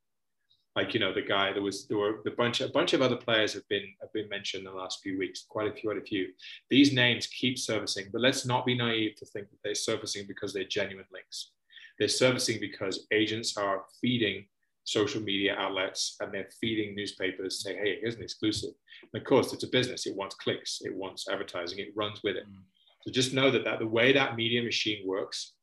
like 0.76 0.93
you 0.93 0.99
know 0.99 1.13
the 1.13 1.22
guy 1.22 1.51
there 1.51 1.61
was 1.61 1.88
there 1.88 1.97
were 1.97 2.22
a 2.26 2.32
bunch 2.32 2.61
a 2.61 2.69
bunch 2.69 2.93
of 2.93 3.01
other 3.01 3.15
players 3.15 3.53
have 3.53 3.67
been 3.67 3.86
have 4.01 4.11
been 4.13 4.30
mentioned 4.30 4.65
in 4.65 4.72
the 4.72 4.78
last 4.78 5.01
few 5.01 5.17
weeks 5.17 5.45
quite 5.47 5.67
a 5.67 5.74
few 5.74 5.89
quite 5.89 6.01
a 6.01 6.05
few. 6.05 6.28
These 6.69 6.93
names 6.93 7.28
keep 7.28 7.57
servicing 7.57 8.05
but 8.11 8.22
let's 8.22 8.45
not 8.45 8.65
be 8.65 8.78
naive 8.78 9.15
to 9.17 9.26
think 9.26 9.49
that 9.49 9.57
they're 9.63 9.76
servicing 9.76 10.26
because 10.28 10.53
they're 10.53 10.63
genuine 10.63 11.05
links. 11.11 11.51
They're 11.99 12.07
servicing 12.07 12.59
because 12.59 13.07
agents 13.11 13.57
are 13.57 13.84
feeding 13.99 14.45
social 14.84 15.22
media 15.22 15.55
outlets 15.57 16.17
and 16.19 16.34
they're 16.34 16.49
feeding 16.59 16.95
newspapers 16.95 17.61
say 17.63 17.76
hey 17.76 17.97
here's 17.99 18.15
an 18.15 18.24
exclusive. 18.24 18.72
And 19.13 19.22
of 19.22 19.28
course 19.28 19.51
it's 19.53 19.63
a 19.63 19.69
business. 19.69 20.05
It 20.05 20.15
wants 20.15 20.36
clicks. 20.36 20.82
It 20.84 20.95
wants 20.95 21.28
advertising. 21.30 21.80
It 21.80 21.93
runs 21.95 22.22
with 22.24 22.38
it. 22.38 22.47
Mm. 22.47 22.63
so 23.01 23.11
just 23.11 23.34
know 23.34 23.51
that, 23.51 23.65
that 23.65 23.80
the 23.80 23.88
way 23.88 24.13
that 24.13 24.38
media 24.38 24.63
machine 24.63 25.05
works 25.05 25.53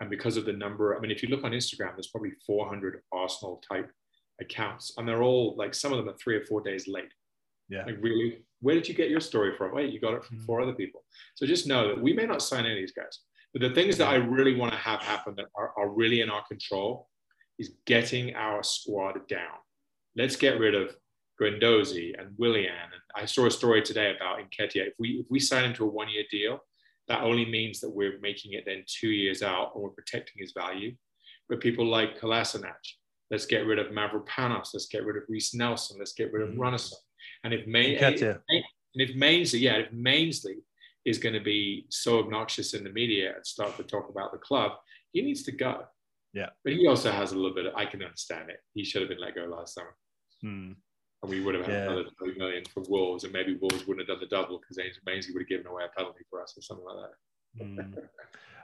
and 0.00 0.10
because 0.10 0.36
of 0.36 0.44
the 0.44 0.52
number 0.52 0.96
i 0.96 1.00
mean 1.00 1.10
if 1.10 1.22
you 1.22 1.28
look 1.28 1.44
on 1.44 1.52
instagram 1.52 1.94
there's 1.94 2.08
probably 2.08 2.32
400 2.46 3.00
arsenal 3.12 3.62
type 3.66 3.90
accounts 4.40 4.92
and 4.96 5.08
they're 5.08 5.22
all 5.22 5.54
like 5.56 5.74
some 5.74 5.92
of 5.92 5.98
them 5.98 6.08
are 6.08 6.16
three 6.18 6.36
or 6.36 6.44
four 6.44 6.60
days 6.60 6.86
late 6.86 7.12
yeah 7.68 7.84
like 7.84 7.96
really 8.00 8.44
where 8.60 8.74
did 8.74 8.88
you 8.88 8.94
get 8.94 9.10
your 9.10 9.20
story 9.20 9.54
from 9.56 9.74
wait 9.74 9.92
you 9.92 10.00
got 10.00 10.14
it 10.14 10.24
from 10.24 10.36
mm-hmm. 10.36 10.46
four 10.46 10.60
other 10.60 10.74
people 10.74 11.02
so 11.34 11.46
just 11.46 11.66
know 11.66 11.88
that 11.88 12.00
we 12.00 12.12
may 12.12 12.26
not 12.26 12.42
sign 12.42 12.64
any 12.64 12.74
of 12.74 12.78
these 12.78 12.92
guys 12.92 13.20
but 13.52 13.62
the 13.62 13.74
things 13.74 13.96
that 13.96 14.08
i 14.08 14.16
really 14.16 14.54
want 14.54 14.72
to 14.72 14.78
have 14.78 15.00
happen 15.00 15.34
that 15.36 15.46
are, 15.54 15.72
are 15.76 15.88
really 15.88 16.20
in 16.20 16.30
our 16.30 16.44
control 16.46 17.08
is 17.58 17.72
getting 17.86 18.34
our 18.34 18.62
squad 18.62 19.26
down 19.28 19.58
let's 20.16 20.36
get 20.36 20.58
rid 20.58 20.74
of 20.74 20.94
Guendouzi 21.40 22.18
and 22.18 22.30
Willian. 22.38 22.72
And 22.72 23.02
I 23.14 23.26
saw 23.26 23.46
a 23.46 23.50
story 23.50 23.82
today 23.82 24.14
about 24.16 24.38
Nketiah. 24.38 24.88
If 24.88 24.94
we 24.98 25.20
if 25.20 25.26
we 25.30 25.38
sign 25.38 25.64
him 25.64 25.74
to 25.74 25.84
a 25.84 25.88
one 25.88 26.08
year 26.08 26.24
deal, 26.30 26.60
that 27.08 27.22
only 27.22 27.44
means 27.44 27.80
that 27.80 27.90
we're 27.90 28.18
making 28.20 28.52
it 28.54 28.64
then 28.66 28.84
two 28.86 29.10
years 29.10 29.42
out 29.42 29.72
and 29.74 29.82
we're 29.82 29.90
protecting 29.90 30.36
his 30.38 30.52
value. 30.52 30.94
But 31.48 31.60
people 31.60 31.86
like 31.86 32.18
Kolasinac, 32.18 32.74
Let's 33.30 33.46
get 33.46 33.66
rid 33.66 33.78
of 33.78 33.88
Mavropanos. 33.88 34.68
Let's 34.72 34.86
get 34.86 35.04
rid 35.04 35.16
of 35.16 35.24
Reiss 35.28 35.54
Nelson. 35.54 35.98
Let's 35.98 36.12
get 36.12 36.32
rid 36.32 36.48
of 36.48 36.54
mm. 36.54 36.92
And 37.44 37.52
if, 37.52 37.66
May, 37.66 37.96
and 37.96 38.40
if 38.94 39.14
Mainsley, 39.16 39.60
yeah, 39.60 39.74
if 39.74 39.92
Mainsley 39.92 40.56
is 41.04 41.18
going 41.18 41.34
to 41.34 41.40
be 41.40 41.86
so 41.88 42.18
obnoxious 42.18 42.74
in 42.74 42.84
the 42.84 42.90
media 42.90 43.34
and 43.34 43.46
start 43.46 43.76
to 43.76 43.82
talk 43.82 44.08
about 44.08 44.32
the 44.32 44.38
club, 44.38 44.72
he 45.12 45.22
needs 45.22 45.42
to 45.44 45.52
go. 45.52 45.84
Yeah. 46.32 46.50
But 46.64 46.74
he 46.74 46.86
also 46.86 47.10
has 47.10 47.32
a 47.32 47.36
little 47.36 47.54
bit 47.54 47.66
of, 47.66 47.74
I 47.74 47.86
can 47.86 48.02
understand 48.02 48.50
it. 48.50 48.58
He 48.74 48.84
should 48.84 49.02
have 49.02 49.08
been 49.08 49.20
let 49.20 49.34
go 49.34 49.44
last 49.44 49.74
summer. 49.74 49.94
Hmm. 50.42 50.72
And 51.22 51.30
we 51.30 51.40
would 51.40 51.54
have 51.54 51.64
had 51.64 51.72
yeah. 51.72 51.82
another 51.84 52.04
30 52.20 52.38
million 52.38 52.64
from 52.72 52.84
Wolves, 52.88 53.24
and 53.24 53.32
maybe 53.32 53.56
Wolves 53.60 53.86
wouldn't 53.86 54.06
have 54.06 54.18
done 54.18 54.28
the 54.28 54.36
double 54.36 54.58
because 54.58 54.78
Ainsley 54.78 55.32
would 55.32 55.42
have 55.42 55.48
given 55.48 55.66
away 55.66 55.84
a 55.84 55.96
penalty 55.96 56.24
for 56.28 56.42
us 56.42 56.54
or 56.56 56.62
something 56.62 56.84
like 56.84 56.96
that. 56.96 57.64
Mm. 57.64 58.08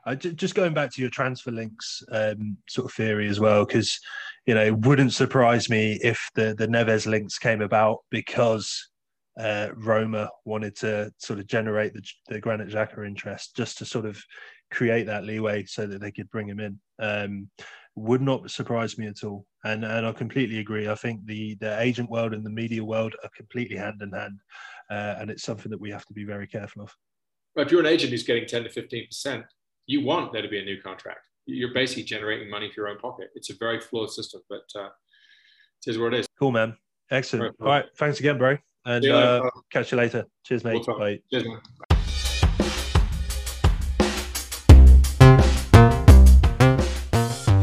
Uh, 0.04 0.14
just 0.16 0.54
going 0.54 0.74
back 0.74 0.90
to 0.92 1.00
your 1.00 1.10
transfer 1.10 1.52
links 1.52 2.02
um, 2.10 2.56
sort 2.68 2.86
of 2.86 2.92
theory 2.92 3.28
as 3.28 3.38
well, 3.38 3.64
because 3.64 3.98
you 4.46 4.54
know 4.54 4.74
wouldn't 4.74 5.12
surprise 5.12 5.68
me 5.70 5.98
if 6.02 6.30
the 6.34 6.54
the 6.54 6.66
Neves 6.66 7.06
links 7.06 7.38
came 7.38 7.62
about 7.62 7.98
because 8.10 8.90
uh, 9.38 9.68
Roma 9.74 10.28
wanted 10.44 10.76
to 10.76 11.10
sort 11.18 11.38
of 11.38 11.46
generate 11.46 11.94
the, 11.94 12.02
the 12.28 12.40
Granit 12.40 12.68
Xhaka 12.68 13.06
interest 13.06 13.56
just 13.56 13.78
to 13.78 13.84
sort 13.86 14.04
of 14.04 14.22
create 14.70 15.06
that 15.06 15.24
leeway 15.24 15.64
so 15.64 15.86
that 15.86 16.00
they 16.00 16.10
could 16.10 16.30
bring 16.30 16.48
him 16.48 16.60
in. 16.60 16.78
Um, 16.98 17.48
would 17.94 18.22
not 18.22 18.50
surprise 18.50 18.96
me 18.96 19.06
at 19.06 19.22
all. 19.22 19.46
And 19.64 19.84
and 19.84 20.06
I 20.06 20.12
completely 20.12 20.58
agree. 20.58 20.88
I 20.88 20.94
think 20.94 21.24
the 21.26 21.56
the 21.56 21.80
agent 21.80 22.10
world 22.10 22.32
and 22.34 22.44
the 22.44 22.50
media 22.50 22.84
world 22.84 23.14
are 23.22 23.30
completely 23.36 23.76
hand 23.76 24.00
in 24.02 24.10
hand, 24.12 24.40
uh, 24.90 25.16
and 25.18 25.30
it's 25.30 25.44
something 25.44 25.70
that 25.70 25.80
we 25.80 25.90
have 25.90 26.06
to 26.06 26.14
be 26.14 26.24
very 26.24 26.46
careful 26.46 26.82
of. 26.82 26.94
If 27.56 27.70
you're 27.70 27.80
an 27.80 27.86
agent 27.86 28.10
who's 28.10 28.22
getting 28.22 28.46
ten 28.46 28.64
to 28.64 28.70
fifteen 28.70 29.06
percent, 29.06 29.44
you 29.86 30.04
want 30.04 30.32
there 30.32 30.42
to 30.42 30.48
be 30.48 30.58
a 30.58 30.64
new 30.64 30.80
contract. 30.80 31.28
You're 31.46 31.74
basically 31.74 32.04
generating 32.04 32.48
money 32.48 32.70
for 32.70 32.82
your 32.82 32.88
own 32.88 32.98
pocket. 32.98 33.30
It's 33.34 33.50
a 33.50 33.54
very 33.58 33.80
flawed 33.80 34.10
system, 34.10 34.42
but 34.48 34.62
uh, 34.76 34.90
it 35.84 35.90
is 35.90 35.98
what 35.98 36.14
it 36.14 36.20
is. 36.20 36.28
Cool, 36.38 36.52
man. 36.52 36.76
Excellent. 37.10 37.56
All 37.60 37.66
right. 37.66 37.84
Thanks 37.96 38.20
again, 38.20 38.38
bro. 38.38 38.56
And 38.84 39.04
uh, 39.06 39.50
catch 39.70 39.92
you 39.92 39.98
later. 39.98 40.26
Cheers, 40.44 40.64
mate. 40.64 40.86
Bye. 40.86 41.20
Cheers, 41.30 41.44
man. 41.44 41.60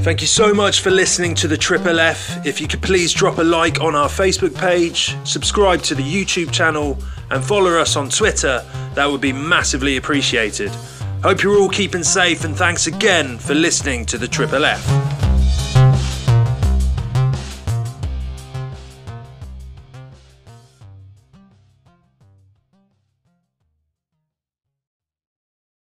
Thank 0.02 0.22
you 0.22 0.28
so 0.28 0.54
much 0.54 0.82
for 0.82 0.92
listening 0.92 1.36
to 1.36 1.48
the 1.48 1.58
Triple 1.58 2.00
F. 2.00 2.46
If 2.46 2.60
you 2.62 2.68
could 2.68 2.82
please 2.82 3.14
drop 3.14 3.38
a 3.38 3.44
like 3.44 3.82
on 3.82 3.96
our 3.96 4.08
Facebook 4.08 4.58
page, 4.58 5.16
subscribe 5.24 5.82
to 5.84 5.94
the 5.94 6.02
YouTube 6.02 6.52
channel, 6.52 6.98
and 7.32 7.44
follow 7.44 7.78
us 7.78 7.96
on 7.96 8.10
Twitter, 8.10 8.66
that 8.96 9.06
would 9.06 9.22
be 9.22 9.34
massively 9.34 9.98
appreciated. 9.98 10.72
Hope 11.22 11.43
you're 11.43 11.59
all 11.59 11.67
keeping 11.67 12.03
safe, 12.03 12.45
and 12.45 12.55
thanks 12.55 12.88
again 12.88 13.38
for 13.38 13.53
listening 13.53 14.05
to 14.05 14.17
the 14.17 14.28
Triple 14.28 14.63
F. 14.63 15.18